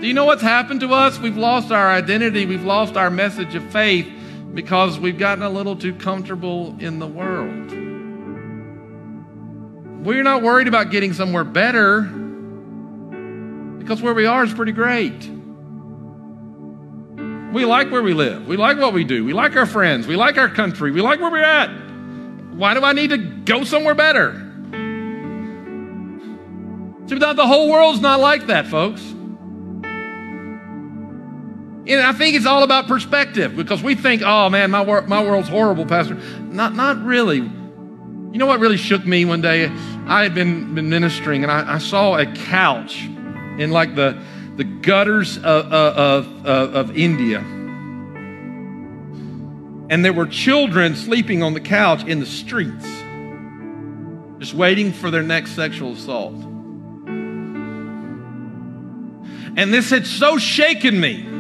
Do 0.00 0.06
you 0.06 0.14
know 0.14 0.26
what's 0.26 0.42
happened 0.42 0.80
to 0.80 0.92
us? 0.92 1.18
We've 1.18 1.37
lost 1.37 1.72
our 1.72 1.90
identity, 1.90 2.46
we've 2.46 2.64
lost 2.64 2.96
our 2.96 3.11
message 3.11 3.56
of 3.56 3.64
faith 3.72 4.08
because 4.54 4.96
we've 4.98 5.18
gotten 5.18 5.42
a 5.42 5.50
little 5.50 5.74
too 5.74 5.92
comfortable 5.92 6.76
in 6.78 7.00
the 7.00 7.06
world. 7.06 7.72
We're 10.06 10.22
not 10.22 10.42
worried 10.42 10.68
about 10.68 10.92
getting 10.92 11.12
somewhere 11.12 11.42
better 11.42 12.02
because 13.78 14.00
where 14.00 14.14
we 14.14 14.26
are 14.26 14.44
is 14.44 14.54
pretty 14.54 14.70
great. 14.70 15.28
We 17.52 17.64
like 17.64 17.90
where 17.90 18.02
we 18.02 18.14
live. 18.14 18.46
We 18.46 18.56
like 18.56 18.78
what 18.78 18.92
we 18.92 19.02
do. 19.02 19.24
We 19.24 19.32
like 19.32 19.56
our 19.56 19.66
friends. 19.66 20.06
We 20.06 20.14
like 20.14 20.38
our 20.38 20.48
country. 20.48 20.92
We 20.92 21.00
like 21.00 21.18
where 21.18 21.30
we're 21.30 21.42
at. 21.42 21.70
Why 22.54 22.74
do 22.74 22.84
I 22.84 22.92
need 22.92 23.11
to 23.11 23.18
go 23.18 23.64
somewhere 23.64 23.94
better? 23.94 24.44
See, 27.08 27.18
the 27.18 27.46
whole 27.46 27.68
world's 27.68 28.00
not 28.00 28.20
like 28.20 28.46
that, 28.46 28.68
folks. 28.68 29.02
And 31.88 32.03
I 32.03 32.12
think 32.12 32.37
it's 32.37 32.44
all 32.44 32.64
about 32.64 32.87
perspective 32.87 33.57
because 33.57 33.83
we 33.83 33.94
think, 33.94 34.20
oh 34.22 34.51
man, 34.51 34.70
my, 34.70 34.83
wor- 34.83 35.07
my 35.07 35.22
world's 35.22 35.48
horrible, 35.48 35.87
Pastor. 35.87 36.16
Not, 36.40 36.74
not 36.74 37.03
really. 37.03 37.38
You 37.38 38.37
know 38.38 38.44
what 38.44 38.61
really 38.61 38.77
shook 38.77 39.07
me 39.07 39.24
one 39.24 39.40
day? 39.40 39.72
I 40.07 40.22
had 40.22 40.35
been, 40.35 40.74
been 40.74 40.90
ministering 40.90 41.44
and 41.44 41.51
I, 41.51 41.77
I 41.77 41.79
saw 41.79 42.18
a 42.18 42.27
couch 42.27 43.05
in 43.05 43.70
like 43.70 43.94
the, 43.94 44.22
the 44.57 44.64
gutters 44.64 45.38
of, 45.38 45.72
of, 45.72 46.46
of, 46.46 46.74
of 46.74 46.96
India. 46.96 47.38
And 49.90 50.05
there 50.05 50.12
were 50.12 50.27
children 50.27 50.94
sleeping 50.94 51.42
on 51.42 51.55
the 51.55 51.61
couch 51.61 52.05
in 52.05 52.20
the 52.20 52.27
streets, 52.27 52.87
just 54.38 54.53
waiting 54.53 54.92
for 54.92 55.11
their 55.11 55.22
next 55.22 55.53
sexual 55.53 55.92
assault. 55.92 56.35
And 59.57 59.72
this 59.72 59.88
had 59.88 60.07
so 60.07 60.37
shaken 60.37 61.01
me 61.01 61.38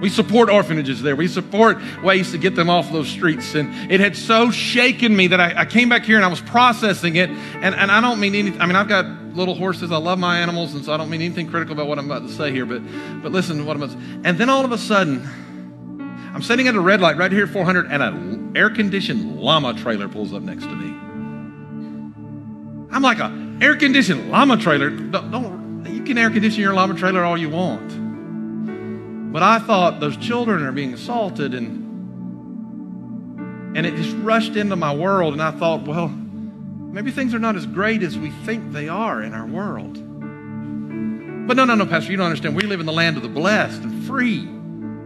we 0.00 0.10
support 0.10 0.50
orphanages 0.50 1.02
there. 1.02 1.16
We 1.16 1.28
support 1.28 1.78
ways 2.02 2.32
to 2.32 2.38
get 2.38 2.54
them 2.54 2.68
off 2.68 2.90
those 2.92 3.08
streets. 3.08 3.54
And 3.54 3.90
it 3.90 4.00
had 4.00 4.16
so 4.16 4.50
shaken 4.50 5.16
me 5.16 5.28
that 5.28 5.40
I, 5.40 5.60
I, 5.60 5.64
came 5.64 5.88
back 5.88 6.04
here 6.04 6.16
and 6.16 6.24
I 6.24 6.28
was 6.28 6.40
processing 6.40 7.16
it. 7.16 7.30
And, 7.30 7.74
and 7.74 7.90
I 7.90 8.00
don't 8.00 8.20
mean 8.20 8.34
any, 8.34 8.58
I 8.58 8.66
mean, 8.66 8.76
I've 8.76 8.88
got 8.88 9.06
little 9.34 9.54
horses. 9.54 9.92
I 9.92 9.96
love 9.96 10.18
my 10.18 10.40
animals. 10.40 10.74
And 10.74 10.84
so 10.84 10.92
I 10.92 10.96
don't 10.96 11.08
mean 11.10 11.22
anything 11.22 11.48
critical 11.48 11.74
about 11.74 11.86
what 11.86 11.98
I'm 11.98 12.10
about 12.10 12.26
to 12.26 12.32
say 12.32 12.50
here. 12.50 12.66
But, 12.66 12.82
but 13.22 13.32
listen 13.32 13.58
to 13.58 13.64
what 13.64 13.76
I'm 13.76 13.82
about 13.82 13.96
to 13.96 14.02
say. 14.02 14.20
And 14.24 14.36
then 14.38 14.50
all 14.50 14.64
of 14.64 14.72
a 14.72 14.78
sudden, 14.78 15.26
I'm 16.34 16.42
sitting 16.42 16.68
at 16.68 16.74
a 16.74 16.80
red 16.80 17.00
light 17.00 17.16
right 17.16 17.30
here 17.30 17.44
at 17.44 17.50
400 17.50 17.86
and 17.90 18.02
an 18.02 18.52
air 18.56 18.68
conditioned 18.68 19.38
llama 19.40 19.74
trailer 19.74 20.08
pulls 20.08 20.34
up 20.34 20.42
next 20.42 20.64
to 20.64 20.74
me. 20.74 20.88
I'm 22.92 23.02
like, 23.02 23.18
a 23.18 23.58
air 23.60 23.76
conditioned 23.76 24.30
llama 24.30 24.56
trailer? 24.56 24.90
Don't, 24.90 25.30
don't, 25.30 25.86
you 25.86 26.02
can 26.02 26.18
air 26.18 26.30
condition 26.30 26.60
your 26.60 26.74
llama 26.74 26.94
trailer 26.94 27.24
all 27.24 27.38
you 27.38 27.50
want. 27.50 28.03
But 29.34 29.42
I 29.42 29.58
thought 29.58 29.98
those 29.98 30.16
children 30.16 30.62
are 30.62 30.70
being 30.70 30.94
assaulted 30.94 31.54
and 31.54 31.82
and 33.76 33.84
it 33.84 33.96
just 33.96 34.16
rushed 34.18 34.54
into 34.54 34.76
my 34.76 34.94
world 34.94 35.32
and 35.32 35.42
I 35.42 35.50
thought, 35.50 35.82
well, 35.88 36.06
maybe 36.06 37.10
things 37.10 37.34
are 37.34 37.40
not 37.40 37.56
as 37.56 37.66
great 37.66 38.04
as 38.04 38.16
we 38.16 38.30
think 38.30 38.70
they 38.70 38.88
are 38.88 39.24
in 39.24 39.34
our 39.34 39.44
world. 39.44 39.94
But 41.48 41.56
no, 41.56 41.64
no, 41.64 41.74
no, 41.74 41.84
Pastor, 41.84 42.12
you 42.12 42.16
don't 42.16 42.26
understand. 42.26 42.54
We 42.54 42.62
live 42.62 42.78
in 42.78 42.86
the 42.86 42.92
land 42.92 43.16
of 43.16 43.24
the 43.24 43.28
blessed 43.28 43.82
and 43.82 44.06
free. 44.06 44.46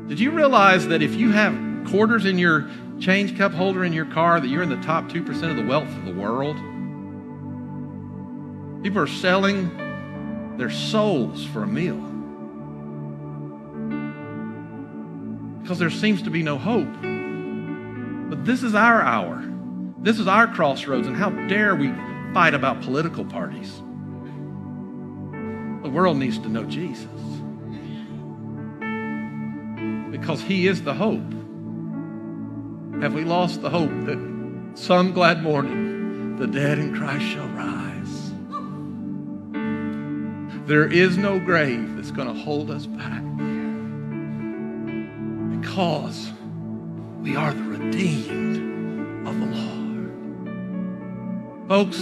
Did 0.08 0.20
you 0.20 0.30
realize 0.32 0.86
that 0.88 1.00
if 1.00 1.14
you 1.14 1.32
have 1.32 1.54
quarters 1.88 2.26
in 2.26 2.36
your 2.36 2.68
change 3.00 3.38
cup 3.38 3.52
holder 3.52 3.82
in 3.82 3.94
your 3.94 4.04
car, 4.04 4.40
that 4.40 4.48
you're 4.48 4.62
in 4.62 4.68
the 4.68 4.82
top 4.82 5.04
2% 5.04 5.50
of 5.50 5.56
the 5.56 5.64
wealth 5.64 5.88
of 5.88 6.04
the 6.04 6.12
world? 6.12 6.56
People 8.82 9.00
are 9.00 9.06
selling 9.06 10.54
their 10.58 10.68
souls 10.68 11.46
for 11.46 11.62
a 11.62 11.66
meal. 11.66 12.17
Because 15.68 15.78
there 15.78 15.90
seems 15.90 16.22
to 16.22 16.30
be 16.30 16.42
no 16.42 16.56
hope. 16.56 16.90
But 18.30 18.46
this 18.46 18.62
is 18.62 18.74
our 18.74 19.02
hour. 19.02 19.44
This 19.98 20.18
is 20.18 20.26
our 20.26 20.46
crossroads, 20.46 21.06
and 21.06 21.14
how 21.14 21.28
dare 21.46 21.74
we 21.74 21.92
fight 22.32 22.54
about 22.54 22.80
political 22.80 23.22
parties? 23.22 23.76
The 25.82 25.90
world 25.90 26.16
needs 26.16 26.38
to 26.38 26.48
know 26.48 26.64
Jesus 26.64 27.04
because 30.10 30.40
he 30.40 30.66
is 30.68 30.84
the 30.84 30.94
hope. 30.94 31.32
Have 33.02 33.12
we 33.12 33.24
lost 33.24 33.60
the 33.60 33.68
hope 33.68 33.90
that 34.06 34.72
some 34.72 35.12
glad 35.12 35.42
morning 35.42 36.36
the 36.36 36.46
dead 36.46 36.78
in 36.78 36.94
Christ 36.94 37.26
shall 37.26 37.48
rise? 37.48 38.32
There 40.66 40.90
is 40.90 41.18
no 41.18 41.38
grave 41.38 41.94
that's 41.96 42.10
going 42.10 42.34
to 42.34 42.40
hold 42.40 42.70
us 42.70 42.86
back 42.86 43.22
because 45.78 46.32
we 47.20 47.36
are 47.36 47.54
the 47.54 47.62
redeemed 47.62 49.28
of 49.28 49.38
the 49.38 49.46
Lord. 49.46 50.10
Folks, 51.68 52.00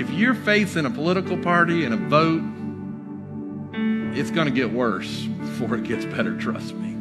if 0.00 0.08
you're 0.08 0.32
facing 0.32 0.86
a 0.86 0.90
political 0.90 1.36
party 1.36 1.84
and 1.84 1.92
a 1.92 1.98
vote, 1.98 2.40
it's 4.18 4.30
going 4.30 4.46
to 4.46 4.54
get 4.54 4.72
worse 4.72 5.24
before 5.24 5.74
it 5.74 5.82
gets 5.82 6.06
better, 6.06 6.34
trust 6.38 6.74
me. 6.76 6.96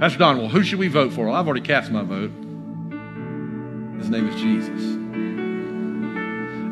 Pastor 0.00 0.20
Don, 0.20 0.38
well, 0.38 0.48
who 0.48 0.62
should 0.62 0.78
we 0.78 0.88
vote 0.88 1.12
for? 1.12 1.26
Well, 1.26 1.34
I've 1.34 1.46
already 1.46 1.60
cast 1.60 1.90
my 1.90 2.02
vote. 2.02 2.32
His 3.98 4.08
name 4.08 4.26
is 4.26 4.40
Jesus. 4.40 4.80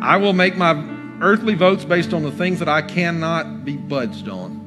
I 0.02 0.16
will 0.16 0.32
make 0.32 0.56
my 0.56 0.72
earthly 1.20 1.54
votes 1.54 1.84
based 1.84 2.14
on 2.14 2.22
the 2.22 2.32
things 2.32 2.60
that 2.60 2.68
I 2.70 2.80
cannot 2.80 3.66
be 3.66 3.76
budged 3.76 4.26
on 4.30 4.59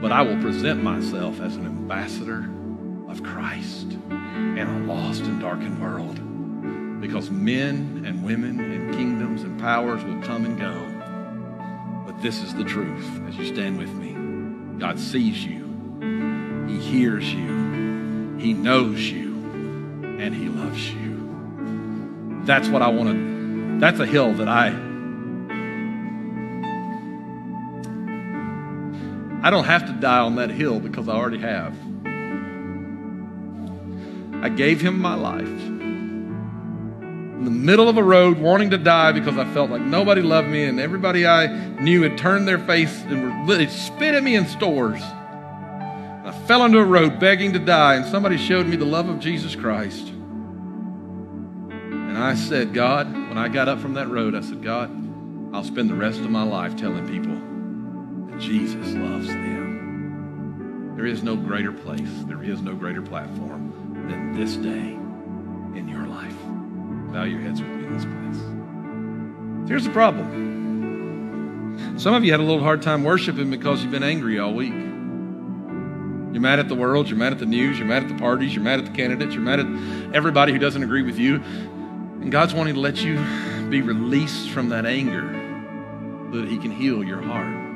but 0.00 0.12
I 0.12 0.22
will 0.22 0.40
present 0.40 0.82
myself 0.82 1.40
as 1.40 1.56
an 1.56 1.66
ambassador 1.66 2.48
of 3.10 3.22
Christ 3.22 3.92
in 4.10 4.58
a 4.58 4.78
lost 4.86 5.22
and 5.22 5.40
darkened 5.40 5.80
world. 5.80 6.18
Because 7.00 7.30
men 7.30 8.04
and 8.06 8.24
women 8.24 8.60
and 8.60 8.94
kingdoms 8.94 9.42
and 9.42 9.60
powers 9.60 10.02
will 10.04 10.20
come 10.22 10.46
and 10.46 10.58
go. 10.58 12.06
But 12.06 12.22
this 12.22 12.42
is 12.42 12.54
the 12.54 12.64
truth 12.64 13.06
as 13.28 13.36
you 13.36 13.46
stand 13.46 13.78
with 13.78 13.92
me. 13.94 14.78
God 14.78 14.98
sees 14.98 15.44
you, 15.44 16.66
He 16.66 16.78
hears 16.78 17.32
you, 17.32 18.36
He 18.38 18.54
knows 18.54 19.00
you, 19.00 19.34
and 20.18 20.34
He 20.34 20.48
loves 20.48 20.90
you. 20.90 22.42
That's 22.44 22.68
what 22.68 22.80
I 22.80 22.88
want 22.88 23.10
to, 23.10 23.80
that's 23.80 24.00
a 24.00 24.06
hill 24.06 24.32
that 24.34 24.48
I 24.48 24.89
I 29.42 29.48
don't 29.48 29.64
have 29.64 29.86
to 29.86 29.92
die 29.92 30.18
on 30.18 30.36
that 30.36 30.50
hill 30.50 30.80
because 30.80 31.08
I 31.08 31.14
already 31.14 31.38
have. 31.38 31.74
I 34.42 34.50
gave 34.50 34.82
him 34.82 35.00
my 35.00 35.14
life. 35.14 35.48
In 35.48 37.44
the 37.46 37.50
middle 37.50 37.88
of 37.88 37.96
a 37.96 38.02
road, 38.02 38.38
wanting 38.38 38.68
to 38.70 38.76
die 38.76 39.12
because 39.12 39.38
I 39.38 39.50
felt 39.54 39.70
like 39.70 39.80
nobody 39.80 40.20
loved 40.20 40.48
me 40.48 40.64
and 40.64 40.78
everybody 40.78 41.26
I 41.26 41.46
knew 41.80 42.02
had 42.02 42.18
turned 42.18 42.46
their 42.46 42.58
face 42.58 42.94
and 43.04 43.48
were, 43.48 43.66
spit 43.68 44.14
at 44.14 44.22
me 44.22 44.34
in 44.34 44.46
stores. 44.46 45.00
I 45.02 46.32
fell 46.46 46.66
into 46.66 46.78
a 46.78 46.84
road 46.84 47.18
begging 47.18 47.54
to 47.54 47.58
die, 47.58 47.94
and 47.94 48.04
somebody 48.04 48.36
showed 48.36 48.66
me 48.66 48.76
the 48.76 48.84
love 48.84 49.08
of 49.08 49.20
Jesus 49.20 49.56
Christ. 49.56 50.08
And 51.80 52.18
I 52.18 52.34
said, 52.34 52.74
God, 52.74 53.10
when 53.10 53.38
I 53.38 53.48
got 53.48 53.68
up 53.68 53.80
from 53.80 53.94
that 53.94 54.08
road, 54.08 54.34
I 54.34 54.42
said, 54.42 54.62
God, 54.62 54.90
I'll 55.54 55.64
spend 55.64 55.88
the 55.88 55.94
rest 55.94 56.20
of 56.20 56.30
my 56.30 56.42
life 56.42 56.76
telling 56.76 57.08
people 57.08 57.49
Jesus 58.40 58.94
loves 58.94 59.28
them. 59.28 60.94
There 60.96 61.06
is 61.06 61.22
no 61.22 61.36
greater 61.36 61.72
place, 61.72 62.10
there 62.26 62.42
is 62.42 62.62
no 62.62 62.74
greater 62.74 63.02
platform 63.02 64.06
than 64.08 64.32
this 64.32 64.56
day 64.56 64.96
in 65.78 65.86
your 65.88 66.06
life. 66.06 66.34
Bow 67.12 67.24
your 67.24 67.40
heads 67.40 67.60
with 67.60 67.70
me 67.70 67.84
in 67.84 67.92
this 67.92 68.04
place. 68.04 69.68
Here's 69.68 69.84
the 69.84 69.92
problem. 69.92 71.98
Some 71.98 72.14
of 72.14 72.24
you 72.24 72.32
had 72.32 72.40
a 72.40 72.42
little 72.42 72.62
hard 72.62 72.80
time 72.80 73.04
worshiping 73.04 73.50
because 73.50 73.82
you've 73.82 73.92
been 73.92 74.02
angry 74.02 74.38
all 74.38 74.54
week. 74.54 74.72
You're 74.72 76.40
mad 76.40 76.60
at 76.60 76.68
the 76.68 76.74
world, 76.74 77.08
you're 77.08 77.18
mad 77.18 77.32
at 77.32 77.38
the 77.38 77.46
news, 77.46 77.78
you're 77.78 77.86
mad 77.86 78.04
at 78.04 78.08
the 78.08 78.16
parties, 78.16 78.54
you're 78.54 78.64
mad 78.64 78.78
at 78.78 78.86
the 78.86 78.92
candidates, 78.92 79.34
you're 79.34 79.42
mad 79.42 79.60
at 79.60 79.66
everybody 80.14 80.52
who 80.52 80.58
doesn't 80.58 80.82
agree 80.82 81.02
with 81.02 81.18
you. 81.18 81.36
And 81.36 82.32
God's 82.32 82.54
wanting 82.54 82.74
to 82.74 82.80
let 82.80 83.02
you 83.02 83.22
be 83.68 83.82
released 83.82 84.48
from 84.50 84.70
that 84.70 84.86
anger 84.86 85.30
so 86.32 86.40
that 86.40 86.48
He 86.48 86.56
can 86.58 86.70
heal 86.70 87.04
your 87.04 87.20
heart. 87.20 87.69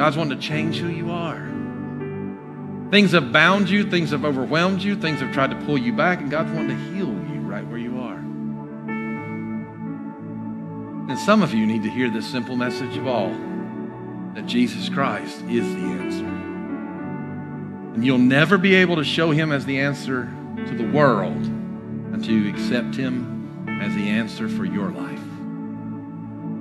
God's 0.00 0.16
wanting 0.16 0.40
to 0.40 0.42
change 0.42 0.78
who 0.78 0.88
you 0.88 1.10
are. 1.10 1.46
Things 2.90 3.12
have 3.12 3.32
bound 3.32 3.68
you, 3.68 3.84
things 3.84 4.12
have 4.12 4.24
overwhelmed 4.24 4.80
you, 4.80 4.96
things 4.96 5.20
have 5.20 5.30
tried 5.30 5.50
to 5.50 5.56
pull 5.66 5.76
you 5.76 5.92
back, 5.92 6.22
and 6.22 6.30
God's 6.30 6.50
wanting 6.52 6.78
to 6.78 6.84
heal 6.94 7.08
you 7.08 7.40
right 7.42 7.66
where 7.66 7.76
you 7.76 8.00
are. 8.00 8.16
And 11.10 11.18
some 11.18 11.42
of 11.42 11.52
you 11.52 11.66
need 11.66 11.82
to 11.82 11.90
hear 11.90 12.08
this 12.08 12.26
simple 12.26 12.56
message 12.56 12.96
of 12.96 13.06
all 13.06 13.28
that 14.32 14.46
Jesus 14.46 14.88
Christ 14.88 15.42
is 15.42 15.70
the 15.74 15.82
answer. 15.82 16.24
And 17.94 18.02
you'll 18.02 18.16
never 18.16 18.56
be 18.56 18.76
able 18.76 18.96
to 18.96 19.04
show 19.04 19.32
him 19.32 19.52
as 19.52 19.66
the 19.66 19.80
answer 19.80 20.32
to 20.66 20.74
the 20.78 20.90
world 20.92 21.44
until 21.44 22.36
you 22.36 22.48
accept 22.48 22.94
him 22.94 23.68
as 23.82 23.94
the 23.94 24.08
answer 24.08 24.48
for 24.48 24.64
your 24.64 24.92
life. 24.92 25.19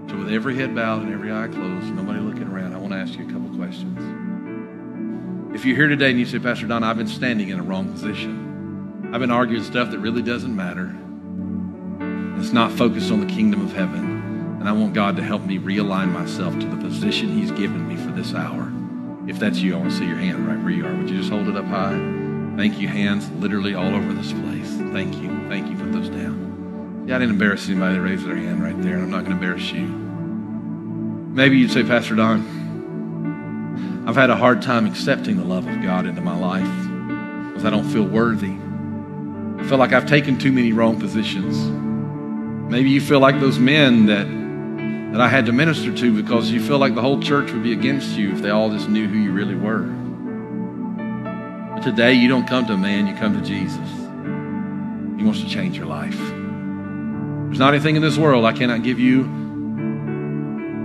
So, 0.10 0.18
with 0.18 0.32
every 0.32 0.56
head 0.56 0.74
bowed 0.74 1.04
and 1.04 1.14
every 1.14 1.32
eye 1.32 1.48
closed, 1.48 1.94
nobody 1.94 2.20
looking 2.20 2.48
around, 2.48 2.74
I 2.74 2.78
want 2.78 2.94
to 2.94 2.98
ask 2.98 3.14
you 3.14 3.28
a 3.28 3.32
couple 3.32 3.56
questions. 3.56 5.56
If 5.56 5.66
you're 5.66 5.76
here 5.76 5.88
today 5.88 6.10
and 6.10 6.18
you 6.18 6.26
say, 6.26 6.40
Pastor 6.40 6.66
Don, 6.66 6.84
I've 6.84 6.98
been 6.98 7.08
standing 7.08 7.50
in 7.50 7.60
a 7.60 7.64
wrong 7.64 7.92
position, 7.92 9.12
I've 9.14 9.20
been 9.20 9.30
arguing 9.30 9.64
stuff 9.64 9.92
that 9.92 10.00
really 10.00 10.24
doesn't 10.24 10.56
matter, 10.56 10.96
it's 12.40 12.52
not 12.52 12.72
focused 12.72 13.12
on 13.12 13.20
the 13.20 13.32
kingdom 13.32 13.64
of 13.64 13.74
heaven. 13.74 14.58
And 14.60 14.68
I 14.68 14.72
want 14.72 14.94
God 14.94 15.16
to 15.18 15.24
help 15.24 15.44
me 15.44 15.60
realign 15.60 16.12
myself 16.12 16.58
to 16.58 16.66
the 16.66 16.78
position 16.78 17.30
He's 17.30 17.52
given 17.52 17.88
me 17.88 17.96
for 17.96 18.12
this 18.12 18.34
hour. 18.34 18.74
If 19.30 19.38
that's 19.38 19.60
you, 19.60 19.76
I 19.76 19.78
want 19.78 19.92
to 19.92 19.98
see 19.98 20.08
your 20.08 20.18
hand 20.18 20.48
right 20.48 20.58
where 20.58 20.72
you 20.72 20.88
are. 20.88 20.96
Would 20.96 21.10
you 21.10 21.20
just 21.20 21.30
hold 21.30 21.48
it 21.48 21.56
up 21.56 21.66
high? 21.66 21.96
Thank 22.58 22.80
you, 22.80 22.88
hands 22.88 23.30
literally 23.34 23.76
all 23.76 23.94
over 23.94 24.14
this 24.14 24.34
place. 24.34 24.76
Thank 24.92 25.16
you. 25.22 25.30
Thank 25.50 25.70
you. 25.70 25.78
Put 25.78 25.92
those 25.92 26.10
down. 26.10 26.49
Yeah, 27.10 27.16
I 27.16 27.20
didn't 27.20 27.34
embarrass 27.34 27.68
anybody 27.68 27.96
that 27.96 28.02
raised 28.02 28.24
their 28.24 28.36
hand 28.36 28.62
right 28.62 28.80
there, 28.84 28.94
and 28.94 29.02
I'm 29.02 29.10
not 29.10 29.26
going 29.26 29.36
to 29.36 29.44
embarrass 29.44 29.72
you. 29.72 29.82
Maybe 29.82 31.58
you'd 31.58 31.72
say, 31.72 31.82
Pastor 31.82 32.14
Don, 32.14 34.06
I've 34.08 34.16
had 34.16 34.30
a 34.30 34.36
hard 34.36 34.62
time 34.62 34.86
accepting 34.86 35.38
the 35.38 35.44
love 35.44 35.66
of 35.66 35.82
God 35.82 36.06
into 36.06 36.22
my 36.22 36.38
life 36.38 36.70
because 37.48 37.66
I 37.66 37.72
don't 37.72 37.90
feel 37.90 38.04
worthy. 38.04 38.52
I 38.52 39.68
feel 39.68 39.80
like 39.80 39.92
I've 39.92 40.06
taken 40.06 40.38
too 40.38 40.52
many 40.52 40.72
wrong 40.72 41.00
positions. 41.00 41.58
Maybe 42.72 42.92
you 42.92 43.02
feel 43.02 43.20
like 43.20 43.40
those 43.40 43.58
men 43.58 44.06
that 44.06 44.28
that 45.14 45.20
I 45.20 45.30
had 45.30 45.48
to 45.48 45.52
minister 45.52 45.92
to 45.92 46.22
because 46.22 46.52
you 46.52 46.62
feel 46.62 46.78
like 46.78 46.94
the 46.94 47.02
whole 47.02 47.20
church 47.20 47.52
would 47.52 47.64
be 47.64 47.74
against 47.74 48.10
you 48.10 48.32
if 48.34 48.44
they 48.44 48.52
all 48.52 48.70
just 48.70 48.88
knew 48.88 49.08
who 49.08 49.18
you 49.18 49.32
really 49.32 49.56
were. 49.56 49.82
But 51.74 51.82
today, 51.82 52.14
you 52.14 52.30
don't 52.30 52.46
come 52.48 52.68
to 52.68 52.74
a 52.74 52.78
man, 52.78 53.08
you 53.08 53.16
come 53.16 53.34
to 53.34 53.42
Jesus. 53.44 53.90
He 55.18 55.26
wants 55.26 55.42
to 55.42 55.50
change 55.50 55.76
your 55.76 55.88
life. 55.88 56.39
There's 57.50 57.58
not 57.58 57.74
anything 57.74 57.96
in 57.96 58.04
this 58.04 58.16
world 58.16 58.46
I 58.46 58.54
cannot 58.54 58.84
give 58.84 59.00
you 59.00 59.24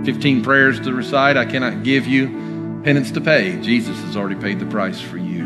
15 0.03 0.43
prayers 0.43 0.79
to 0.79 0.93
recite, 0.93 1.37
I 1.37 1.45
cannot 1.45 1.83
give 1.83 2.07
you 2.07 2.81
penance 2.83 3.11
to 3.11 3.21
pay. 3.21 3.61
Jesus 3.61 3.95
has 4.01 4.17
already 4.17 4.35
paid 4.35 4.59
the 4.59 4.65
price 4.65 4.99
for 4.99 5.17
you. 5.17 5.43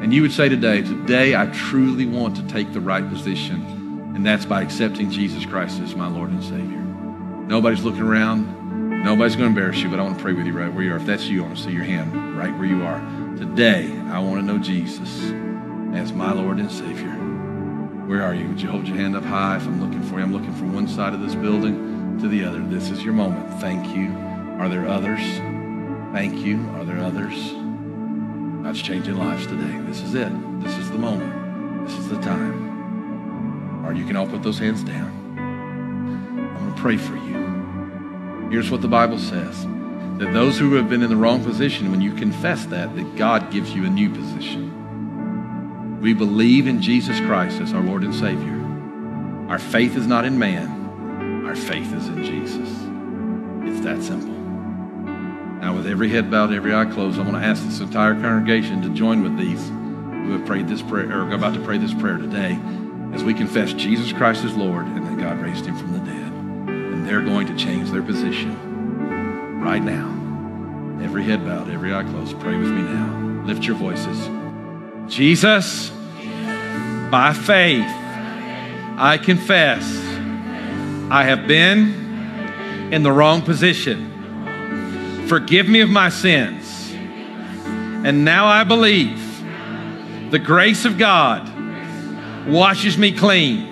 And 0.00 0.14
you 0.14 0.22
would 0.22 0.30
say 0.32 0.48
today, 0.48 0.82
today 0.82 1.34
I 1.34 1.46
truly 1.46 2.06
want 2.06 2.36
to 2.36 2.46
take 2.46 2.72
the 2.72 2.80
right 2.80 3.06
position 3.08 4.14
and 4.14 4.24
that's 4.24 4.44
by 4.44 4.62
accepting 4.62 5.10
Jesus 5.10 5.44
Christ 5.44 5.80
as 5.80 5.96
my 5.96 6.06
Lord 6.06 6.30
and 6.30 6.42
Savior. 6.44 6.78
Nobody's 7.48 7.82
looking 7.82 8.02
around. 8.02 9.02
Nobody's 9.02 9.34
going 9.34 9.52
to 9.52 9.60
embarrass 9.60 9.80
you, 9.80 9.88
but 9.88 9.98
I 9.98 10.04
want 10.04 10.18
to 10.18 10.22
pray 10.22 10.34
with 10.34 10.46
you 10.46 10.52
right 10.52 10.72
where 10.72 10.84
you 10.84 10.92
are. 10.92 10.98
If 10.98 11.06
that's 11.06 11.24
you, 11.24 11.42
I 11.42 11.46
want 11.46 11.56
to 11.56 11.64
see 11.64 11.72
your 11.72 11.82
hand 11.82 12.36
right 12.38 12.56
where 12.56 12.68
you 12.68 12.84
are. 12.84 13.00
Today, 13.36 13.90
I 14.08 14.20
want 14.20 14.40
to 14.40 14.42
know 14.46 14.58
Jesus 14.58 15.32
as 15.98 16.12
my 16.12 16.32
Lord 16.32 16.58
and 16.58 16.70
Savior. 16.70 17.19
Where 18.10 18.24
are 18.24 18.34
you? 18.34 18.48
Would 18.48 18.60
you 18.60 18.68
hold 18.68 18.88
your 18.88 18.96
hand 18.96 19.14
up 19.14 19.22
high 19.22 19.56
if 19.56 19.66
I'm 19.66 19.80
looking 19.80 20.02
for 20.02 20.16
you? 20.16 20.24
I'm 20.24 20.32
looking 20.32 20.52
from 20.54 20.74
one 20.74 20.88
side 20.88 21.14
of 21.14 21.20
this 21.20 21.36
building 21.36 22.18
to 22.20 22.26
the 22.26 22.44
other. 22.44 22.58
This 22.58 22.90
is 22.90 23.04
your 23.04 23.14
moment. 23.14 23.60
Thank 23.60 23.96
you. 23.96 24.10
Are 24.58 24.68
there 24.68 24.88
others? 24.88 25.20
Thank 26.12 26.44
you. 26.44 26.58
Are 26.74 26.84
there 26.84 26.98
others? 26.98 27.52
God's 28.64 28.82
changing 28.82 29.16
lives 29.16 29.46
today. 29.46 29.78
This 29.86 30.02
is 30.02 30.14
it. 30.14 30.32
This 30.60 30.76
is 30.76 30.90
the 30.90 30.98
moment. 30.98 31.86
This 31.86 31.96
is 31.96 32.08
the 32.08 32.20
time 32.20 32.70
or 33.86 33.92
you 33.92 34.04
can 34.04 34.16
all 34.16 34.26
put 34.26 34.42
those 34.42 34.58
hands 34.58 34.82
down. 34.82 35.08
I'm 35.36 36.54
going 36.54 36.74
to 36.74 36.80
pray 36.80 36.96
for 36.96 37.14
you. 37.14 38.48
Here's 38.50 38.70
what 38.70 38.82
the 38.82 38.88
Bible 38.88 39.18
says 39.18 39.66
that 40.18 40.32
those 40.32 40.58
who 40.58 40.74
have 40.74 40.88
been 40.88 41.02
in 41.02 41.10
the 41.10 41.16
wrong 41.16 41.42
position, 41.42 41.90
when 41.90 42.00
you 42.00 42.12
confess 42.12 42.66
that, 42.66 42.94
that 42.94 43.16
God 43.16 43.50
gives 43.50 43.72
you 43.72 43.86
a 43.86 43.88
new 43.88 44.10
position. 44.10 44.79
We 46.00 46.14
believe 46.14 46.66
in 46.66 46.80
Jesus 46.80 47.20
Christ 47.20 47.60
as 47.60 47.74
our 47.74 47.82
Lord 47.82 48.04
and 48.04 48.14
Savior. 48.14 48.56
Our 49.50 49.58
faith 49.58 49.96
is 49.96 50.06
not 50.06 50.24
in 50.24 50.38
man, 50.38 51.44
our 51.46 51.54
faith 51.54 51.92
is 51.92 52.08
in 52.08 52.24
Jesus. 52.24 52.68
It's 53.68 53.84
that 53.84 54.02
simple. 54.02 54.30
Now, 55.60 55.76
with 55.76 55.86
every 55.86 56.08
head 56.08 56.30
bowed, 56.30 56.54
every 56.54 56.74
eye 56.74 56.86
closed, 56.86 57.20
I 57.20 57.22
want 57.22 57.34
to 57.34 57.46
ask 57.46 57.62
this 57.64 57.80
entire 57.80 58.14
congregation 58.14 58.80
to 58.80 58.88
join 58.88 59.22
with 59.22 59.36
these 59.36 59.68
who 59.68 60.32
have 60.32 60.46
prayed 60.46 60.68
this 60.68 60.80
prayer 60.80 61.10
or 61.10 61.28
are 61.28 61.32
about 61.32 61.52
to 61.52 61.60
pray 61.60 61.76
this 61.76 61.92
prayer 61.92 62.16
today 62.16 62.58
as 63.12 63.22
we 63.22 63.34
confess 63.34 63.74
Jesus 63.74 64.10
Christ 64.10 64.42
as 64.44 64.56
Lord 64.56 64.86
and 64.86 65.06
that 65.06 65.18
God 65.18 65.38
raised 65.38 65.66
him 65.66 65.76
from 65.76 65.92
the 65.92 65.98
dead. 65.98 66.32
And 66.32 67.06
they're 67.06 67.20
going 67.20 67.46
to 67.48 67.56
change 67.56 67.90
their 67.90 68.02
position 68.02 69.60
right 69.60 69.82
now. 69.82 70.08
Every 71.04 71.24
head 71.24 71.44
bowed, 71.44 71.68
every 71.68 71.94
eye 71.94 72.04
closed. 72.04 72.40
Pray 72.40 72.56
with 72.56 72.70
me 72.70 72.80
now. 72.80 73.44
Lift 73.44 73.64
your 73.64 73.76
voices. 73.76 74.39
Jesus, 75.10 75.90
by 77.10 77.32
faith, 77.34 77.84
I 78.96 79.18
confess 79.20 79.82
I 81.10 81.24
have 81.24 81.48
been 81.48 82.92
in 82.92 83.02
the 83.02 83.10
wrong 83.10 83.42
position. 83.42 85.26
Forgive 85.26 85.68
me 85.68 85.80
of 85.80 85.90
my 85.90 86.10
sins. 86.10 86.92
And 86.92 88.24
now 88.24 88.46
I 88.46 88.62
believe 88.62 89.18
the 90.30 90.38
grace 90.38 90.84
of 90.84 90.96
God 90.96 91.50
washes 92.46 92.96
me 92.96 93.10
clean. 93.10 93.66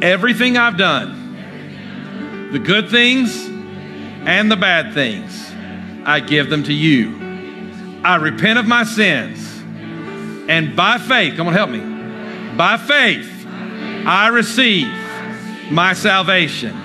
Everything 0.00 0.56
I've 0.56 0.76
done, 0.76 2.52
the 2.52 2.60
good 2.60 2.88
things 2.88 3.48
and 4.26 4.48
the 4.48 4.56
bad 4.56 4.94
things, 4.94 5.50
I 6.04 6.20
give 6.20 6.50
them 6.50 6.62
to 6.64 6.72
you. 6.72 7.23
I 8.04 8.16
repent 8.16 8.58
of 8.58 8.66
my 8.66 8.84
sins. 8.84 9.40
And 10.48 10.76
by 10.76 10.98
faith, 10.98 11.36
come 11.36 11.46
on, 11.46 11.54
help 11.54 11.70
me. 11.70 11.80
By 12.54 12.76
faith, 12.76 13.46
I 14.06 14.28
receive 14.28 14.88
my 15.70 15.94
salvation. 15.94 16.76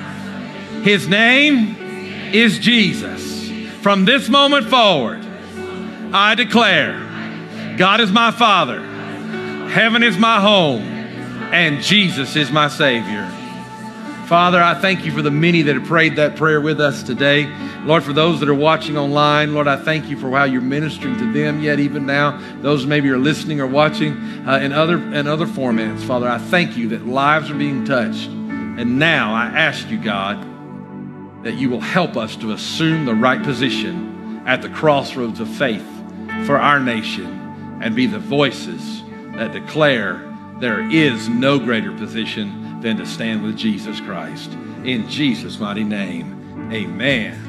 His 0.81 1.09
name 1.09 1.75
is 2.33 2.57
Jesus. 2.59 3.49
From 3.81 4.05
this 4.05 4.29
moment 4.29 4.67
forward, 4.67 5.25
I 6.13 6.35
declare 6.35 7.75
God 7.77 7.99
is 7.99 8.11
my 8.11 8.31
Father. 8.31 8.81
Heaven 9.69 10.03
is 10.03 10.17
my 10.17 10.39
home, 10.39 10.81
and 10.81 11.81
Jesus 11.83 12.35
is 12.37 12.49
my 12.49 12.69
Savior. 12.69 13.29
Father, 14.29 14.61
I 14.61 14.75
thank 14.75 15.05
you 15.05 15.11
for 15.11 15.23
the 15.23 15.31
many 15.31 15.63
that 15.63 15.73
have 15.75 15.85
prayed 15.85 16.17
that 16.17 16.35
prayer 16.35 16.61
with 16.61 16.79
us 16.79 17.01
today. 17.01 17.47
Lord, 17.83 18.03
for 18.03 18.13
those 18.13 18.39
that 18.41 18.47
are 18.47 18.53
watching 18.53 18.95
online, 18.95 19.55
Lord, 19.55 19.67
I 19.67 19.75
thank 19.75 20.07
you 20.07 20.19
for 20.19 20.29
how 20.29 20.43
you're 20.43 20.61
ministering 20.61 21.17
to 21.17 21.33
them 21.33 21.63
yet 21.63 21.79
even 21.79 22.05
now. 22.05 22.39
Those 22.61 22.85
maybe 22.85 23.09
are 23.09 23.17
listening 23.17 23.59
or 23.59 23.65
watching 23.65 24.13
uh, 24.47 24.59
in 24.61 24.71
other 24.71 24.97
in 25.15 25.25
other 25.25 25.47
formats. 25.47 26.01
Father, 26.01 26.29
I 26.29 26.37
thank 26.37 26.77
you 26.77 26.89
that 26.89 27.07
lives 27.07 27.49
are 27.49 27.55
being 27.55 27.83
touched. 27.85 28.27
And 28.27 28.99
now 28.99 29.33
I 29.33 29.45
ask 29.45 29.89
you, 29.89 29.97
God, 29.97 30.39
that 31.43 31.55
you 31.55 31.71
will 31.71 31.81
help 31.81 32.15
us 32.15 32.35
to 32.35 32.51
assume 32.51 33.05
the 33.05 33.15
right 33.15 33.41
position 33.41 34.43
at 34.45 34.61
the 34.61 34.69
crossroads 34.69 35.39
of 35.39 35.49
faith 35.49 35.87
for 36.45 36.59
our 36.59 36.79
nation 36.79 37.79
and 37.81 37.95
be 37.95 38.05
the 38.05 38.19
voices 38.19 39.01
that 39.37 39.53
declare 39.53 40.23
there 40.59 40.87
is 40.91 41.27
no 41.29 41.57
greater 41.57 41.91
position 41.93 42.68
than 42.81 42.97
to 42.97 43.05
stand 43.05 43.43
with 43.43 43.57
Jesus 43.57 43.99
Christ. 44.01 44.51
In 44.83 45.07
Jesus' 45.09 45.59
mighty 45.59 45.83
name, 45.83 46.71
amen. 46.71 47.48